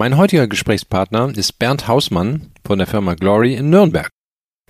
Mein 0.00 0.16
heutiger 0.16 0.46
Gesprächspartner 0.46 1.36
ist 1.36 1.58
Bernd 1.58 1.88
Hausmann 1.88 2.52
von 2.64 2.78
der 2.78 2.86
Firma 2.86 3.14
Glory 3.14 3.54
in 3.54 3.68
Nürnberg. 3.68 4.08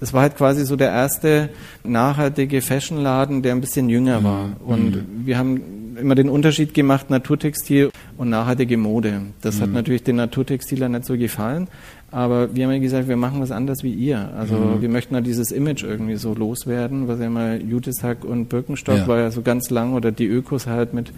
Das 0.00 0.14
war 0.14 0.22
halt 0.22 0.38
quasi 0.38 0.64
so 0.64 0.74
der 0.74 0.88
erste 0.88 1.50
nachhaltige 1.84 2.62
Fashionladen, 2.62 3.42
der 3.42 3.52
ein 3.52 3.60
bisschen 3.60 3.90
jünger 3.90 4.24
war. 4.24 4.46
Mhm. 4.46 4.54
Und 4.64 4.90
mhm. 4.92 5.26
wir 5.26 5.36
haben 5.36 5.96
immer 6.00 6.14
den 6.14 6.30
Unterschied 6.30 6.72
gemacht, 6.72 7.10
Naturtextil 7.10 7.90
und 8.16 8.30
nachhaltige 8.30 8.78
Mode. 8.78 9.20
Das 9.42 9.56
mhm. 9.56 9.62
hat 9.64 9.70
natürlich 9.72 10.02
den 10.02 10.16
Naturtextilern 10.16 10.92
nicht 10.92 11.04
so 11.04 11.18
gefallen. 11.18 11.68
Aber 12.10 12.54
wir 12.54 12.64
haben 12.64 12.72
ja 12.72 12.78
gesagt, 12.78 13.06
wir 13.06 13.16
machen 13.16 13.40
was 13.40 13.50
anders 13.50 13.82
wie 13.82 13.92
ihr. 13.92 14.30
Also 14.36 14.54
mhm. 14.54 14.80
wir 14.80 14.88
möchten 14.88 15.14
ja 15.14 15.20
dieses 15.20 15.50
Image 15.50 15.82
irgendwie 15.82 16.16
so 16.16 16.32
loswerden, 16.32 17.06
was 17.06 17.20
ja 17.20 17.28
mal 17.28 17.60
Jutisack 17.60 18.24
und 18.24 18.48
Birkenstock 18.48 18.96
ja. 18.96 19.06
war 19.06 19.18
ja 19.18 19.30
so 19.30 19.42
ganz 19.42 19.68
lang 19.68 19.92
oder 19.92 20.10
die 20.10 20.26
Ökos 20.26 20.66
halt 20.66 20.94
mit 20.94 21.12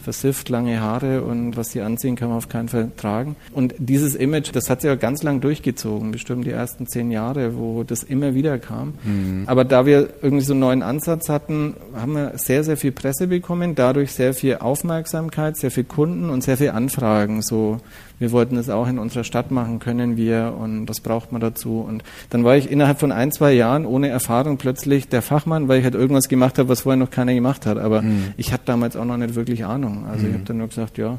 versifft, 0.00 0.48
lange 0.48 0.80
Haare 0.80 1.22
und 1.22 1.56
was 1.56 1.70
sie 1.70 1.80
anziehen, 1.80 2.14
kann 2.14 2.28
man 2.28 2.38
auf 2.38 2.48
keinen 2.48 2.68
Fall 2.68 2.92
tragen. 2.96 3.34
Und 3.52 3.74
dieses 3.78 4.14
Image, 4.14 4.50
das 4.52 4.70
hat 4.70 4.82
sich 4.82 4.88
ja 4.88 4.94
ganz 4.94 5.24
lang 5.24 5.40
durchgezogen, 5.40 6.12
bestimmt 6.12 6.46
die 6.46 6.50
ersten 6.50 6.86
zehn 6.86 7.10
Jahre, 7.10 7.56
wo 7.56 7.82
das 7.82 8.04
immer 8.04 8.36
wieder 8.36 8.58
kam. 8.60 8.94
Mhm. 9.02 9.42
Aber 9.46 9.64
da 9.64 9.84
wir 9.84 10.10
irgendwie 10.22 10.44
so 10.44 10.52
einen 10.52 10.60
neuen 10.60 10.82
Ansatz 10.84 11.28
hatten, 11.28 11.74
haben 11.92 12.12
wir 12.12 12.32
sehr, 12.36 12.62
sehr 12.62 12.76
viel 12.76 12.92
Presse 12.92 13.26
bekommen, 13.26 13.74
dadurch 13.74 14.12
sehr 14.12 14.32
viel 14.32 14.58
Aufmerksamkeit, 14.58 15.56
sehr 15.56 15.72
viel 15.72 15.84
Kunden 15.84 16.30
und 16.30 16.44
sehr 16.44 16.56
viel 16.56 16.70
Anfragen. 16.70 17.42
So 17.42 17.80
wir 18.18 18.32
wollten 18.32 18.56
es 18.56 18.70
auch 18.70 18.88
in 18.88 18.98
unserer 18.98 19.24
Stadt 19.24 19.50
machen, 19.50 19.78
können 19.78 20.16
wir 20.16 20.54
und 20.58 20.88
was 20.88 21.00
braucht 21.00 21.32
man 21.32 21.40
dazu? 21.40 21.84
Und 21.86 22.02
dann 22.30 22.44
war 22.44 22.56
ich 22.56 22.70
innerhalb 22.70 22.98
von 22.98 23.12
ein, 23.12 23.30
zwei 23.32 23.52
Jahren 23.52 23.84
ohne 23.84 24.08
Erfahrung 24.08 24.56
plötzlich 24.56 25.08
der 25.08 25.22
Fachmann, 25.22 25.68
weil 25.68 25.78
ich 25.78 25.84
halt 25.84 25.94
irgendwas 25.94 26.28
gemacht 26.28 26.58
habe, 26.58 26.68
was 26.68 26.82
vorher 26.82 26.96
noch 26.96 27.10
keiner 27.10 27.34
gemacht 27.34 27.66
hat. 27.66 27.78
Aber 27.78 28.02
mhm. 28.02 28.32
ich 28.36 28.52
hatte 28.52 28.64
damals 28.66 28.96
auch 28.96 29.04
noch 29.04 29.16
nicht 29.16 29.34
wirklich 29.34 29.64
Ahnung. 29.64 30.06
Also 30.06 30.24
mhm. 30.24 30.28
ich 30.28 30.34
habe 30.34 30.44
dann 30.44 30.58
nur 30.58 30.68
gesagt, 30.68 30.98
ja, 30.98 31.18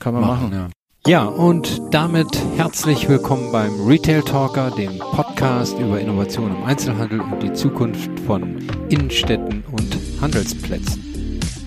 kann 0.00 0.14
man 0.14 0.22
machen. 0.22 0.50
machen. 0.50 0.70
Ja. 1.06 1.24
ja, 1.24 1.24
und 1.24 1.82
damit 1.90 2.38
herzlich 2.56 3.08
willkommen 3.08 3.52
beim 3.52 3.86
Retail 3.86 4.22
Talker, 4.22 4.70
dem 4.70 4.98
Podcast 4.98 5.78
über 5.78 6.00
Innovation 6.00 6.56
im 6.56 6.64
Einzelhandel 6.64 7.20
und 7.20 7.42
die 7.42 7.52
Zukunft 7.52 8.10
von 8.20 8.58
Innenstädten 8.88 9.64
und 9.70 9.98
Handelsplätzen. 10.20 11.04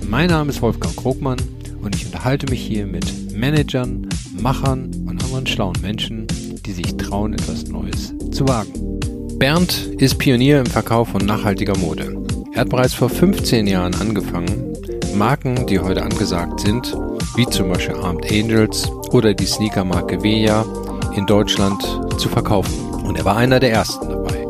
Mein 0.09 0.29
Name 0.29 0.49
ist 0.49 0.61
Wolfgang 0.61 0.95
Krogmann 0.95 1.37
und 1.83 1.95
ich 1.95 2.05
unterhalte 2.05 2.47
mich 2.49 2.61
hier 2.61 2.85
mit 2.85 3.35
Managern, 3.35 4.07
Machern 4.41 4.91
und 5.07 5.23
anderen 5.23 5.45
schlauen 5.45 5.75
Menschen, 5.81 6.27
die 6.65 6.71
sich 6.71 6.97
trauen, 6.97 7.33
etwas 7.33 7.67
Neues 7.67 8.13
zu 8.31 8.47
wagen. 8.47 8.99
Bernd 9.37 9.89
ist 9.97 10.17
Pionier 10.17 10.59
im 10.59 10.65
Verkauf 10.65 11.09
von 11.09 11.25
nachhaltiger 11.25 11.77
Mode. 11.77 12.17
Er 12.53 12.61
hat 12.61 12.69
bereits 12.69 12.93
vor 12.93 13.09
15 13.09 13.67
Jahren 13.67 13.93
angefangen, 13.95 14.73
Marken, 15.15 15.67
die 15.67 15.79
heute 15.79 16.01
angesagt 16.01 16.61
sind, 16.61 16.97
wie 17.35 17.45
zum 17.45 17.69
Beispiel 17.69 17.95
Armed 17.95 18.31
Angels 18.31 18.89
oder 19.11 19.33
die 19.33 19.45
Sneakermarke 19.45 20.23
Veja 20.23 20.65
in 21.15 21.25
Deutschland 21.27 21.81
zu 22.17 22.27
verkaufen. 22.27 22.73
Und 23.03 23.17
er 23.17 23.25
war 23.25 23.37
einer 23.37 23.59
der 23.59 23.71
ersten 23.71 24.09
dabei. 24.09 24.45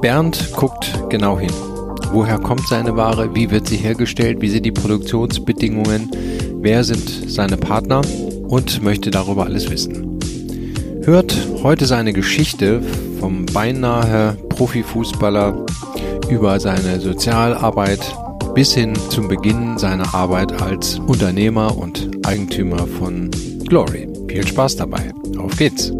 Bernd 0.00 0.52
guckt 0.54 0.92
genau 1.10 1.38
hin. 1.38 1.52
Woher 2.12 2.38
kommt 2.38 2.66
seine 2.68 2.96
Ware? 2.96 3.34
Wie 3.34 3.50
wird 3.50 3.66
sie 3.66 3.76
hergestellt? 3.76 4.40
Wie 4.40 4.48
sind 4.48 4.64
die 4.64 4.72
Produktionsbedingungen? 4.72 6.10
Wer 6.60 6.84
sind 6.84 7.08
seine 7.26 7.56
Partner? 7.56 8.00
Und 8.48 8.82
möchte 8.82 9.10
darüber 9.10 9.44
alles 9.44 9.70
wissen. 9.70 10.18
Hört 11.02 11.34
heute 11.62 11.86
seine 11.86 12.12
Geschichte 12.12 12.82
vom 13.20 13.46
beinahe 13.46 14.36
Profifußballer 14.48 15.66
über 16.28 16.58
seine 16.60 17.00
Sozialarbeit 17.00 18.00
bis 18.54 18.74
hin 18.74 18.94
zum 19.10 19.28
Beginn 19.28 19.78
seiner 19.78 20.14
Arbeit 20.14 20.60
als 20.60 20.98
Unternehmer 20.98 21.76
und 21.76 22.10
Eigentümer 22.26 22.86
von 22.86 23.30
Glory. 23.68 24.08
Viel 24.28 24.46
Spaß 24.46 24.76
dabei. 24.76 25.12
Auf 25.38 25.56
geht's. 25.56 25.92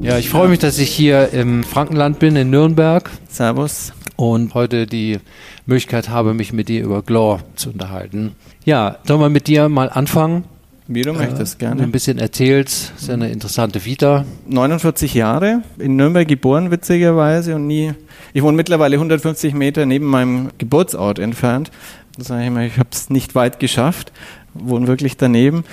Ja, 0.00 0.16
ich 0.16 0.30
freue 0.30 0.48
mich, 0.48 0.58
dass 0.58 0.78
ich 0.78 0.90
hier 0.90 1.32
im 1.32 1.64
Frankenland 1.64 2.18
bin, 2.18 2.36
in 2.36 2.50
Nürnberg. 2.50 3.10
Servus. 3.28 3.92
Und 4.16 4.54
heute 4.54 4.86
die 4.86 5.18
Möglichkeit 5.66 6.08
habe, 6.08 6.34
mich 6.34 6.52
mit 6.52 6.68
dir 6.68 6.82
über 6.82 7.02
Glor 7.02 7.40
zu 7.54 7.70
unterhalten. 7.70 8.32
Ja, 8.64 8.98
sollen 9.06 9.20
wir 9.20 9.28
mit 9.28 9.46
dir 9.46 9.68
mal 9.68 9.90
anfangen? 9.90 10.44
Wie 10.90 11.02
du 11.02 11.10
äh, 11.10 11.12
möchtest, 11.12 11.58
gerne. 11.58 11.82
Ein 11.82 11.92
bisschen 11.92 12.18
erzählt, 12.18 12.68
ist 12.68 13.06
ja 13.06 13.14
eine 13.14 13.30
interessante 13.30 13.84
Vita. 13.84 14.24
49 14.46 15.12
Jahre, 15.12 15.62
in 15.78 15.96
Nürnberg 15.96 16.26
geboren, 16.26 16.70
witzigerweise, 16.70 17.54
und 17.54 17.66
nie. 17.66 17.92
Ich 18.32 18.42
wohne 18.42 18.56
mittlerweile 18.56 18.96
150 18.96 19.52
Meter 19.52 19.84
neben 19.84 20.06
meinem 20.06 20.48
Geburtsort 20.56 21.18
entfernt. 21.18 21.70
Da 22.16 22.24
sage 22.24 22.44
ich 22.44 22.50
mal, 22.50 22.66
ich 22.66 22.78
habe 22.78 22.88
es 22.90 23.10
nicht 23.10 23.34
weit 23.34 23.60
geschafft, 23.60 24.12
wohne 24.54 24.86
wirklich 24.86 25.18
daneben. 25.18 25.64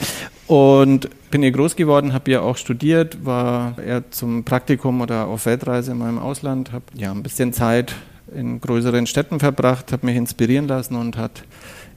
Und 0.47 1.09
bin 1.31 1.41
hier 1.41 1.51
groß 1.51 1.77
geworden, 1.77 2.13
habe 2.13 2.25
hier 2.25 2.43
auch 2.43 2.57
studiert, 2.57 3.25
war 3.25 3.79
eher 3.79 4.11
zum 4.11 4.43
Praktikum 4.43 4.99
oder 5.01 5.27
auf 5.27 5.45
Weltreise 5.45 5.93
in 5.93 5.97
meinem 5.97 6.19
Ausland, 6.19 6.71
habe 6.73 6.85
ja 6.93 7.11
ein 7.11 7.23
bisschen 7.23 7.53
Zeit 7.53 7.95
in 8.35 8.59
größeren 8.59 9.07
Städten 9.07 9.39
verbracht, 9.39 9.91
habe 9.91 10.05
mich 10.05 10.17
inspirieren 10.17 10.67
lassen 10.67 10.95
und 10.95 11.17
hat 11.17 11.43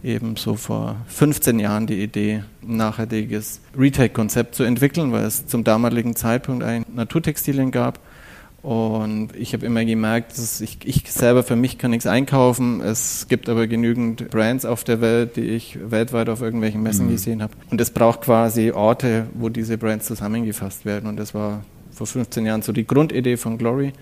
eben 0.03 0.37
so 0.37 0.55
vor 0.55 0.97
15 1.09 1.59
Jahren 1.59 1.87
die 1.87 2.03
Idee, 2.03 2.45
ein 2.63 2.77
nachhaltiges 2.77 3.61
Retail-Konzept 3.77 4.55
zu 4.55 4.63
entwickeln, 4.63 5.13
weil 5.13 5.25
es 5.25 5.47
zum 5.47 5.65
damaligen 5.65 6.15
Zeitpunkt 6.17 6.63
eigentlich 6.63 6.95
Naturtextilien 6.95 7.71
gab. 7.71 8.01
Und 8.63 9.37
ich 9.37 9.53
habe 9.53 9.65
immer 9.65 9.85
gemerkt, 9.85 10.37
dass 10.37 10.61
ich, 10.61 10.79
ich, 10.85 11.11
selber 11.11 11.45
für 11.45 11.55
mich 11.55 11.79
kann 11.79 11.93
nichts 11.93 12.07
einkaufen. 12.07 12.81
Es 12.81 13.27
gibt 13.29 13.49
aber 13.49 13.69
genügend 13.69 14.31
Brands 14.31 14.65
auf 14.65 14.83
der 14.83 15.01
Welt, 15.01 15.37
die 15.37 15.43
ich 15.43 15.79
weltweit 15.91 16.29
auf 16.29 16.43
irgendwelchen 16.43 16.83
Messen 16.83 17.07
mhm. 17.07 17.11
gesehen 17.13 17.43
habe. 17.43 17.53
Und 17.71 17.81
es 17.81 17.91
braucht 17.91 18.23
quasi 18.23 18.73
Orte, 18.73 19.27
wo 19.35 19.49
diese 19.49 19.79
Brands 19.79 20.07
zusammengefasst 20.07 20.85
werden. 20.85 21.09
Und 21.09 21.19
das 21.19 21.35
war 21.35 21.65
vor 21.93 22.07
15 22.07 22.47
Jahren 22.47 22.63
so 22.63 22.73
die 22.73 22.87
Grundidee 22.87 23.37
von 23.37 23.59
Glory. 23.59 23.93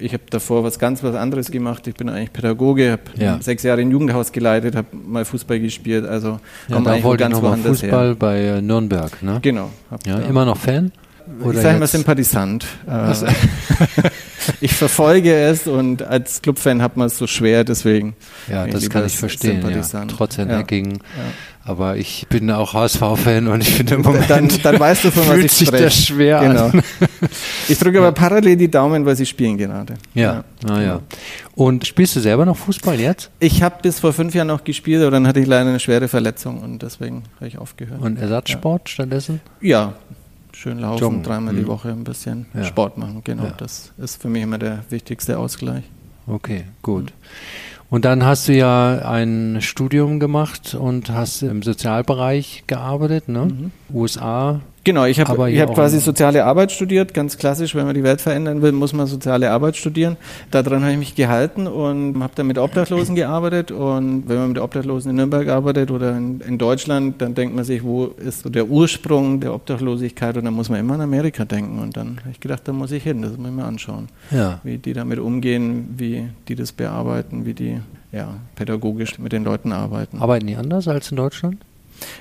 Ich 0.00 0.12
habe 0.12 0.22
davor 0.30 0.64
was 0.64 0.78
ganz 0.78 1.02
was 1.02 1.14
anderes 1.14 1.50
gemacht. 1.50 1.86
Ich 1.86 1.94
bin 1.94 2.08
eigentlich 2.08 2.32
Pädagoge, 2.32 2.92
habe 2.92 3.02
ja. 3.16 3.38
sechs 3.40 3.62
Jahre 3.62 3.80
ein 3.80 3.90
Jugendhaus 3.90 4.32
geleitet, 4.32 4.76
habe 4.76 4.88
mal 4.92 5.24
Fußball 5.24 5.60
gespielt. 5.60 6.06
Also 6.06 6.40
ja, 6.68 6.80
da 6.80 7.02
wollte 7.02 7.24
ganz 7.24 7.36
ich 7.36 7.42
mal 7.42 7.56
Fußball 7.58 8.08
her. 8.08 8.14
bei 8.14 8.40
äh, 8.40 8.62
Nürnberg, 8.62 9.22
ne? 9.22 9.38
Genau. 9.42 9.70
Ja, 10.06 10.18
immer 10.18 10.44
noch 10.44 10.56
Fan? 10.56 10.92
Oder 11.42 11.54
ich 11.54 11.62
sage 11.62 11.76
immer 11.76 11.86
Sympathisant. 11.86 12.66
Äh, 12.88 13.12
ich 14.60 14.74
verfolge 14.74 15.32
es 15.32 15.66
und 15.66 16.02
als 16.02 16.42
Clubfan 16.42 16.82
hat 16.82 16.96
man 16.96 17.06
es 17.06 17.18
so 17.18 17.26
schwer, 17.26 17.64
deswegen. 17.64 18.16
Ja, 18.48 18.66
das 18.66 18.88
kann 18.90 19.06
ich 19.06 19.16
verstehen. 19.16 19.64
Ja. 19.68 20.04
Trotz 20.06 20.38
Hacking. 20.38 20.94
Ja. 20.94 20.98
Aber 21.62 21.96
ich 21.96 22.26
bin 22.28 22.50
auch 22.50 22.72
HSV-Fan 22.72 23.46
und 23.46 23.60
ich 23.60 23.74
finde 23.74 23.96
im 23.96 24.02
Moment 24.02 24.30
dann, 24.30 24.48
dann 24.62 24.80
weißt 24.80 25.04
du, 25.04 25.10
von 25.10 25.28
was 25.28 25.38
ich 25.38 25.52
sich 25.52 25.68
spreche. 25.68 25.84
das 25.84 26.06
schwer 26.06 26.40
genau. 26.40 26.66
an. 26.66 26.82
Ich 27.68 27.78
drücke 27.78 27.98
aber 27.98 28.12
parallel 28.12 28.56
die 28.56 28.70
Daumen, 28.70 29.04
weil 29.04 29.14
sie 29.14 29.26
spielen 29.26 29.58
gerade. 29.58 29.94
Ja, 30.14 30.44
naja. 30.66 30.82
Ja. 30.82 31.00
Und 31.54 31.86
spielst 31.86 32.16
du 32.16 32.20
selber 32.20 32.46
noch 32.46 32.56
Fußball 32.56 32.98
jetzt? 32.98 33.30
Ich 33.40 33.62
habe 33.62 33.76
bis 33.82 34.00
vor 34.00 34.14
fünf 34.14 34.34
Jahren 34.34 34.48
noch 34.48 34.64
gespielt, 34.64 35.02
aber 35.02 35.10
dann 35.10 35.26
hatte 35.26 35.40
ich 35.40 35.46
leider 35.46 35.68
eine 35.68 35.80
schwere 35.80 36.08
Verletzung 36.08 36.60
und 36.60 36.82
deswegen 36.82 37.24
habe 37.36 37.48
ich 37.48 37.58
aufgehört. 37.58 38.00
Und 38.00 38.18
Ersatzsport 38.18 38.88
ja. 38.88 38.92
stattdessen? 38.92 39.40
Ja, 39.60 39.92
schön 40.52 40.78
laufen, 40.78 41.00
Joggen. 41.00 41.22
dreimal 41.22 41.52
mhm. 41.52 41.58
die 41.58 41.66
Woche 41.66 41.90
ein 41.90 42.04
bisschen 42.04 42.46
ja. 42.54 42.64
Sport 42.64 42.96
machen. 42.96 43.20
Genau, 43.22 43.44
ja. 43.44 43.54
das 43.58 43.92
ist 43.98 44.22
für 44.22 44.28
mich 44.28 44.42
immer 44.42 44.58
der 44.58 44.84
wichtigste 44.88 45.38
Ausgleich. 45.38 45.84
Okay, 46.26 46.64
gut. 46.80 47.04
Mhm. 47.04 47.79
Und 47.90 48.04
dann 48.04 48.24
hast 48.24 48.46
du 48.46 48.54
ja 48.54 49.00
ein 49.00 49.58
Studium 49.60 50.20
gemacht 50.20 50.74
und 50.74 51.10
hast 51.10 51.42
im 51.42 51.62
Sozialbereich 51.62 52.64
gearbeitet, 52.68 53.28
ne? 53.28 53.46
Mhm. 53.46 53.72
USA, 53.92 54.60
Genau, 54.82 55.04
ich 55.04 55.20
habe 55.20 55.60
hab 55.60 55.74
quasi 55.74 56.00
soziale 56.00 56.44
Arbeit 56.44 56.72
studiert, 56.72 57.12
ganz 57.12 57.36
klassisch, 57.36 57.74
wenn 57.74 57.84
man 57.84 57.94
die 57.94 58.02
Welt 58.02 58.20
verändern 58.22 58.62
will, 58.62 58.72
muss 58.72 58.94
man 58.94 59.06
soziale 59.06 59.50
Arbeit 59.50 59.76
studieren. 59.76 60.16
Daran 60.50 60.82
habe 60.82 60.92
ich 60.92 60.98
mich 60.98 61.14
gehalten 61.14 61.66
und 61.66 62.22
habe 62.22 62.32
dann 62.34 62.46
mit 62.46 62.56
Obdachlosen 62.56 63.14
gearbeitet. 63.14 63.72
Und 63.72 64.24
wenn 64.26 64.38
man 64.38 64.48
mit 64.48 64.58
Obdachlosen 64.58 65.10
in 65.10 65.16
Nürnberg 65.16 65.48
arbeitet 65.48 65.90
oder 65.90 66.16
in, 66.16 66.40
in, 66.40 66.56
Deutschland, 66.56 67.20
dann 67.20 67.34
denkt 67.34 67.54
man 67.54 67.64
sich, 67.64 67.84
wo 67.84 68.06
ist 68.06 68.42
so 68.42 68.48
der 68.48 68.68
Ursprung 68.68 69.40
der 69.40 69.52
Obdachlosigkeit? 69.52 70.38
Und 70.38 70.46
dann 70.46 70.54
muss 70.54 70.70
man 70.70 70.80
immer 70.80 70.94
an 70.94 71.02
Amerika 71.02 71.44
denken. 71.44 71.78
Und 71.78 71.98
dann 71.98 72.18
habe 72.20 72.30
ich 72.30 72.40
gedacht, 72.40 72.62
da 72.64 72.72
muss 72.72 72.90
ich 72.90 73.02
hin, 73.02 73.20
das 73.20 73.36
muss 73.36 73.48
ich 73.48 73.54
mir 73.54 73.64
anschauen, 73.64 74.08
ja. 74.30 74.60
wie 74.62 74.78
die 74.78 74.94
damit 74.94 75.18
umgehen, 75.18 75.94
wie 75.98 76.28
die 76.48 76.54
das 76.54 76.72
bearbeiten, 76.72 77.44
wie 77.44 77.54
die 77.54 77.80
ja, 78.12 78.34
pädagogisch 78.54 79.18
mit 79.18 79.32
den 79.32 79.44
Leuten 79.44 79.72
arbeiten. 79.72 80.20
Arbeiten 80.20 80.46
die 80.46 80.56
anders 80.56 80.88
als 80.88 81.10
in 81.10 81.18
Deutschland? 81.18 81.58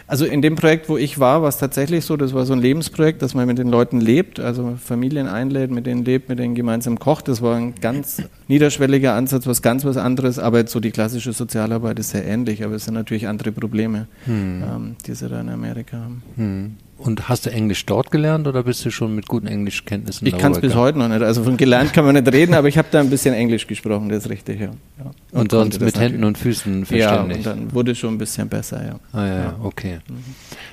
Also 0.08 0.26
in 0.26 0.42
dem 0.42 0.56
Projekt, 0.56 0.90
wo 0.90 0.98
ich 0.98 1.20
war, 1.20 1.42
war 1.42 1.50
es 1.50 1.58
tatsächlich 1.58 2.06
so, 2.06 2.18
das 2.18 2.34
war 2.34 2.46
so 2.46 2.54
ein 2.54 2.60
Lebensprojekt, 2.60 3.22
dass 3.22 3.34
man 3.34 3.48
mit 3.48 3.58
den 3.58 3.70
Leuten 3.70 4.02
lebt, 4.02 4.40
also 4.40 4.78
Familien 4.84 5.28
einlädt, 5.28 5.72
mit 5.72 5.86
denen 5.86 6.04
lebt, 6.04 6.30
mit 6.30 6.40
denen 6.40 6.56
gemeinsam 6.56 7.00
kocht. 7.00 7.28
Das 7.28 7.42
war 7.42 7.56
ein 7.56 7.76
ganz 7.76 8.22
niederschwelliger 8.48 9.14
Ansatz, 9.14 9.48
was 9.48 9.62
ganz 9.62 9.86
was 9.86 9.98
anderes, 9.98 10.40
aber 10.40 10.66
so 10.68 10.80
die 10.80 10.92
klassische 10.92 11.34
Sozialarbeit 11.34 12.00
ist 12.00 12.10
sehr 12.12 12.26
ähnlich, 12.26 12.64
aber 12.64 12.76
es 12.76 12.86
sind 12.86 12.94
natürlich 12.94 13.28
andere 13.28 13.52
Probleme, 13.52 14.08
hm. 14.26 14.64
ähm, 14.64 14.96
die 15.06 15.14
sie 15.14 15.30
da 15.30 15.40
in 15.42 15.50
Amerika 15.50 15.98
haben. 15.98 16.24
Hm. 16.36 16.78
Und 17.00 17.30
hast 17.30 17.46
du 17.46 17.50
Englisch 17.50 17.86
dort 17.86 18.12
gelernt 18.12 18.46
oder 18.46 18.64
bist 18.64 18.84
du 18.84 18.92
schon 18.92 19.16
mit 19.16 19.28
guten 19.30 19.48
Englischkenntnissen 19.48 20.28
Ich 20.28 20.38
kann 20.38 20.52
es 20.52 20.60
bis 20.60 20.76
heute 20.76 21.00
noch 21.00 21.08
nicht. 21.08 21.22
Also 21.22 21.44
von 21.46 21.56
gelernt 21.56 21.94
kann 21.94 22.04
man 22.04 22.14
nicht 22.14 22.32
reden, 22.32 22.54
aber 22.54 22.68
ich 22.68 22.78
habe 22.78 22.90
da 22.92 23.00
ein 23.00 23.10
bisschen 23.10 23.34
Englisch 23.34 23.68
gesprochen, 23.68 24.10
das 24.10 24.26
ist 24.26 24.30
richtig, 24.30 24.60
ja. 24.60 24.68
ja. 24.68 25.06
Und, 25.32 25.42
und 25.42 25.52
sonst 25.52 25.80
mit 25.80 25.98
Händen 25.98 26.26
und 26.26 26.38
Füßen 26.38 26.86
verständlich? 26.86 27.46
Ja, 27.46 27.54
und 27.54 27.60
dann 27.62 27.74
wurde 27.74 27.94
es 27.94 28.00
schon 28.00 28.16
ein 28.16 28.18
bisschen 28.18 28.50
besser, 28.50 28.86
ja. 28.86 29.00
Ah 29.18 29.26
ja, 29.26 29.36
ja. 29.36 29.56
okay. 29.64 30.00
Mhm. 30.10 30.18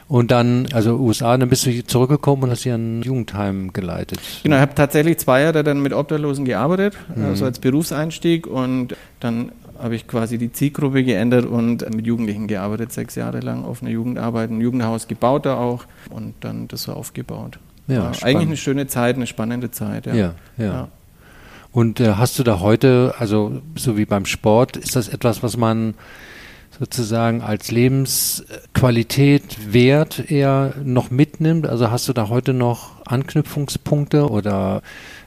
Und 0.08 0.32
dann, 0.32 0.66
also 0.72 0.96
USA, 0.96 1.36
dann 1.36 1.48
bist 1.48 1.64
du 1.64 1.86
zurückgekommen 1.86 2.42
und 2.42 2.50
hast 2.50 2.64
hier 2.64 2.74
ein 2.74 3.02
Jugendheim 3.02 3.72
geleitet. 3.72 4.18
Genau, 4.42 4.56
ich 4.56 4.62
habe 4.62 4.74
tatsächlich 4.74 5.18
zwei 5.18 5.42
Jahre 5.42 5.62
dann 5.62 5.80
mit 5.80 5.92
Obdachlosen 5.92 6.44
gearbeitet, 6.44 6.96
mhm. 7.14 7.24
also 7.24 7.44
als 7.44 7.60
Berufseinstieg 7.60 8.48
und 8.48 8.96
dann 9.20 9.52
habe 9.80 9.94
ich 9.94 10.06
quasi 10.06 10.38
die 10.38 10.52
Zielgruppe 10.52 11.04
geändert 11.04 11.46
und 11.46 11.88
mit 11.94 12.06
Jugendlichen 12.06 12.46
gearbeitet, 12.46 12.92
sechs 12.92 13.14
Jahre 13.14 13.40
lang 13.40 13.64
auf 13.64 13.82
einer 13.82 13.90
Jugendarbeit, 13.90 14.50
ein 14.50 14.60
Jugendhaus 14.60 15.08
gebaut 15.08 15.46
da 15.46 15.56
auch 15.56 15.84
und 16.10 16.34
dann 16.40 16.68
das 16.68 16.84
so 16.84 16.92
aufgebaut. 16.92 17.58
Ja, 17.88 18.12
eigentlich 18.22 18.48
eine 18.48 18.56
schöne 18.56 18.86
Zeit, 18.86 19.16
eine 19.16 19.26
spannende 19.26 19.70
Zeit. 19.70 20.06
Ja, 20.06 20.14
ja. 20.14 20.34
ja. 20.58 20.64
ja. 20.64 20.88
Und 21.72 22.00
äh, 22.00 22.14
hast 22.14 22.38
du 22.38 22.42
da 22.42 22.60
heute, 22.60 23.14
also 23.18 23.60
so 23.74 23.98
wie 23.98 24.06
beim 24.06 24.24
Sport, 24.24 24.76
ist 24.76 24.96
das 24.96 25.08
etwas, 25.08 25.42
was 25.42 25.56
man 25.56 25.94
sozusagen 26.78 27.42
als 27.42 27.70
Lebensqualität, 27.70 29.72
Wert 29.72 30.30
eher 30.30 30.74
noch 30.82 31.10
mitnimmt? 31.10 31.66
Also 31.66 31.90
hast 31.90 32.08
du 32.08 32.12
da 32.12 32.28
heute 32.28 32.52
noch 32.52 33.06
Anknüpfungspunkte 33.06 34.30
oder 34.30 34.82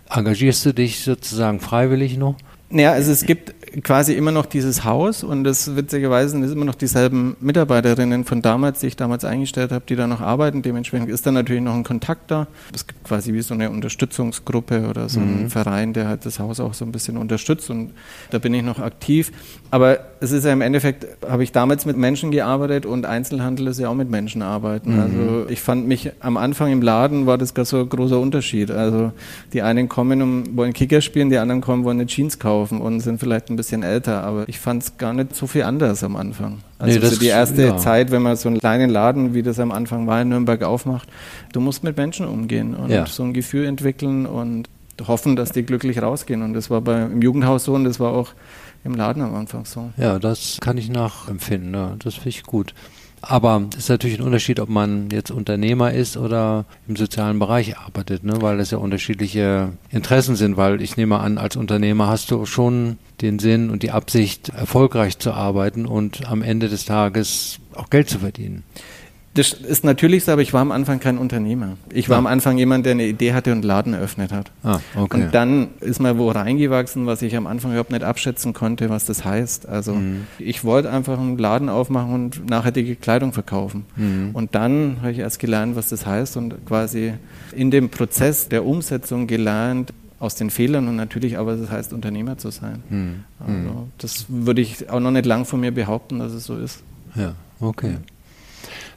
engagierst 0.10 0.66
du 0.66 0.74
dich 0.74 1.04
sozusagen 1.04 1.60
freiwillig 1.60 2.18
noch? 2.18 2.36
Ja, 2.72 2.92
also 2.92 3.12
es 3.12 3.26
gibt 3.26 3.59
quasi 3.84 4.14
immer 4.14 4.32
noch 4.32 4.46
dieses 4.46 4.84
Haus 4.84 5.24
und 5.24 5.44
das 5.44 5.76
witzigerweise 5.76 6.30
sind 6.30 6.44
immer 6.44 6.66
noch 6.66 6.76
dieselben 6.76 7.36
Mitarbeiterinnen 7.40 8.26
von 8.26 8.42
damals, 8.42 8.80
die 8.80 8.88
ich 8.88 8.96
damals 8.96 9.26
eingestellt 9.26 9.72
habe, 9.72 9.84
die 9.88 9.96
da 9.96 10.08
noch 10.08 10.22
arbeiten. 10.22 10.62
Dementsprechend 10.62 11.10
ist 11.10 11.26
da 11.26 11.32
natürlich 11.32 11.62
noch 11.62 11.74
ein 11.74 11.84
Kontakt 11.84 12.32
da. 12.32 12.48
Es 12.74 12.88
gibt 12.88 13.04
quasi 13.04 13.34
wie 13.34 13.42
so 13.42 13.54
eine 13.54 13.70
Unterstützungsgruppe 13.70 14.88
oder 14.90 15.10
so 15.10 15.20
einen 15.20 15.44
mhm. 15.44 15.50
Verein, 15.50 15.94
der 15.94 16.08
halt 16.08 16.26
das 16.26 16.40
Haus 16.40 16.60
auch 16.60 16.74
so 16.74 16.86
ein 16.86 16.92
bisschen 16.92 17.18
unterstützt 17.18 17.70
und 17.70 17.92
da 18.32 18.40
bin 18.40 18.54
ich 18.54 18.64
noch 18.64 18.80
aktiv. 18.80 19.32
Aber 19.72 20.00
es 20.20 20.32
ist 20.32 20.46
ja 20.46 20.52
im 20.52 20.62
Endeffekt, 20.62 21.06
habe 21.28 21.44
ich 21.44 21.52
damals 21.52 21.86
mit 21.86 21.96
Menschen 21.96 22.32
gearbeitet 22.32 22.86
und 22.86 23.06
Einzelhandel 23.06 23.68
ist 23.68 23.80
ja 23.80 23.90
auch 23.90 23.96
mit 23.96 24.10
Menschen 24.10 24.42
arbeiten. 24.42 24.96
Mhm. 24.96 25.00
Also 25.00 25.46
ich 25.50 25.62
fand 25.62 25.88
mich 25.88 26.12
am 26.20 26.38
Anfang 26.38 26.72
im 26.72 26.82
Laden 26.82 27.26
war 27.26 27.38
das 27.38 27.54
gar 27.54 27.66
so 27.66 27.80
ein 27.80 27.90
großer 27.90 28.20
Unterschied. 28.20 28.72
Also 28.72 29.12
die 29.54 29.62
einen 29.62 29.88
kommen 29.88 30.22
und 30.22 30.58
wollen 30.58 30.74
Kicker 30.74 31.02
spielen, 31.02 31.30
die 31.30 31.38
anderen 31.38 31.62
kommen, 31.62 31.84
wollen 31.84 32.00
eine 32.00 32.08
Jeans 32.08 32.40
kaufen 32.40 32.82
und 32.82 33.00
sind 33.02 33.20
vielleicht 33.20 33.50
ein 33.50 33.56
bisschen 33.60 33.84
älter, 33.84 34.24
aber 34.24 34.48
ich 34.48 34.58
fand 34.58 34.84
es 34.84 34.98
gar 34.98 35.14
nicht 35.14 35.36
so 35.36 35.46
viel 35.46 35.64
anders 35.64 36.04
am 36.04 36.16
Anfang. 36.16 36.60
Also 36.78 36.98
nee, 36.98 37.06
so 37.06 37.20
die 37.20 37.28
erste 37.28 37.62
ja. 37.62 37.78
Zeit, 37.78 38.10
wenn 38.10 38.22
man 38.22 38.38
so 38.38 38.48
einen 38.48 38.60
kleinen 38.60 38.90
Laden, 38.90 39.34
wie 39.34 39.44
das 39.44 39.60
am 39.60 39.72
Anfang 39.72 40.08
war 40.08 40.22
in 40.22 40.30
Nürnberg, 40.30 40.64
aufmacht, 40.64 41.10
du 41.52 41.60
musst 41.60 41.84
mit 41.84 41.98
Menschen 41.98 42.26
umgehen 42.26 42.74
und 42.74 42.90
ja. 42.90 43.06
so 43.06 43.24
ein 43.24 43.34
Gefühl 43.34 43.66
entwickeln 43.66 44.26
und 44.26 44.70
hoffen, 45.06 45.36
dass 45.36 45.52
die 45.52 45.64
glücklich 45.64 46.02
rausgehen. 46.02 46.42
Und 46.42 46.54
das 46.54 46.70
war 46.70 46.80
beim 46.80 47.22
Jugendhaus 47.22 47.66
so 47.66 47.74
und 47.74 47.84
das 47.84 48.00
war 48.00 48.14
auch 48.14 48.30
im 48.86 48.96
Laden 48.96 49.22
am 49.22 49.36
Anfang 49.36 49.66
so. 49.66 49.92
Ja, 49.98 50.20
das 50.20 50.58
kann 50.62 50.78
ich 50.78 50.90
nachempfinden. 50.90 51.74
Ja. 51.74 51.96
Das 52.00 52.16
finde 52.16 52.30
ich 52.30 52.44
gut. 52.44 52.74
Aber 53.22 53.64
es 53.74 53.84
ist 53.84 53.90
natürlich 53.90 54.20
ein 54.20 54.26
Unterschied, 54.26 54.60
ob 54.60 54.70
man 54.70 55.10
jetzt 55.10 55.32
Unternehmer 55.32 55.92
ist 55.94 56.18
oder 56.18 56.66
im 56.88 56.96
sozialen 56.96 57.40
Bereich 57.40 57.78
arbeitet, 57.78 58.24
ne? 58.24 58.42
weil 58.42 58.58
das 58.58 58.72
ja 58.72 58.78
unterschiedliche 58.78 59.74
Interessen 59.90 60.36
sind. 60.36 60.58
Weil 60.58 60.82
ich 60.82 60.98
nehme 60.98 61.20
an, 61.20 61.38
als 61.38 61.56
Unternehmer 61.56 62.08
hast 62.08 62.32
du 62.32 62.46
schon 62.46 62.98
den 63.22 63.40
Sinn 63.40 63.70
und 63.70 63.84
die 63.84 63.92
Absicht, 63.92 64.50
erfolgreich 64.50 65.20
zu 65.20 65.34
arbeiten 65.34 65.86
und 65.86 66.30
am 66.30 66.42
Ende 66.42 66.70
des 66.70 66.86
Tages 66.86 67.60
auch 67.76 67.90
Geld 67.90 68.10
zu 68.10 68.20
verdienen. 68.20 68.64
Das 69.36 69.54
ist 69.54 69.84
natürlich 69.84 70.26
so, 70.26 70.32
aber 70.32 70.42
ich 70.42 70.54
war 70.54 70.62
am 70.62 70.72
Anfang 70.72 71.00
kein 71.00 71.18
Unternehmer. 71.18 71.78
Ich 71.94 72.10
war 72.10 72.16
ah. 72.16 72.20
am 72.20 72.28
Anfang 72.28 72.58
jemand, 72.58 72.86
der 72.86 72.94
eine 72.94 73.06
Idee 73.06 73.34
hatte 73.34 73.52
und 73.52 73.60
einen 73.60 73.64
Laden 73.64 73.94
eröffnet 73.94 74.32
hat. 74.32 74.52
Ah, 74.64 74.80
okay. 74.96 75.24
Und 75.24 75.36
dann 75.36 75.70
ist 75.82 76.00
mal 76.00 76.18
wo 76.18 76.32
reingewachsen, 76.32 77.06
was 77.06 77.22
ich 77.22 77.36
am 77.36 77.46
Anfang 77.46 77.72
überhaupt 77.72 77.92
nicht 77.92 78.04
abschätzen 78.04 78.54
konnte, 78.54 78.90
was 78.90 79.06
das 79.06 79.24
heißt. 79.24 79.68
Also 79.68 79.94
mhm. 79.94 80.28
ich 80.40 80.64
wollte 80.64 80.92
einfach 80.92 81.20
einen 81.20 81.38
Laden 81.38 81.70
aufmachen 81.70 82.14
und 82.14 82.50
nachhaltige 82.50 82.96
Kleidung 82.96 83.32
verkaufen. 83.32 83.86
Mhm. 83.96 84.32
Und 84.34 84.56
dann 84.56 84.98
habe 85.02 85.12
ich 85.12 85.20
erst 85.20 85.40
gelernt, 85.40 85.76
was 85.76 85.90
das 85.90 86.06
heißt 86.06 86.36
und 86.38 86.66
quasi 86.66 87.14
in 87.56 87.72
dem 87.72 87.90
Prozess 87.90 88.50
der 88.50 88.66
Umsetzung 88.66 89.28
gelernt, 89.28 89.94
aus 90.20 90.36
den 90.36 90.50
Fehlern 90.50 90.88
und 90.88 90.98
natürlich 90.98 91.38
aber 91.38 91.56
das 91.56 91.72
heißt 91.72 91.94
Unternehmer 91.94 92.38
zu 92.38 92.50
sein. 92.50 92.84
Mhm. 92.90 93.24
Also 93.40 93.88
das 93.98 94.26
würde 94.28 94.62
ich 94.62 94.90
auch 94.90 95.00
noch 95.00 95.12
nicht 95.12 95.26
lang 95.26 95.46
von 95.46 95.62
mir 95.62 95.72
behaupten, 95.72 96.20
dass 96.20 96.34
es 96.34 96.44
so 96.44 96.58
ist. 96.58 96.84
Ja, 97.16 97.36
okay. 97.60 97.96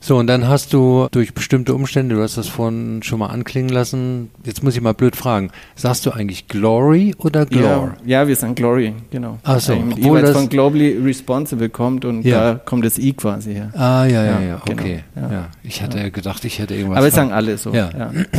So, 0.01 0.17
und 0.17 0.27
dann 0.27 0.49
hast 0.49 0.73
du 0.73 1.09
durch 1.11 1.35
bestimmte 1.35 1.75
Umstände, 1.75 2.17
du 2.17 2.23
hast 2.23 2.37
das 2.37 2.49
vorhin 2.49 3.03
schon 3.03 3.19
mal 3.19 3.29
anklingen 3.29 3.71
lassen, 3.71 4.31
jetzt 4.45 4.63
muss 4.63 4.75
ich 4.75 4.81
mal 4.81 4.95
blöd 4.95 5.17
fragen, 5.17 5.51
sagst 5.77 6.07
du 6.07 6.11
eigentlich 6.11 6.49
Glory 6.49 7.15
oder 7.19 7.47
Glor? 7.47 7.95
Ja, 8.05 8.21
ja 8.21 8.29
wir 8.29 8.37
sagen 8.37 8.55
Glory, 8.55 8.95
genau. 9.11 9.39
Ach 9.45 9.61
so, 9.61 9.77
mit 9.77 9.99
jeweils 9.99 10.31
von 10.31 10.49
Globally 10.49 10.99
Responsible 11.03 11.69
kommt 11.69 12.05
und 12.05 12.23
ja. 12.23 12.55
da 12.55 12.61
kommt 12.65 12.85
das 12.85 12.99
I 12.99 13.13
quasi 13.13 13.55
her. 13.55 13.71
Ah, 13.75 14.05
ja, 14.05 14.25
ja, 14.25 14.41
ja, 14.41 14.61
genau. 14.65 14.81
okay. 14.81 15.05
Ja. 15.15 15.49
Ich 15.63 15.83
hatte 15.83 16.11
gedacht, 16.11 16.45
ich 16.45 16.59
hätte 16.59 16.75
irgendwas. 16.75 16.99
Aber 16.99 17.07
wir 17.07 17.13
sagen 17.13 17.33
alle 17.33 17.59
so. 17.59 17.73
Ja, 17.73 17.91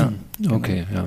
okay, 0.49 0.85
ja. 0.93 1.05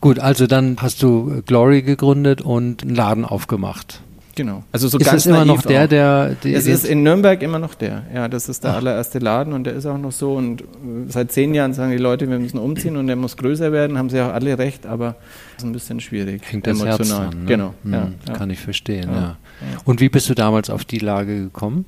Gut, 0.00 0.18
also 0.18 0.46
dann 0.46 0.76
hast 0.80 1.02
du 1.02 1.42
Glory 1.44 1.82
gegründet 1.82 2.40
und 2.40 2.82
einen 2.82 2.94
Laden 2.94 3.24
aufgemacht. 3.24 4.00
Genau. 4.40 4.64
Also 4.72 4.88
so 4.88 4.96
ist 4.96 5.04
ganz 5.04 5.24
das 5.24 5.26
immer 5.26 5.44
noch 5.44 5.60
der, 5.60 5.86
der, 5.86 6.30
der 6.30 6.56
Es 6.56 6.66
ist 6.66 6.86
in 6.86 7.02
Nürnberg 7.02 7.42
immer 7.42 7.58
noch 7.58 7.74
der. 7.74 8.04
Ja, 8.14 8.26
das 8.26 8.48
ist 8.48 8.64
der 8.64 8.70
Ach. 8.70 8.76
allererste 8.76 9.18
Laden 9.18 9.52
und 9.52 9.64
der 9.64 9.74
ist 9.74 9.84
auch 9.84 9.98
noch 9.98 10.12
so. 10.12 10.32
Und 10.32 10.62
äh, 10.62 10.64
seit 11.08 11.30
zehn 11.30 11.52
Jahren 11.52 11.74
sagen 11.74 11.90
die 11.90 11.98
Leute, 11.98 12.26
wir 12.30 12.38
müssen 12.38 12.56
umziehen 12.56 12.96
und 12.96 13.06
der 13.06 13.16
muss 13.16 13.36
größer 13.36 13.70
werden. 13.70 13.98
Haben 13.98 14.08
sie 14.08 14.18
auch 14.18 14.32
alle 14.32 14.56
recht, 14.56 14.86
aber 14.86 15.16
ist 15.58 15.64
ein 15.64 15.72
bisschen 15.72 16.00
schwierig. 16.00 16.40
Hängt 16.50 16.66
das 16.66 16.80
emotional. 16.80 17.24
Herz 17.24 17.34
an, 17.34 17.40
ne? 17.40 17.48
Genau. 17.48 17.74
Hm, 17.82 17.92
ja, 17.92 18.32
kann 18.32 18.48
ich 18.48 18.60
verstehen. 18.60 19.10
Ja. 19.12 19.36
Und 19.84 20.00
wie 20.00 20.08
bist 20.08 20.30
du 20.30 20.34
damals 20.34 20.70
auf 20.70 20.86
die 20.86 21.00
Lage 21.00 21.38
gekommen? 21.38 21.84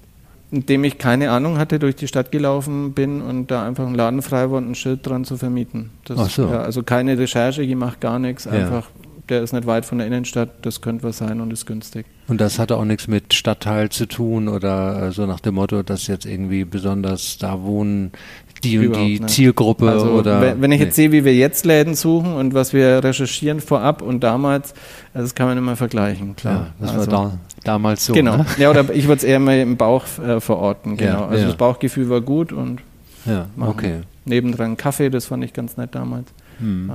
Indem 0.51 0.85
ich 0.85 0.99
keine 0.99 1.31
Ahnung 1.31 1.57
hatte, 1.57 1.79
durch 1.79 1.97
die 1.97 2.07
Stadt 2.07 2.33
gelaufen 2.33 2.93
bin 2.93 3.23
und 3.23 3.51
da 3.51 3.67
einfach 3.67 3.87
ein 3.87 3.95
Laden 3.95 4.21
frei 4.21 4.51
war 4.51 4.59
und 4.59 4.73
ein 4.73 4.75
Schild 4.75 5.07
dran 5.07 5.25
zu 5.25 5.39
vermieten. 5.39 5.89
Das, 6.05 6.19
Ach 6.19 6.29
so. 6.29 6.49
also 6.49 6.83
keine 6.83 7.17
Recherche 7.17 7.67
gemacht, 7.67 8.03
gar 8.03 8.19
nichts. 8.19 8.47
Einfach 8.47 8.89
der 9.29 9.43
ist 9.43 9.53
nicht 9.53 9.67
weit 9.67 9.85
von 9.85 9.99
der 9.99 10.07
Innenstadt, 10.07 10.51
das 10.63 10.81
könnte 10.81 11.05
was 11.05 11.19
sein 11.19 11.41
und 11.41 11.53
ist 11.53 11.67
günstig. 11.67 12.07
Und 12.29 12.41
das 12.41 12.59
hatte 12.59 12.77
auch 12.77 12.85
nichts 12.85 13.09
mit 13.09 13.35
Stadtteil 13.35 13.91
zu 13.91 14.07
tun 14.07 14.49
oder 14.49 15.09
äh, 15.09 15.13
so 15.13 15.27
nach 15.27 15.41
dem 15.41 15.57
Motto, 15.57 15.83
dass 15.83 16.07
jetzt 16.07 16.25
irgendwie 16.25 16.65
besonders 16.65 17.37
da 17.39 17.63
wohnen 17.63 18.13
die 18.63 18.79
und 18.79 18.85
Überhaupt 18.85 19.07
die 19.07 19.21
nicht. 19.21 19.31
Zielgruppe 19.31 19.91
also, 19.91 20.07
oder. 20.11 20.41
Wenn 20.61 20.71
ich 20.71 20.79
nee. 20.79 20.85
jetzt 20.85 20.97
sehe, 20.97 21.11
wie 21.11 21.25
wir 21.25 21.35
jetzt 21.35 21.65
Läden 21.65 21.95
suchen 21.95 22.35
und 22.35 22.55
was 22.55 22.73
wir 22.73 23.03
recherchieren 23.03 23.61
vorab 23.61 24.03
und 24.03 24.21
damals, 24.21 24.75
also 25.15 25.25
das 25.25 25.35
kann 25.35 25.49
man 25.49 25.59
immer 25.59 25.77
vergleichen, 25.77 26.37
klar. 26.37 26.55
Ja, 26.55 26.67
das 26.79 26.91
also, 26.97 27.11
war 27.11 27.25
da, 27.31 27.39
damals 27.65 28.07
so. 28.07 28.13
Genau. 28.13 28.39
Ne? 28.39 28.47
Ja, 28.59 28.71
oder 28.71 28.89
ich 28.95 29.09
würde 29.09 29.19
es 29.19 29.25
eher 29.25 29.41
mal 29.41 29.59
im 29.59 29.77
Bauch 29.77 30.05
äh, 30.25 30.41
verorten, 30.41 30.97
genau. 30.97 31.23
Ja, 31.23 31.27
also 31.27 31.43
ja. 31.43 31.47
das 31.49 31.57
Bauchgefühl 31.57 32.09
war 32.09 32.21
gut 32.21 32.53
und 32.53 32.83
ja, 33.25 33.47
okay. 33.61 34.01
nebendran 34.25 34.77
Kaffee, 34.77 35.11
das 35.11 35.27
fand 35.27 35.45
ich 35.45 35.53
ganz 35.53 35.77
nett 35.77 35.95
damals. 35.95 36.29
Hm. 36.59 36.91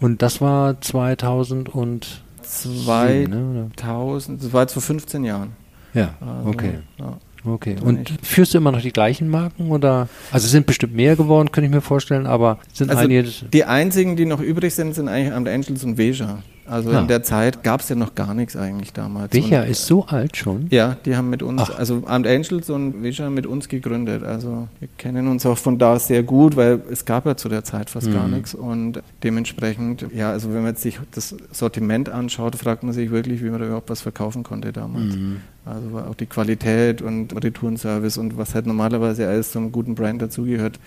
Und 0.00 0.22
das 0.22 0.40
war 0.40 0.80
2000 0.80 1.74
und 1.74 2.22
2000, 2.44 3.28
ne, 3.28 4.38
das 4.42 4.52
war 4.52 4.62
jetzt 4.62 4.72
vor 4.72 4.82
15 4.82 5.24
Jahren. 5.24 5.52
Ja, 5.92 6.14
also, 6.20 6.48
okay. 6.48 6.78
Ja. 6.98 7.18
Okay. 7.46 7.76
Und 7.82 8.10
führst 8.22 8.54
du 8.54 8.58
immer 8.58 8.72
noch 8.72 8.80
die 8.80 8.92
gleichen 8.92 9.28
Marken 9.28 9.70
oder? 9.70 10.08
Also 10.32 10.48
sind 10.48 10.66
bestimmt 10.66 10.94
mehr 10.94 11.14
geworden, 11.14 11.52
könnte 11.52 11.66
ich 11.66 11.74
mir 11.74 11.82
vorstellen, 11.82 12.26
aber 12.26 12.58
sind 12.72 12.90
also 12.90 13.02
einige. 13.02 13.28
Die 13.52 13.64
einzigen, 13.64 14.16
die 14.16 14.24
noch 14.24 14.40
übrig 14.40 14.74
sind, 14.74 14.94
sind 14.94 15.08
eigentlich 15.08 15.34
Amt 15.34 15.48
Angels 15.48 15.84
und 15.84 15.98
Veja. 15.98 16.38
Also 16.66 16.92
ja. 16.92 17.00
in 17.00 17.08
der 17.08 17.22
Zeit 17.22 17.62
gab 17.62 17.80
es 17.80 17.88
ja 17.88 17.96
noch 17.96 18.14
gar 18.14 18.34
nichts 18.34 18.56
eigentlich 18.56 18.92
damals. 18.92 19.32
Veja 19.32 19.62
ist 19.62 19.86
so 19.86 20.06
alt 20.06 20.36
schon? 20.36 20.66
Ja, 20.70 20.96
die 21.04 21.16
haben 21.16 21.30
mit 21.30 21.42
uns, 21.42 21.62
Ach. 21.62 21.78
also 21.78 22.02
Amt 22.06 22.26
Angels 22.26 22.70
und 22.70 23.02
Veja 23.02 23.28
mit 23.28 23.46
uns 23.46 23.68
gegründet. 23.68 24.22
Also 24.22 24.68
wir 24.80 24.88
kennen 24.96 25.28
uns 25.28 25.44
auch 25.44 25.58
von 25.58 25.78
da 25.78 25.98
sehr 25.98 26.22
gut, 26.22 26.56
weil 26.56 26.80
es 26.90 27.04
gab 27.04 27.26
ja 27.26 27.36
zu 27.36 27.48
der 27.48 27.64
Zeit 27.64 27.90
fast 27.90 28.08
mhm. 28.08 28.14
gar 28.14 28.28
nichts. 28.28 28.54
Und 28.54 29.02
dementsprechend, 29.22 30.06
ja, 30.14 30.30
also 30.30 30.48
wenn 30.48 30.62
man 30.62 30.68
jetzt 30.68 30.82
sich 30.82 30.98
das 31.10 31.34
Sortiment 31.52 32.08
anschaut, 32.08 32.56
fragt 32.56 32.82
man 32.82 32.92
sich 32.92 33.10
wirklich, 33.10 33.42
wie 33.42 33.50
man 33.50 33.60
da 33.60 33.66
überhaupt 33.66 33.90
was 33.90 34.00
verkaufen 34.00 34.42
konnte 34.42 34.72
damals. 34.72 35.16
Mhm. 35.16 35.40
Also 35.66 35.98
auch 35.98 36.14
die 36.14 36.26
Qualität 36.26 37.00
und 37.00 37.34
Retourenservice 37.42 38.18
und 38.18 38.36
was 38.36 38.54
halt 38.54 38.66
normalerweise 38.66 39.26
alles 39.26 39.50
zum 39.52 39.72
guten 39.72 39.94
Brand 39.94 40.20
dazugehört. 40.20 40.78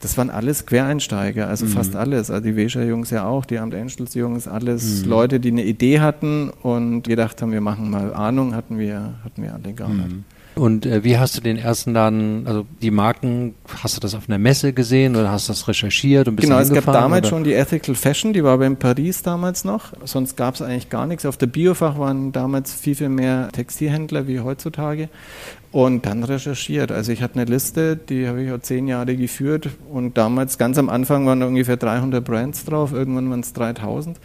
Das 0.00 0.16
waren 0.16 0.30
alles 0.30 0.64
Quereinsteiger, 0.64 1.48
also 1.48 1.66
mhm. 1.66 1.70
fast 1.70 1.96
alles. 1.96 2.30
Also 2.30 2.42
die 2.42 2.56
Weser-Jungs 2.56 3.10
ja 3.10 3.26
auch, 3.26 3.44
die 3.44 3.58
Amt 3.58 3.74
Angels-Jungs, 3.74 4.48
alles 4.48 5.04
mhm. 5.04 5.10
Leute, 5.10 5.38
die 5.38 5.50
eine 5.50 5.64
Idee 5.64 6.00
hatten 6.00 6.50
und 6.62 7.02
gedacht 7.02 7.42
haben, 7.42 7.52
wir 7.52 7.60
machen 7.60 7.90
mal 7.90 8.14
Ahnung, 8.14 8.54
hatten 8.54 8.78
wir, 8.78 9.14
hatten 9.22 9.42
wir 9.42 9.52
alle 9.52 9.74
gar 9.74 9.90
nicht. 9.90 10.08
Mhm. 10.08 10.24
Und 10.54 10.84
äh, 10.84 11.02
wie 11.02 11.16
hast 11.16 11.36
du 11.36 11.40
den 11.40 11.56
ersten 11.56 11.94
Laden, 11.94 12.46
also 12.46 12.66
die 12.82 12.90
Marken, 12.90 13.54
hast 13.82 13.96
du 13.96 14.00
das 14.00 14.14
auf 14.14 14.28
einer 14.28 14.38
Messe 14.38 14.72
gesehen 14.72 15.16
oder 15.16 15.30
hast 15.30 15.48
du 15.48 15.52
das 15.52 15.66
recherchiert 15.66 16.28
und 16.28 16.36
bist 16.36 16.48
Genau, 16.48 16.60
es 16.60 16.72
gab 16.72 16.84
damals 16.84 17.22
oder? 17.22 17.30
schon 17.30 17.44
die 17.44 17.54
Ethical 17.54 17.94
Fashion, 17.94 18.32
die 18.32 18.44
war 18.44 18.52
aber 18.52 18.66
in 18.66 18.76
Paris 18.76 19.22
damals 19.22 19.64
noch. 19.64 19.92
Sonst 20.04 20.36
gab 20.36 20.54
es 20.54 20.62
eigentlich 20.62 20.90
gar 20.90 21.06
nichts. 21.06 21.24
Auf 21.24 21.38
der 21.38 21.46
Biofach 21.46 21.98
waren 21.98 22.32
damals 22.32 22.74
viel, 22.74 22.94
viel 22.94 23.08
mehr 23.08 23.48
Textilhändler 23.52 24.28
wie 24.28 24.40
heutzutage. 24.40 25.08
Und 25.70 26.04
dann 26.04 26.22
recherchiert. 26.22 26.92
Also 26.92 27.12
ich 27.12 27.22
hatte 27.22 27.40
eine 27.40 27.50
Liste, 27.50 27.96
die 27.96 28.28
habe 28.28 28.42
ich 28.42 28.52
auch 28.52 28.60
zehn 28.60 28.88
Jahre 28.88 29.16
geführt. 29.16 29.70
Und 29.90 30.18
damals, 30.18 30.58
ganz 30.58 30.76
am 30.76 30.90
Anfang, 30.90 31.24
waren 31.24 31.40
da 31.40 31.46
ungefähr 31.46 31.78
300 31.78 32.22
Brands 32.22 32.66
drauf. 32.66 32.92
Irgendwann 32.92 33.30
waren 33.30 33.40
es 33.40 33.54
3000. 33.54 34.18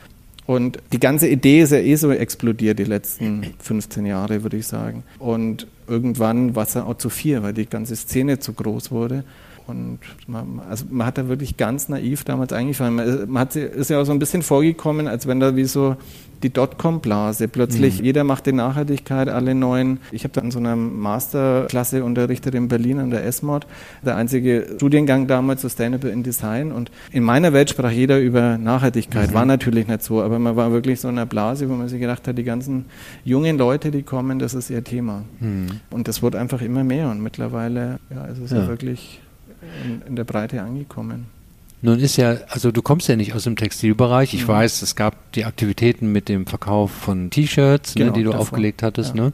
Und 0.47 0.79
die 0.93 0.99
ganze 0.99 1.27
Idee 1.27 1.61
ist 1.61 1.71
ja 1.71 1.77
eh 1.77 1.95
so 1.95 2.09
explodiert 2.09 2.79
die 2.79 2.85
letzten 2.85 3.53
15 3.59 4.05
Jahre, 4.05 4.43
würde 4.43 4.55
ich 4.55 4.65
sagen. 4.65 5.03
Und 5.19 5.67
irgendwann 5.87 6.55
war 6.55 6.63
es 6.63 6.77
auch 6.77 6.97
zu 6.97 7.09
viel, 7.09 7.43
weil 7.43 7.53
die 7.53 7.65
ganze 7.65 7.97
Szene 7.97 8.39
zu 8.39 8.53
groß 8.53 8.89
wurde. 8.91 9.25
Und 9.67 9.99
man, 10.27 10.61
also 10.69 10.85
man 10.89 11.05
hat 11.05 11.17
da 11.17 11.27
wirklich 11.27 11.57
ganz 11.57 11.89
naiv 11.89 12.23
damals 12.23 12.53
eingefangen. 12.53 12.95
Man, 12.95 13.29
man 13.29 13.41
hat, 13.41 13.55
ist 13.55 13.89
ja 13.89 13.99
auch 13.99 14.05
so 14.05 14.11
ein 14.11 14.19
bisschen 14.19 14.41
vorgekommen, 14.41 15.07
als 15.07 15.27
wenn 15.27 15.39
da 15.39 15.55
wie 15.55 15.65
so 15.65 15.97
die 16.43 16.49
Dotcom-Blase. 16.49 17.47
Plötzlich, 17.47 17.99
mhm. 17.99 18.05
jeder 18.05 18.23
macht 18.23 18.45
die 18.45 18.53
Nachhaltigkeit, 18.53 19.29
alle 19.29 19.55
neuen. 19.55 19.99
Ich 20.11 20.23
habe 20.23 20.33
da 20.33 20.41
in 20.41 20.51
so 20.51 20.59
einer 20.59 20.75
Masterklasse 20.75 22.03
unterrichtet 22.03 22.55
in 22.55 22.67
Berlin 22.67 22.99
an 22.99 23.09
der 23.09 23.25
S-Mod. 23.25 23.67
Der 24.05 24.15
einzige 24.15 24.67
Studiengang 24.75 25.27
damals 25.27 25.61
Sustainable 25.61 26.11
in 26.11 26.23
Design. 26.23 26.71
Und 26.71 26.91
in 27.11 27.23
meiner 27.23 27.53
Welt 27.53 27.69
sprach 27.69 27.91
jeder 27.91 28.19
über 28.19 28.57
Nachhaltigkeit. 28.57 29.31
Mhm. 29.31 29.33
War 29.33 29.45
natürlich 29.45 29.87
nicht 29.87 30.03
so, 30.03 30.21
aber 30.21 30.39
man 30.39 30.55
war 30.55 30.71
wirklich 30.71 31.01
so 31.01 31.09
in 31.09 31.17
einer 31.17 31.25
Blase, 31.25 31.69
wo 31.69 31.73
man 31.73 31.87
sich 31.87 31.99
gedacht 31.99 32.27
hat, 32.27 32.37
die 32.37 32.43
ganzen 32.43 32.85
jungen 33.23 33.57
Leute, 33.57 33.91
die 33.91 34.03
kommen, 34.03 34.39
das 34.39 34.53
ist 34.53 34.69
ihr 34.69 34.83
Thema. 34.83 35.23
Mhm. 35.39 35.67
Und 35.89 36.07
das 36.07 36.21
wurde 36.21 36.39
einfach 36.39 36.61
immer 36.61 36.83
mehr. 36.83 37.09
Und 37.09 37.21
mittlerweile 37.21 37.99
ja, 38.13 38.25
ist 38.25 38.39
es 38.39 38.51
ja, 38.51 38.59
ja 38.59 38.67
wirklich 38.67 39.21
in, 39.85 40.01
in 40.07 40.15
der 40.15 40.23
Breite 40.23 40.61
angekommen. 40.61 41.27
Nun 41.81 41.99
ist 41.99 42.17
ja, 42.17 42.37
also 42.49 42.71
du 42.71 42.81
kommst 42.81 43.07
ja 43.07 43.15
nicht 43.15 43.33
aus 43.33 43.43
dem 43.43 43.55
Textilbereich. 43.55 44.33
Ich 44.33 44.43
mhm. 44.43 44.49
weiß, 44.49 44.81
es 44.81 44.95
gab 44.95 45.31
die 45.33 45.45
Aktivitäten 45.45 46.11
mit 46.11 46.27
dem 46.27 46.47
Verkauf 46.47 46.91
von 46.91 47.29
T-Shirts, 47.29 47.95
ne, 47.95 47.99
genau, 47.99 48.11
ne, 48.11 48.17
die 48.17 48.23
du 48.23 48.31
davon. 48.31 48.41
aufgelegt 48.41 48.81
hattest. 48.81 49.15
Ja. 49.15 49.25
Ne? 49.25 49.33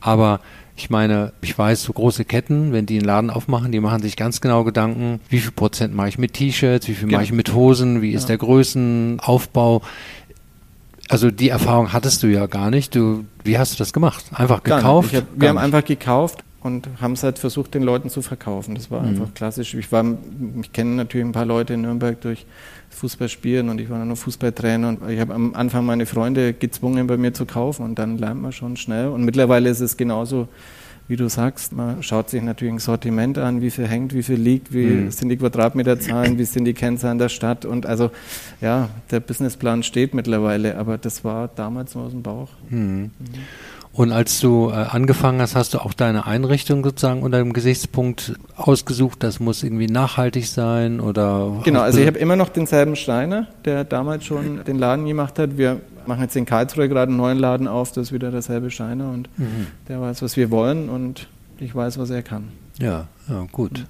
Aber 0.00 0.40
ich 0.76 0.90
meine, 0.90 1.32
ich 1.42 1.56
weiß, 1.58 1.82
so 1.82 1.92
große 1.92 2.24
Ketten, 2.24 2.72
wenn 2.72 2.86
die 2.86 2.98
einen 2.98 3.04
Laden 3.04 3.30
aufmachen, 3.30 3.72
die 3.72 3.80
machen 3.80 4.00
sich 4.02 4.16
ganz 4.16 4.40
genau 4.40 4.64
Gedanken, 4.64 5.20
wie 5.28 5.38
viel 5.38 5.50
Prozent 5.50 5.94
mache 5.94 6.08
ich 6.08 6.18
mit 6.18 6.34
T-Shirts, 6.34 6.86
wie 6.88 6.94
viel 6.94 7.06
genau. 7.08 7.18
mache 7.18 7.24
ich 7.24 7.32
mit 7.32 7.52
Hosen, 7.52 8.00
wie 8.00 8.12
ist 8.12 8.28
der 8.28 8.38
Größenaufbau. 8.38 9.82
Also 11.08 11.30
die 11.30 11.48
Erfahrung 11.48 11.92
hattest 11.92 12.22
du 12.22 12.28
ja 12.28 12.46
gar 12.46 12.70
nicht. 12.70 12.94
Du, 12.94 13.24
wie 13.42 13.58
hast 13.58 13.74
du 13.74 13.78
das 13.78 13.92
gemacht? 13.92 14.24
Einfach 14.32 14.62
gekauft? 14.62 15.14
Hab, 15.14 15.24
wir 15.34 15.48
haben 15.48 15.58
einfach 15.58 15.84
gekauft 15.84 16.44
und 16.62 16.88
haben 17.00 17.12
es 17.12 17.22
halt 17.22 17.38
versucht, 17.38 17.74
den 17.74 17.82
Leuten 17.82 18.08
zu 18.10 18.22
verkaufen. 18.22 18.74
Das 18.74 18.90
war 18.90 19.02
mhm. 19.02 19.08
einfach 19.08 19.34
klassisch. 19.34 19.74
Ich 19.74 19.90
war, 19.92 20.04
ich 20.60 20.72
kenne 20.72 20.96
natürlich 20.96 21.26
ein 21.26 21.32
paar 21.32 21.46
Leute 21.46 21.74
in 21.74 21.82
Nürnberg 21.82 22.20
durch 22.20 22.46
Fußballspielen 22.90 23.68
und 23.68 23.80
ich 23.80 23.90
war 23.90 24.04
nur 24.04 24.16
Fußballtrainer 24.16 24.88
und 24.88 25.10
ich 25.10 25.20
habe 25.20 25.34
am 25.34 25.54
Anfang 25.54 25.86
meine 25.86 26.06
Freunde 26.06 26.52
gezwungen, 26.52 27.06
bei 27.06 27.16
mir 27.16 27.32
zu 27.32 27.46
kaufen 27.46 27.84
und 27.84 27.98
dann 27.98 28.18
lernt 28.18 28.42
man 28.42 28.52
schon 28.52 28.76
schnell. 28.76 29.08
Und 29.08 29.24
mittlerweile 29.24 29.70
ist 29.70 29.80
es 29.80 29.96
genauso, 29.96 30.48
wie 31.08 31.16
du 31.16 31.28
sagst. 31.28 31.72
Man 31.72 32.02
schaut 32.02 32.30
sich 32.30 32.42
natürlich 32.42 32.74
ein 32.74 32.78
Sortiment 32.78 33.38
an, 33.38 33.60
wie 33.60 33.70
viel 33.70 33.86
hängt, 33.86 34.14
wie 34.14 34.22
viel 34.22 34.38
liegt, 34.38 34.72
wie 34.72 34.86
mhm. 34.86 35.10
sind 35.10 35.28
die 35.28 35.36
Quadratmeterzahlen, 35.36 36.38
wie 36.38 36.44
sind 36.44 36.64
die 36.64 36.74
Kennzahlen 36.74 37.18
der 37.18 37.28
Stadt 37.28 37.64
und 37.64 37.86
also 37.86 38.10
ja, 38.60 38.88
der 39.10 39.20
Businessplan 39.20 39.82
steht 39.82 40.14
mittlerweile, 40.14 40.78
aber 40.78 40.98
das 40.98 41.24
war 41.24 41.48
damals 41.48 41.94
nur 41.94 42.04
aus 42.04 42.12
dem 42.12 42.22
Bauch. 42.22 42.48
Mhm. 42.70 43.10
Und 43.94 44.10
als 44.10 44.40
du 44.40 44.70
äh, 44.70 44.72
angefangen 44.72 45.40
hast, 45.42 45.54
hast 45.54 45.74
du 45.74 45.78
auch 45.78 45.92
deine 45.92 46.26
Einrichtung 46.26 46.82
sozusagen 46.82 47.22
unter 47.22 47.38
dem 47.38 47.52
Gesichtspunkt 47.52 48.34
ausgesucht, 48.56 49.22
das 49.22 49.38
muss 49.38 49.62
irgendwie 49.62 49.86
nachhaltig 49.86 50.46
sein 50.48 50.98
oder? 50.98 51.60
Genau, 51.64 51.80
also 51.80 52.00
ich 52.00 52.06
habe 52.06 52.18
immer 52.18 52.36
noch 52.36 52.48
denselben 52.48 52.96
Steiner, 52.96 53.48
der 53.66 53.84
damals 53.84 54.24
schon 54.24 54.64
den 54.64 54.78
Laden 54.78 55.04
gemacht 55.04 55.38
hat. 55.38 55.58
Wir 55.58 55.80
machen 56.06 56.22
jetzt 56.22 56.36
in 56.36 56.46
Karlsruhe 56.46 56.88
gerade 56.88 57.10
einen 57.10 57.18
neuen 57.18 57.38
Laden 57.38 57.68
auf, 57.68 57.92
das 57.92 58.08
ist 58.08 58.12
wieder 58.12 58.30
derselbe 58.30 58.70
Steiner 58.70 59.10
und 59.10 59.28
mhm. 59.36 59.66
der 59.88 60.00
weiß, 60.00 60.22
was 60.22 60.38
wir 60.38 60.50
wollen 60.50 60.88
und 60.88 61.28
ich 61.58 61.74
weiß, 61.74 61.98
was 61.98 62.08
er 62.08 62.22
kann. 62.22 62.48
Ja, 62.78 63.08
ja 63.28 63.46
gut. 63.52 63.80
Mhm. 63.80 63.86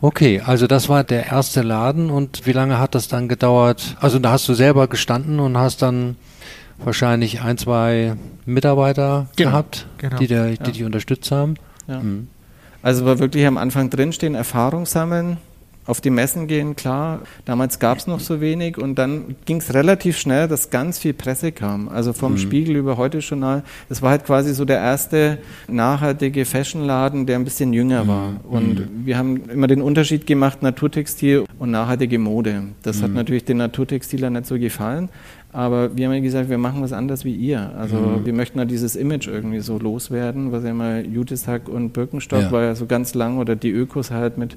Okay, 0.00 0.40
also 0.44 0.68
das 0.68 0.88
war 0.88 1.02
der 1.02 1.26
erste 1.26 1.62
Laden 1.62 2.10
und 2.10 2.46
wie 2.46 2.52
lange 2.52 2.78
hat 2.78 2.94
das 2.94 3.08
dann 3.08 3.26
gedauert? 3.26 3.96
Also 4.00 4.20
da 4.20 4.30
hast 4.30 4.48
du 4.48 4.54
selber 4.54 4.86
gestanden 4.86 5.40
und 5.40 5.56
hast 5.56 5.82
dann 5.82 6.16
wahrscheinlich 6.84 7.42
ein, 7.42 7.58
zwei 7.58 8.14
Mitarbeiter 8.46 9.28
genau, 9.36 9.50
gehabt, 9.50 9.86
genau, 9.98 10.16
die, 10.16 10.26
der, 10.26 10.50
die 10.50 10.56
ja. 10.56 10.70
dich 10.70 10.84
unterstützt 10.84 11.30
haben. 11.30 11.54
Ja. 11.86 12.00
Mhm. 12.00 12.28
Also 12.82 13.04
war 13.04 13.18
wirklich 13.18 13.46
am 13.46 13.58
Anfang 13.58 13.90
drinstehen, 13.90 14.34
Erfahrung 14.34 14.86
sammeln, 14.86 15.38
auf 15.88 16.02
die 16.02 16.10
Messen 16.10 16.46
gehen, 16.46 16.76
klar. 16.76 17.20
Damals 17.46 17.78
gab 17.78 17.96
es 17.96 18.06
noch 18.06 18.20
so 18.20 18.42
wenig 18.42 18.76
und 18.76 18.96
dann 18.96 19.36
ging 19.46 19.56
es 19.56 19.72
relativ 19.72 20.18
schnell, 20.18 20.46
dass 20.46 20.68
ganz 20.68 20.98
viel 20.98 21.14
Presse 21.14 21.50
kam. 21.50 21.88
Also 21.88 22.12
vom 22.12 22.32
mhm. 22.32 22.38
Spiegel 22.38 22.76
über 22.76 22.98
heute 22.98 23.18
Journal. 23.18 23.62
Das 23.88 24.02
war 24.02 24.10
halt 24.10 24.26
quasi 24.26 24.52
so 24.52 24.66
der 24.66 24.78
erste 24.78 25.38
nachhaltige 25.66 26.44
Fashionladen, 26.44 27.24
der 27.24 27.38
ein 27.38 27.44
bisschen 27.44 27.72
jünger 27.72 28.04
mhm. 28.04 28.08
war. 28.08 28.32
Und 28.44 28.80
mhm. 28.80 29.06
wir 29.06 29.16
haben 29.16 29.48
immer 29.48 29.66
den 29.66 29.80
Unterschied 29.80 30.26
gemacht, 30.26 30.62
Naturtextil 30.62 31.44
und 31.58 31.70
nachhaltige 31.70 32.18
Mode. 32.18 32.64
Das 32.82 33.02
hat 33.02 33.08
mhm. 33.08 33.16
natürlich 33.16 33.46
den 33.46 33.56
Naturtextilern 33.56 34.34
nicht 34.34 34.44
so 34.44 34.58
gefallen. 34.58 35.08
Aber 35.50 35.96
wir 35.96 36.06
haben 36.06 36.12
ja 36.12 36.20
gesagt, 36.20 36.50
wir 36.50 36.58
machen 36.58 36.82
was 36.82 36.92
anderes 36.92 37.24
wie 37.24 37.34
ihr. 37.34 37.72
Also 37.78 37.96
mhm. 37.96 38.26
wir 38.26 38.34
möchten 38.34 38.58
ja 38.58 38.66
dieses 38.66 38.96
Image 38.96 39.28
irgendwie 39.28 39.60
so 39.60 39.78
loswerden, 39.78 40.52
was 40.52 40.62
ja 40.62 40.70
immer 40.70 41.00
Judishack 41.00 41.68
und 41.68 41.92
Birkenstock 41.94 42.42
ja. 42.42 42.52
war 42.52 42.62
ja 42.62 42.74
so 42.74 42.84
ganz 42.84 43.14
lang 43.14 43.38
oder 43.38 43.56
die 43.56 43.70
Ökos 43.70 44.10
halt 44.10 44.36
mit 44.36 44.56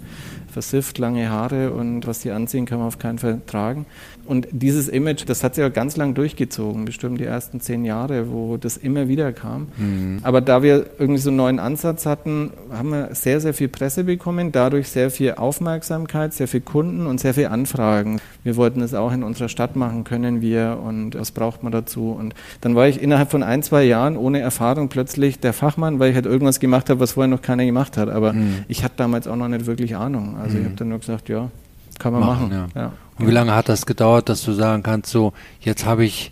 versifft, 0.51 0.97
lange 0.97 1.29
Haare 1.29 1.71
und 1.71 2.07
was 2.07 2.19
die 2.19 2.31
anziehen, 2.31 2.65
kann 2.65 2.79
man 2.79 2.87
auf 2.87 2.99
keinen 2.99 3.19
Fall 3.19 3.39
tragen. 3.47 3.85
Und 4.31 4.47
dieses 4.53 4.87
Image, 4.87 5.25
das 5.27 5.43
hat 5.43 5.55
sich 5.55 5.61
ja 5.61 5.67
ganz 5.67 5.97
lang 5.97 6.13
durchgezogen, 6.13 6.85
bestimmt 6.85 7.19
die 7.19 7.25
ersten 7.25 7.59
zehn 7.59 7.83
Jahre, 7.83 8.31
wo 8.31 8.55
das 8.55 8.77
immer 8.77 9.09
wieder 9.09 9.33
kam. 9.33 9.67
Mhm. 9.75 10.19
Aber 10.23 10.39
da 10.39 10.63
wir 10.63 10.85
irgendwie 10.97 11.19
so 11.19 11.31
einen 11.31 11.35
neuen 11.35 11.59
Ansatz 11.59 12.05
hatten, 12.05 12.51
haben 12.71 12.91
wir 12.91 13.09
sehr, 13.13 13.41
sehr 13.41 13.53
viel 13.53 13.67
Presse 13.67 14.05
bekommen, 14.05 14.53
dadurch 14.53 14.87
sehr 14.87 15.11
viel 15.11 15.33
Aufmerksamkeit, 15.33 16.33
sehr 16.33 16.47
viel 16.47 16.61
Kunden 16.61 17.07
und 17.07 17.19
sehr 17.19 17.33
viel 17.33 17.47
Anfragen. 17.47 18.21
Wir 18.45 18.55
wollten 18.55 18.79
es 18.79 18.93
auch 18.93 19.11
in 19.11 19.23
unserer 19.23 19.49
Stadt 19.49 19.75
machen, 19.75 20.05
können 20.05 20.39
wir 20.39 20.79
und 20.81 21.19
was 21.19 21.31
braucht 21.31 21.61
man 21.63 21.73
dazu? 21.73 22.15
Und 22.17 22.33
dann 22.61 22.73
war 22.73 22.87
ich 22.87 23.01
innerhalb 23.01 23.31
von 23.31 23.43
ein, 23.43 23.63
zwei 23.63 23.83
Jahren 23.83 24.15
ohne 24.15 24.39
Erfahrung 24.39 24.87
plötzlich 24.87 25.41
der 25.41 25.51
Fachmann, 25.51 25.99
weil 25.99 26.11
ich 26.11 26.15
halt 26.15 26.25
irgendwas 26.25 26.61
gemacht 26.61 26.89
habe, 26.89 27.01
was 27.01 27.11
vorher 27.11 27.27
noch 27.27 27.41
keiner 27.41 27.65
gemacht 27.65 27.97
hat. 27.97 28.07
Aber 28.07 28.31
mhm. 28.31 28.63
ich 28.69 28.85
hatte 28.85 28.95
damals 28.95 29.27
auch 29.27 29.35
noch 29.35 29.49
nicht 29.49 29.65
wirklich 29.65 29.97
Ahnung. 29.97 30.37
Also 30.41 30.55
mhm. 30.55 30.61
ich 30.61 30.65
habe 30.67 30.75
dann 30.77 30.87
nur 30.87 30.99
gesagt, 30.99 31.27
ja, 31.27 31.49
kann 31.99 32.13
man 32.13 32.21
machen. 32.21 32.49
machen. 32.49 32.69
Ja. 32.75 32.81
Ja. 32.81 32.91
Und 33.19 33.27
wie 33.27 33.31
lange 33.31 33.53
hat 33.53 33.69
das 33.69 33.85
gedauert, 33.85 34.29
dass 34.29 34.43
du 34.43 34.53
sagen 34.53 34.83
kannst, 34.83 35.11
so, 35.11 35.33
jetzt 35.61 35.85
habe 35.85 36.05
ich 36.05 36.31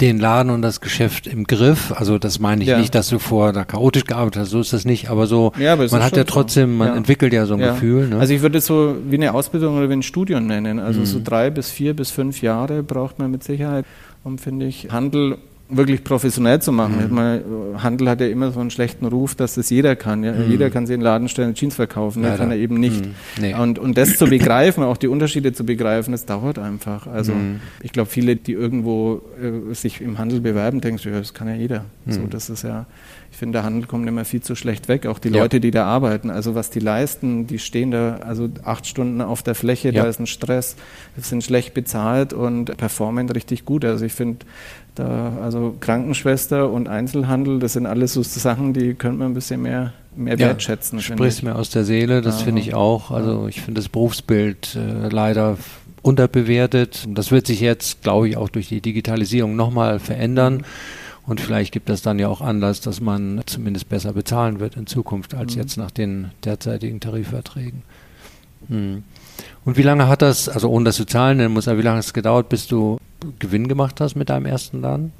den 0.00 0.18
Laden 0.18 0.50
und 0.50 0.62
das 0.62 0.80
Geschäft 0.80 1.26
im 1.26 1.44
Griff. 1.44 1.92
Also 1.94 2.18
das 2.18 2.38
meine 2.38 2.62
ich 2.62 2.68
ja. 2.68 2.78
nicht, 2.78 2.94
dass 2.94 3.08
du 3.08 3.18
vorher 3.18 3.52
da 3.52 3.64
chaotisch 3.64 4.04
gearbeitet 4.04 4.42
hast, 4.42 4.50
so 4.50 4.60
ist 4.60 4.72
das 4.72 4.84
nicht, 4.84 5.10
aber 5.10 5.26
so, 5.26 5.52
ja, 5.58 5.74
aber 5.74 5.86
man 5.90 6.02
hat 6.02 6.16
ja 6.16 6.24
trotzdem, 6.24 6.78
man 6.78 6.88
ja. 6.88 6.96
entwickelt 6.96 7.32
ja 7.32 7.46
so 7.46 7.54
ein 7.54 7.60
Gefühl. 7.60 8.08
Ne? 8.08 8.18
Also 8.18 8.32
ich 8.32 8.40
würde 8.40 8.58
es 8.58 8.66
so 8.66 8.96
wie 9.08 9.16
eine 9.16 9.34
Ausbildung 9.34 9.76
oder 9.76 9.88
wie 9.88 9.94
ein 9.94 10.02
Studium 10.02 10.46
nennen. 10.46 10.78
Also 10.78 11.00
mhm. 11.00 11.06
so 11.06 11.20
drei 11.22 11.50
bis 11.50 11.70
vier 11.70 11.94
bis 11.94 12.10
fünf 12.10 12.40
Jahre 12.42 12.82
braucht 12.82 13.18
man 13.18 13.30
mit 13.30 13.44
Sicherheit, 13.44 13.84
um, 14.24 14.38
finde 14.38 14.66
ich, 14.66 14.88
Handel 14.90 15.36
wirklich 15.70 16.04
professionell 16.04 16.60
zu 16.60 16.72
machen. 16.72 17.08
Mhm. 17.08 17.14
Meine, 17.14 17.42
Handel 17.78 18.08
hat 18.08 18.20
ja 18.20 18.26
immer 18.26 18.50
so 18.50 18.60
einen 18.60 18.70
schlechten 18.70 19.06
Ruf, 19.06 19.34
dass 19.34 19.54
das 19.54 19.70
jeder 19.70 19.96
kann. 19.96 20.24
Ja? 20.24 20.32
Mhm. 20.32 20.50
Jeder 20.50 20.70
kann 20.70 20.86
sich 20.86 20.94
in 20.94 21.00
den 21.00 21.04
Laden 21.04 21.28
stellen, 21.28 21.54
Jeans 21.54 21.74
verkaufen, 21.74 22.22
ne? 22.22 22.34
kann 22.36 22.50
er 22.50 22.56
eben 22.56 22.78
nicht. 22.78 23.04
Mhm. 23.04 23.14
Nee. 23.40 23.54
Und, 23.54 23.78
und 23.78 23.96
das 23.96 24.16
zu 24.16 24.26
begreifen, 24.26 24.82
auch 24.82 24.96
die 24.96 25.08
Unterschiede 25.08 25.52
zu 25.52 25.64
begreifen, 25.64 26.12
das 26.12 26.26
dauert 26.26 26.58
einfach. 26.58 27.06
Also 27.06 27.32
mhm. 27.32 27.60
ich 27.82 27.92
glaube, 27.92 28.10
viele, 28.10 28.36
die 28.36 28.52
irgendwo 28.52 29.22
äh, 29.40 29.74
sich 29.74 30.00
im 30.00 30.18
Handel 30.18 30.40
bewerben, 30.40 30.80
denken, 30.80 31.00
ja, 31.08 31.18
das 31.18 31.34
kann 31.34 31.48
ja 31.48 31.54
jeder. 31.54 31.84
So, 32.06 32.20
mhm. 32.20 32.30
das 32.30 32.50
ist 32.50 32.62
ja, 32.62 32.86
ich 33.30 33.36
finde, 33.36 33.58
der 33.58 33.64
Handel 33.64 33.86
kommt 33.86 34.08
immer 34.08 34.24
viel 34.24 34.42
zu 34.42 34.56
schlecht 34.56 34.88
weg. 34.88 35.06
Auch 35.06 35.18
die 35.18 35.28
ja. 35.28 35.40
Leute, 35.40 35.60
die 35.60 35.70
da 35.70 35.86
arbeiten, 35.86 36.30
also 36.30 36.54
was 36.54 36.70
die 36.70 36.80
leisten, 36.80 37.46
die 37.46 37.58
stehen 37.58 37.90
da 37.90 38.16
also 38.16 38.48
acht 38.64 38.86
Stunden 38.86 39.20
auf 39.20 39.42
der 39.42 39.54
Fläche, 39.54 39.90
ja. 39.90 40.02
da 40.02 40.08
ist 40.08 40.18
ein 40.18 40.26
Stress, 40.26 40.76
sind 41.16 41.44
schlecht 41.44 41.74
bezahlt 41.74 42.32
und 42.32 42.76
performen 42.76 43.28
richtig 43.30 43.64
gut. 43.64 43.84
Also 43.84 44.04
ich 44.04 44.12
finde, 44.12 44.46
da, 44.94 45.38
also 45.42 45.76
Krankenschwester 45.80 46.70
und 46.70 46.88
Einzelhandel, 46.88 47.58
das 47.58 47.74
sind 47.74 47.86
alles 47.86 48.14
so 48.14 48.22
Sachen, 48.22 48.72
die 48.72 48.94
könnte 48.94 49.18
man 49.18 49.28
ein 49.28 49.34
bisschen 49.34 49.62
mehr, 49.62 49.92
mehr 50.14 50.34
ja, 50.34 50.48
wertschätzen. 50.48 50.98
Du 50.98 51.04
sprichst 51.04 51.42
mir 51.42 51.56
aus 51.56 51.70
der 51.70 51.84
Seele, 51.84 52.20
das 52.22 52.42
finde 52.42 52.60
ich 52.60 52.74
auch. 52.74 53.10
Also 53.10 53.46
ich 53.48 53.60
finde 53.60 53.80
das 53.80 53.88
Berufsbild 53.88 54.76
äh, 54.76 55.08
leider 55.08 55.58
unterbewertet. 56.02 57.06
Das 57.08 57.30
wird 57.30 57.46
sich 57.46 57.60
jetzt, 57.60 58.02
glaube 58.02 58.28
ich, 58.28 58.36
auch 58.36 58.48
durch 58.48 58.68
die 58.68 58.80
Digitalisierung 58.80 59.56
nochmal 59.56 59.98
verändern. 59.98 60.64
Und 61.26 61.40
vielleicht 61.40 61.72
gibt 61.72 61.88
das 61.88 62.02
dann 62.02 62.18
ja 62.18 62.28
auch 62.28 62.40
Anlass, 62.40 62.80
dass 62.80 63.00
man 63.00 63.42
zumindest 63.46 63.88
besser 63.88 64.12
bezahlen 64.12 64.58
wird 64.58 64.76
in 64.76 64.86
Zukunft 64.86 65.34
als 65.34 65.54
mhm. 65.54 65.62
jetzt 65.62 65.76
nach 65.76 65.90
den 65.90 66.30
derzeitigen 66.44 66.98
Tarifverträgen. 67.00 67.82
Hm. 68.68 69.04
Und 69.64 69.76
wie 69.76 69.82
lange 69.82 70.08
hat 70.08 70.22
das, 70.22 70.48
also 70.48 70.68
ohne 70.68 70.86
das 70.86 70.96
zu 70.96 71.04
zahlen 71.04 71.38
nennen 71.38 71.54
muss, 71.54 71.68
aber 71.68 71.78
wie 71.78 71.82
lange 71.82 71.98
hat 71.98 72.04
es 72.04 72.12
gedauert, 72.12 72.48
bis 72.48 72.66
du 72.66 72.98
Gewinn 73.38 73.68
gemacht 73.68 74.00
hast 74.00 74.14
mit 74.14 74.28
deinem 74.30 74.46
ersten 74.46 74.80
Laden? 74.80 75.12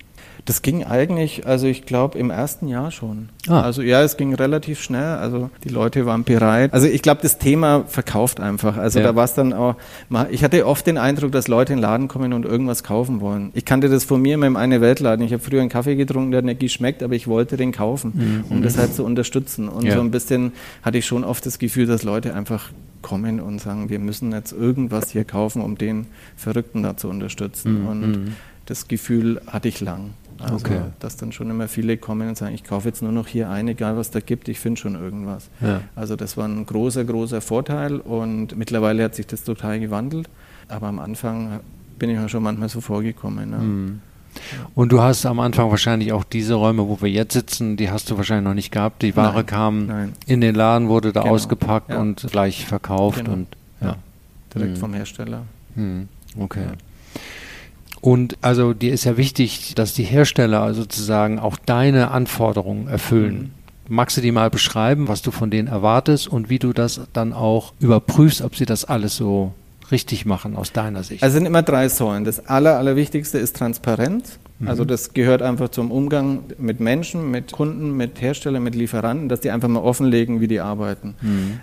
Das 0.46 0.62
ging 0.62 0.84
eigentlich, 0.84 1.46
also 1.46 1.66
ich 1.66 1.84
glaube 1.86 2.18
im 2.18 2.30
ersten 2.30 2.66
Jahr 2.68 2.90
schon. 2.90 3.28
Ah. 3.48 3.60
Also 3.62 3.82
ja, 3.82 4.02
es 4.02 4.16
ging 4.16 4.34
relativ 4.34 4.80
schnell. 4.80 5.16
Also 5.18 5.50
die 5.64 5.68
Leute 5.68 6.06
waren 6.06 6.24
bereit. 6.24 6.72
Also 6.72 6.86
ich 6.86 7.02
glaube, 7.02 7.20
das 7.22 7.38
Thema 7.38 7.84
verkauft 7.86 8.40
einfach. 8.40 8.76
Also 8.76 8.98
Ja. 9.00 9.06
da 9.06 9.16
war 9.16 9.24
es 9.24 9.34
dann 9.34 9.52
auch. 9.52 9.76
Ich 10.30 10.42
hatte 10.42 10.66
oft 10.66 10.86
den 10.86 10.98
Eindruck, 10.98 11.32
dass 11.32 11.46
Leute 11.48 11.72
in 11.72 11.78
den 11.78 11.82
Laden 11.82 12.08
kommen 12.08 12.32
und 12.32 12.44
irgendwas 12.44 12.82
kaufen 12.82 13.20
wollen. 13.20 13.50
Ich 13.54 13.64
kannte 13.64 13.88
das 13.88 14.04
von 14.04 14.20
mir 14.22 14.34
in 14.34 14.40
meinem 14.40 14.56
eine 14.56 14.80
Weltladen. 14.80 15.24
Ich 15.24 15.32
habe 15.32 15.42
früher 15.42 15.60
einen 15.60 15.68
Kaffee 15.70 15.94
getrunken, 15.96 16.30
der 16.30 16.38
hat 16.38 16.44
nicht 16.44 16.60
geschmeckt, 16.60 17.02
aber 17.02 17.14
ich 17.14 17.26
wollte 17.28 17.56
den 17.56 17.72
kaufen, 17.72 18.44
um 18.48 18.62
das 18.62 18.78
halt 18.78 18.94
zu 18.94 19.04
unterstützen. 19.04 19.68
Und 19.68 19.82
Mhm. 19.84 19.86
Ja. 19.88 19.94
so 19.96 20.00
ein 20.00 20.10
bisschen 20.10 20.52
hatte 20.82 20.98
ich 20.98 21.06
schon 21.06 21.24
oft 21.24 21.44
das 21.46 21.58
Gefühl, 21.58 21.86
dass 21.86 22.02
Leute 22.02 22.34
einfach 22.34 22.70
kommen 23.02 23.40
und 23.40 23.60
sagen, 23.60 23.88
wir 23.88 23.98
müssen 23.98 24.32
jetzt 24.32 24.52
irgendwas 24.52 25.10
hier 25.10 25.24
kaufen, 25.24 25.62
um 25.62 25.78
den 25.78 26.06
Verrückten 26.36 26.82
da 26.82 26.96
zu 26.96 27.08
unterstützen. 27.08 27.82
Mhm. 27.82 27.88
Und 27.88 28.32
das 28.66 28.88
Gefühl 28.88 29.40
hatte 29.46 29.68
ich 29.68 29.80
lang. 29.80 30.10
Also, 30.42 30.56
Okay. 30.56 30.80
dass 31.00 31.16
dann 31.16 31.32
schon 31.32 31.50
immer 31.50 31.68
viele 31.68 31.96
kommen 31.98 32.28
und 32.28 32.36
sagen, 32.38 32.54
ich 32.54 32.64
kaufe 32.64 32.88
jetzt 32.88 33.02
nur 33.02 33.12
noch 33.12 33.26
hier 33.26 33.50
ein, 33.50 33.68
egal 33.68 33.96
was 33.96 34.10
da 34.10 34.20
gibt, 34.20 34.48
ich 34.48 34.58
finde 34.60 34.80
schon 34.80 34.94
irgendwas. 34.94 35.48
Ja. 35.60 35.80
Also 35.94 36.16
das 36.16 36.36
war 36.36 36.46
ein 36.48 36.64
großer, 36.66 37.04
großer 37.04 37.40
Vorteil 37.40 37.96
und 38.00 38.56
mittlerweile 38.56 39.04
hat 39.04 39.14
sich 39.14 39.26
das 39.26 39.44
total 39.44 39.80
gewandelt. 39.80 40.28
Aber 40.68 40.86
am 40.86 40.98
Anfang 40.98 41.60
bin 41.98 42.10
ich 42.10 42.18
mir 42.18 42.28
schon 42.28 42.42
manchmal 42.42 42.68
so 42.68 42.80
vorgekommen. 42.80 43.50
Ne? 43.50 43.56
Mhm. 43.58 44.00
Und 44.76 44.92
du 44.92 45.00
hast 45.02 45.26
am 45.26 45.40
Anfang 45.40 45.70
wahrscheinlich 45.70 46.12
auch 46.12 46.22
diese 46.22 46.54
Räume, 46.54 46.86
wo 46.88 47.00
wir 47.02 47.10
jetzt 47.10 47.34
sitzen, 47.34 47.76
die 47.76 47.90
hast 47.90 48.08
du 48.10 48.16
wahrscheinlich 48.16 48.44
noch 48.44 48.54
nicht 48.54 48.70
gehabt. 48.70 49.02
Die 49.02 49.16
Ware 49.16 49.34
Nein, 49.38 49.46
kam 49.46 49.86
nein. 49.86 50.12
in 50.26 50.40
den 50.40 50.54
Laden, 50.54 50.88
wurde 50.88 51.12
da 51.12 51.22
Genau, 51.22 51.34
ausgepackt 51.34 51.90
ja. 51.90 51.98
und 51.98 52.24
gleich 52.30 52.64
verkauft 52.64 53.18
Genau. 53.18 53.32
und 53.32 53.48
ja. 53.80 53.96
Direkt 54.54 54.72
Mhm. 54.72 54.76
vom 54.76 54.94
Hersteller. 54.94 55.42
Hm, 55.74 56.08
Okay. 56.38 56.64
Und 58.00 58.38
also 58.40 58.72
dir 58.72 58.92
ist 58.92 59.04
ja 59.04 59.16
wichtig, 59.16 59.74
dass 59.74 59.94
die 59.94 60.04
Hersteller 60.04 60.72
sozusagen 60.74 61.38
auch 61.38 61.56
deine 61.56 62.10
Anforderungen 62.10 62.88
erfüllen. 62.88 63.52
Magst 63.88 64.16
du 64.16 64.20
die 64.20 64.32
mal 64.32 64.50
beschreiben, 64.50 65.08
was 65.08 65.20
du 65.20 65.30
von 65.30 65.50
denen 65.50 65.68
erwartest 65.68 66.28
und 66.28 66.48
wie 66.48 66.58
du 66.58 66.72
das 66.72 67.00
dann 67.12 67.32
auch 67.32 67.72
überprüfst, 67.80 68.40
ob 68.40 68.56
sie 68.56 68.64
das 68.64 68.84
alles 68.84 69.16
so 69.16 69.52
richtig 69.90 70.24
machen 70.24 70.56
aus 70.56 70.72
deiner 70.72 71.02
Sicht? 71.02 71.22
Also 71.22 71.34
es 71.34 71.38
sind 71.38 71.46
immer 71.46 71.62
drei 71.62 71.88
Säulen. 71.88 72.24
Das 72.24 72.46
aller, 72.46 72.78
allerwichtigste 72.78 73.38
ist 73.38 73.56
Transparenz. 73.56 74.38
Also 74.66 74.84
das 74.84 75.14
gehört 75.14 75.40
einfach 75.42 75.70
zum 75.70 75.90
Umgang 75.90 76.40
mit 76.58 76.80
Menschen, 76.80 77.30
mit 77.30 77.52
Kunden, 77.52 77.96
mit 77.96 78.20
Herstellern, 78.20 78.62
mit 78.62 78.74
Lieferanten, 78.74 79.28
dass 79.28 79.40
die 79.40 79.50
einfach 79.50 79.68
mal 79.68 79.80
offenlegen, 79.80 80.40
wie 80.40 80.48
die 80.48 80.60
arbeiten. 80.60 81.14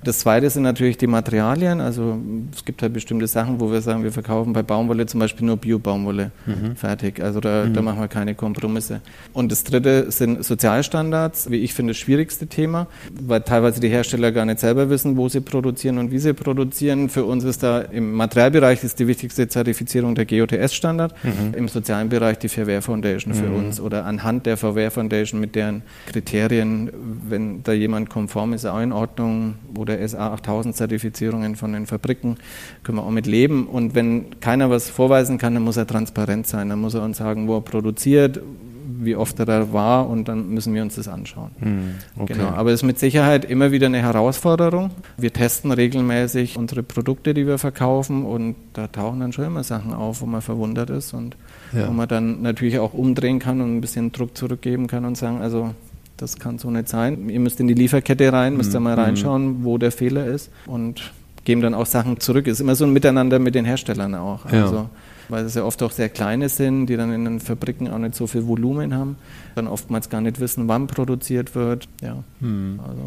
Das 0.04 0.20
zweite 0.20 0.50
sind 0.50 0.64
natürlich 0.64 0.98
die 0.98 1.08
Materialien. 1.08 1.80
Also 1.80 2.18
es 2.54 2.66
gibt 2.66 2.82
halt 2.82 2.94
bestimmte 2.94 3.28
Sachen, 3.28 3.60
wo 3.60 3.72
wir 3.72 3.82
sagen, 3.82 4.04
wir 4.04 4.12
verkaufen 4.12 4.54
bei 4.54 4.64
Baumwolle 4.64 5.06
zum 5.06 5.20
Beispiel 5.20 5.46
nur 5.46 5.58
Bio-Baumwolle 5.58 6.32
fertig. 6.76 7.22
Also 7.22 7.40
da, 7.40 7.66
da 7.66 7.82
machen 7.82 8.00
wir 8.00 8.08
keine 8.08 8.34
Kompromisse. 8.36 9.02
Und 9.34 9.52
das 9.52 9.64
dritte 9.64 10.12
sind 10.12 10.44
Sozialstandards, 10.44 11.52
wie 11.52 11.58
ich 11.58 11.74
finde, 11.74 11.92
das 11.92 11.98
schwierigste 11.98 12.48
Thema, 12.48 12.88
weil 13.22 13.42
teilweise 13.42 13.80
die 13.80 13.90
Hersteller 13.90 14.32
gar 14.32 14.46
nicht 14.46 14.60
selber 14.60 14.90
wissen, 14.90 15.18
wo 15.18 15.30
sie 15.30 15.42
produzieren 15.42 15.98
und 16.00 16.12
wie 16.12 16.20
sie 16.20 16.34
produzieren. 16.34 17.10
Für 17.10 17.26
uns 17.26 17.44
ist 17.44 17.62
da 17.62 17.82
im 17.82 18.14
Materialbereich 18.14 18.84
ist 18.84 19.00
die 19.00 19.08
wichtigste 19.08 19.48
Zertifizierung 19.48 20.16
der 20.16 20.26
GOTS-Standard, 20.26 21.14
im 21.56 21.68
sozialen 21.68 22.10
Bereich 22.10 22.40
die 22.40 22.50
Wear 22.58 22.82
Foundation 22.88 23.34
für 23.34 23.50
uns 23.50 23.80
oder 23.80 24.06
anhand 24.06 24.46
der 24.46 24.62
Wear 24.62 24.90
Foundation 24.92 25.40
mit 25.40 25.56
deren 25.56 25.84
Kriterien, 26.08 26.90
wenn 27.30 27.64
da 27.64 27.74
jemand 27.74 28.10
konform 28.10 28.54
ist, 28.54 28.66
auch 28.66 28.80
in 28.80 28.92
Ordnung 28.92 29.56
oder 29.78 30.08
SA 30.08 30.34
8000 30.34 30.76
Zertifizierungen 30.76 31.56
von 31.56 31.74
den 31.74 31.86
Fabriken, 31.86 32.38
können 32.84 32.98
wir 32.98 33.04
auch 33.04 33.12
mit 33.12 33.28
leben. 33.28 33.68
Und 33.68 33.94
wenn 33.94 34.40
keiner 34.40 34.70
was 34.70 34.90
vorweisen 34.90 35.38
kann, 35.38 35.54
dann 35.54 35.64
muss 35.64 35.78
er 35.78 35.86
transparent 35.86 36.48
sein, 36.48 36.70
dann 36.70 36.80
muss 36.80 36.94
er 36.94 37.04
uns 37.04 37.18
sagen, 37.18 37.48
wo 37.48 37.58
er 37.58 37.62
produziert, 37.62 38.42
wie 39.00 39.16
oft 39.16 39.40
er 39.40 39.46
da 39.46 39.74
war 39.74 40.10
und 40.10 40.28
dann 40.28 40.50
müssen 40.50 40.74
wir 40.74 40.82
uns 40.82 40.96
das 40.96 41.08
anschauen. 41.08 41.52
Hm, 41.60 41.96
okay. 42.18 42.34
Genau, 42.34 42.50
aber 42.50 42.72
es 42.72 42.82
ist 42.82 42.84
mit 42.84 43.00
Sicherheit 43.00 43.46
immer 43.46 43.72
wieder 43.72 43.88
eine 43.88 44.02
Herausforderung. 44.02 44.92
Wir 45.18 45.32
testen 45.32 45.72
regelmäßig 45.72 46.58
unsere 46.58 46.84
Produkte, 46.84 47.34
die 47.34 47.46
wir 47.46 47.58
verkaufen 47.58 48.26
und 48.26 48.56
da 48.74 48.88
tauchen 48.88 49.20
dann 49.20 49.34
schon 49.34 49.46
immer 49.46 49.64
Sachen 49.64 49.94
auf, 49.94 50.22
wo 50.22 50.26
man 50.26 50.42
verwundert 50.42 50.90
ist 50.90 51.14
und 51.14 51.36
Ja. 51.74 51.88
wo 51.88 51.92
man 51.92 52.08
dann 52.08 52.42
natürlich 52.42 52.80
auch 52.80 52.94
umdrehen 52.94 53.40
kann 53.40 53.60
und 53.62 53.76
ein 53.78 53.82
bisschen 53.82 54.12
Druck 54.12 54.38
zurückgeben 54.38 54.88
kann 54.88 55.06
und 55.06 55.18
sagen, 55.18 55.42
also 55.42 55.74
das 56.18 56.40
kann 56.40 56.58
so 56.60 56.72
nicht 56.72 56.88
sein. 56.90 57.30
Ihr 57.30 57.40
müsst 57.40 57.60
in 57.60 57.68
die 57.68 57.74
Lieferkette 57.74 58.32
rein, 58.32 58.58
müsst 58.58 58.74
da 58.74 58.80
mal 58.80 58.96
reinschauen, 58.96 59.64
wo 59.64 59.78
der 59.78 59.92
Fehler 59.92 60.26
ist 60.26 60.50
und 60.66 61.12
geben 61.44 61.62
dann 61.62 61.74
auch 61.74 61.86
Sachen 61.86 62.20
zurück. 62.20 62.48
Ist 62.48 62.60
immer 62.60 62.76
so 62.76 62.86
ein 62.86 62.94
Miteinander 62.94 63.40
mit 63.40 63.54
den 63.56 63.66
Herstellern 63.66 64.16
auch. 64.16 64.52
Ja. 64.52 64.64
Also 64.64 64.90
weil 65.30 65.44
es 65.44 65.56
ja 65.56 65.64
oft 65.66 65.84
auch 65.84 65.92
sehr 65.92 66.08
kleine 66.08 66.48
sind, 66.48 66.86
die 66.86 66.96
dann 66.96 67.12
in 67.12 67.26
den 67.26 67.40
Fabriken 67.42 67.90
auch 67.90 67.98
nicht 67.98 68.16
so 68.16 68.28
viel 68.28 68.48
Volumen 68.48 68.96
haben, 68.96 69.18
dann 69.56 69.68
oftmals 69.68 70.10
gar 70.10 70.22
nicht 70.22 70.40
wissen, 70.40 70.70
wann 70.70 70.88
produziert 70.88 71.54
wird. 71.54 71.90
Ja, 72.02 72.24
Hm. 72.40 72.80
also 72.82 73.02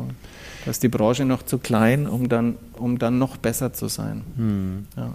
da 0.66 0.70
ist 0.70 0.82
die 0.82 0.88
Branche 0.88 1.24
noch 1.24 1.42
zu 1.44 1.56
klein, 1.56 2.06
um 2.06 2.28
dann, 2.28 2.56
um 2.76 2.98
dann 2.98 3.18
noch 3.18 3.38
besser 3.38 3.72
zu 3.72 3.88
sein. 3.88 4.20
Hm. 4.36 4.86
Ja. 4.98 5.14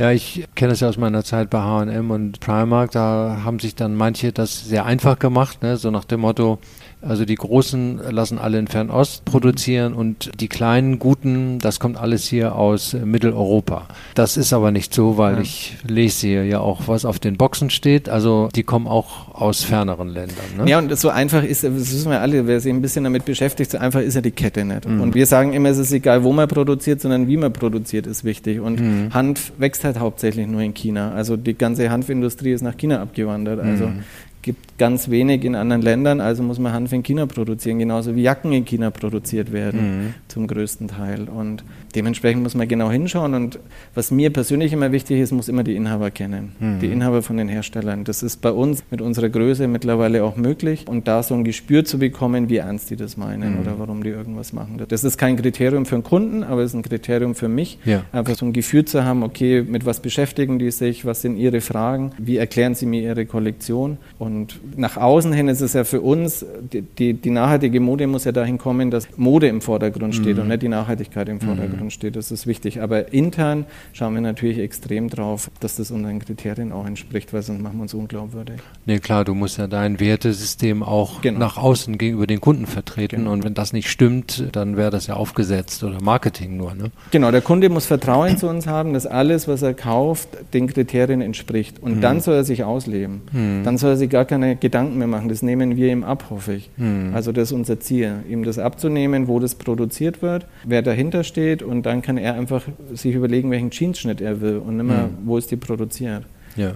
Ja, 0.00 0.10
ich 0.12 0.48
kenne 0.54 0.72
es 0.72 0.80
ja 0.80 0.88
aus 0.88 0.96
meiner 0.96 1.22
Zeit 1.24 1.50
bei 1.50 1.58
H&M 1.58 2.10
und 2.10 2.40
Primark, 2.40 2.92
da 2.92 3.42
haben 3.44 3.58
sich 3.58 3.74
dann 3.74 3.94
manche 3.94 4.32
das 4.32 4.64
sehr 4.66 4.86
einfach 4.86 5.18
gemacht, 5.18 5.62
ne? 5.62 5.76
so 5.76 5.90
nach 5.90 6.06
dem 6.06 6.20
Motto, 6.20 6.58
also 7.02 7.24
die 7.24 7.34
Großen 7.34 8.00
lassen 8.10 8.38
alle 8.38 8.58
in 8.58 8.66
Fernost 8.68 9.24
produzieren 9.24 9.94
und 9.94 10.30
die 10.40 10.48
kleinen 10.48 10.98
Guten, 10.98 11.58
das 11.58 11.80
kommt 11.80 11.96
alles 11.96 12.26
hier 12.26 12.54
aus 12.54 12.92
äh, 12.94 12.98
Mitteleuropa. 13.06 13.86
Das 14.14 14.36
ist 14.36 14.52
aber 14.52 14.70
nicht 14.70 14.92
so, 14.92 15.16
weil 15.16 15.36
Ja. 15.36 15.40
ich 15.40 15.76
lese 15.86 16.26
hier 16.26 16.44
ja 16.44 16.60
auch, 16.60 16.82
was 16.88 17.04
auf 17.04 17.18
den 17.18 17.36
Boxen 17.36 17.70
steht, 17.70 18.08
also 18.08 18.48
die 18.54 18.62
kommen 18.62 18.86
auch 18.86 19.34
aus 19.34 19.62
ferneren 19.64 20.08
Ländern. 20.08 20.36
Ne? 20.58 20.68
Ja, 20.68 20.78
und 20.78 20.96
so 20.98 21.08
einfach 21.08 21.42
ist, 21.42 21.64
das 21.64 21.72
wissen 21.72 22.10
wir 22.10 22.20
alle, 22.20 22.46
wer 22.46 22.60
sich 22.60 22.72
ein 22.72 22.82
bisschen 22.82 23.04
damit 23.04 23.24
beschäftigt, 23.24 23.70
so 23.70 23.78
einfach 23.78 24.00
ist 24.00 24.14
ja 24.14 24.20
die 24.20 24.30
Kette 24.30 24.64
nicht. 24.64 24.86
Mhm. 24.86 25.00
Und 25.00 25.14
wir 25.14 25.26
sagen 25.26 25.52
immer, 25.54 25.70
es 25.70 25.78
ist 25.78 25.92
egal, 25.92 26.22
wo 26.24 26.32
man 26.32 26.48
produziert, 26.48 27.00
sondern 27.00 27.28
wie 27.28 27.36
man 27.38 27.52
produziert, 27.52 28.06
ist 28.06 28.24
wichtig. 28.24 28.60
Und 28.60 28.80
Mhm. 28.80 29.14
Hanf 29.14 29.52
wächst 29.58 29.84
halt 29.84 29.98
hauptsächlich 29.98 30.46
nur 30.46 30.60
in 30.60 30.74
China. 30.74 31.12
Also 31.12 31.36
die 31.36 31.54
ganze 31.54 31.90
Hanfindustrie 31.90 32.52
ist 32.52 32.62
nach 32.62 32.76
China 32.76 33.00
abgewandert. 33.00 33.60
Also 33.60 33.86
Mhm. 33.86 34.00
Gibt 34.42 34.78
ganz 34.78 35.10
wenig 35.10 35.44
in 35.44 35.54
anderen 35.54 35.82
Ländern, 35.82 36.20
also 36.20 36.42
muss 36.42 36.58
man 36.58 36.72
Hanf 36.72 36.92
in 36.92 37.02
China 37.02 37.26
produzieren, 37.26 37.78
genauso 37.78 38.14
wie 38.16 38.22
Jacken 38.22 38.52
in 38.52 38.64
China 38.64 38.90
produziert 38.90 39.52
werden, 39.52 39.80
Mhm. 39.80 40.14
zum 40.28 40.46
größten 40.46 40.88
Teil. 40.88 41.28
Und 41.28 41.62
dementsprechend 41.94 42.42
muss 42.42 42.54
man 42.54 42.66
genau 42.66 42.90
hinschauen. 42.90 43.34
Und 43.34 43.58
was 43.94 44.10
mir 44.10 44.30
persönlich 44.30 44.72
immer 44.72 44.92
wichtig 44.92 45.20
ist, 45.20 45.32
muss 45.32 45.48
immer 45.48 45.62
die 45.64 45.76
Inhaber 45.76 46.10
kennen. 46.10 46.52
Mhm. 46.58 46.80
Die 46.80 46.86
Inhaber 46.86 47.20
von 47.22 47.36
den 47.36 47.48
Herstellern. 47.48 48.04
Das 48.04 48.22
ist 48.22 48.40
bei 48.40 48.50
uns 48.50 48.82
mit 48.90 49.02
unserer 49.02 49.28
Größe 49.28 49.68
mittlerweile 49.68 50.24
auch 50.24 50.36
möglich. 50.36 50.86
Und 50.88 51.06
da 51.08 51.22
so 51.22 51.34
ein 51.34 51.44
Gespür 51.44 51.84
zu 51.84 51.98
bekommen, 51.98 52.48
wie 52.48 52.56
ernst 52.56 52.88
die 52.90 52.96
das 52.96 53.16
meinen 53.18 53.54
Mhm. 53.56 53.60
oder 53.60 53.78
warum 53.78 54.02
die 54.02 54.08
irgendwas 54.10 54.52
machen. 54.54 54.80
Das 54.88 55.04
ist 55.04 55.18
kein 55.18 55.36
Kriterium 55.36 55.84
für 55.84 55.96
einen 55.96 56.04
Kunden, 56.04 56.42
aber 56.44 56.62
es 56.62 56.70
ist 56.70 56.76
ein 56.76 56.82
Kriterium 56.82 57.34
für 57.34 57.48
mich. 57.48 57.78
Ja. 57.84 58.04
Einfach 58.12 58.34
so 58.36 58.46
ein 58.46 58.52
Gefühl 58.54 58.86
zu 58.86 59.04
haben, 59.04 59.22
okay, 59.22 59.62
mit 59.62 59.84
was 59.84 60.00
beschäftigen 60.00 60.58
die 60.58 60.70
sich, 60.70 61.04
was 61.04 61.20
sind 61.20 61.36
ihre 61.36 61.60
Fragen, 61.60 62.12
wie 62.18 62.38
erklären 62.38 62.74
sie 62.74 62.86
mir 62.86 63.02
ihre 63.02 63.26
Kollektion. 63.26 63.98
Und 64.18 64.29
nach 64.76 64.96
außen 64.96 65.32
hin 65.32 65.48
ist 65.48 65.60
es 65.60 65.72
ja 65.72 65.84
für 65.84 66.00
uns, 66.00 66.44
die, 66.72 66.82
die, 66.82 67.14
die 67.14 67.30
nachhaltige 67.30 67.80
Mode 67.80 68.06
muss 68.06 68.24
ja 68.24 68.32
dahin 68.32 68.58
kommen, 68.58 68.90
dass 68.90 69.06
Mode 69.16 69.48
im 69.48 69.60
Vordergrund 69.60 70.14
steht 70.14 70.38
und 70.38 70.48
nicht 70.48 70.62
die 70.62 70.68
Nachhaltigkeit 70.68 71.28
im 71.28 71.40
Vordergrund 71.40 71.92
steht. 71.92 72.16
Das 72.16 72.30
ist 72.30 72.46
wichtig. 72.46 72.80
Aber 72.82 73.12
intern 73.12 73.66
schauen 73.92 74.14
wir 74.14 74.20
natürlich 74.20 74.58
extrem 74.58 75.08
drauf, 75.08 75.50
dass 75.60 75.76
das 75.76 75.90
unseren 75.90 76.18
Kriterien 76.18 76.72
auch 76.72 76.86
entspricht, 76.86 77.32
weil 77.32 77.42
sonst 77.42 77.62
machen 77.62 77.76
wir 77.78 77.82
uns 77.82 77.94
unglaubwürdig. 77.94 78.60
Nee, 78.86 78.98
klar, 78.98 79.24
du 79.24 79.34
musst 79.34 79.58
ja 79.58 79.66
dein 79.66 80.00
Wertesystem 80.00 80.82
auch 80.82 81.20
Genau. 81.22 81.38
nach 81.38 81.56
außen 81.56 81.98
gegenüber 81.98 82.26
den 82.26 82.40
Kunden 82.40 82.66
vertreten 82.66 83.16
Genau. 83.16 83.32
und 83.32 83.44
wenn 83.44 83.54
das 83.54 83.72
nicht 83.72 83.88
stimmt, 83.90 84.44
dann 84.52 84.76
wäre 84.76 84.90
das 84.90 85.06
ja 85.06 85.14
aufgesetzt 85.14 85.82
oder 85.84 86.00
Marketing 86.02 86.56
nur, 86.56 86.74
ne? 86.74 86.90
Genau, 87.10 87.30
der 87.30 87.40
Kunde 87.40 87.68
muss 87.68 87.86
Vertrauen 87.86 88.36
zu 88.36 88.48
uns 88.48 88.66
haben, 88.66 88.92
dass 88.92 89.06
alles, 89.06 89.48
was 89.48 89.62
er 89.62 89.74
kauft, 89.74 90.28
den 90.54 90.66
Kriterien 90.66 91.20
entspricht. 91.20 91.82
Und 91.82 92.00
dann 92.00 92.20
soll 92.20 92.34
er 92.36 92.44
sich 92.44 92.64
ausleben. 92.64 93.22
Dann 93.64 93.78
soll 93.78 93.90
er 93.92 93.96
sich 93.96 94.10
gar 94.10 94.19
keine 94.24 94.56
Gedanken 94.56 94.98
mehr 94.98 95.06
machen. 95.06 95.28
Das 95.28 95.42
nehmen 95.42 95.76
wir 95.76 95.92
ihm 95.92 96.04
ab, 96.04 96.26
hoffe 96.30 96.54
ich. 96.54 96.70
Also 97.12 97.32
das 97.32 97.48
ist 97.48 97.52
unser 97.52 97.80
Ziel, 97.80 98.24
ihm 98.28 98.44
das 98.44 98.58
abzunehmen, 98.58 99.28
wo 99.28 99.38
das 99.38 99.54
produziert 99.54 100.22
wird, 100.22 100.46
wer 100.64 100.82
dahinter 100.82 101.24
steht 101.24 101.62
und 101.62 101.84
dann 101.84 102.02
kann 102.02 102.18
er 102.18 102.34
einfach 102.34 102.62
sich 102.94 103.14
überlegen, 103.14 103.50
welchen 103.50 103.70
Jeansschnitt 103.70 104.20
er 104.20 104.40
will 104.40 104.58
und 104.58 104.76
nicht 104.76 104.86
mehr, 104.86 105.08
wo 105.24 105.38
ist 105.38 105.50
die 105.50 105.56
produziert. 105.56 106.24
Ja. 106.56 106.72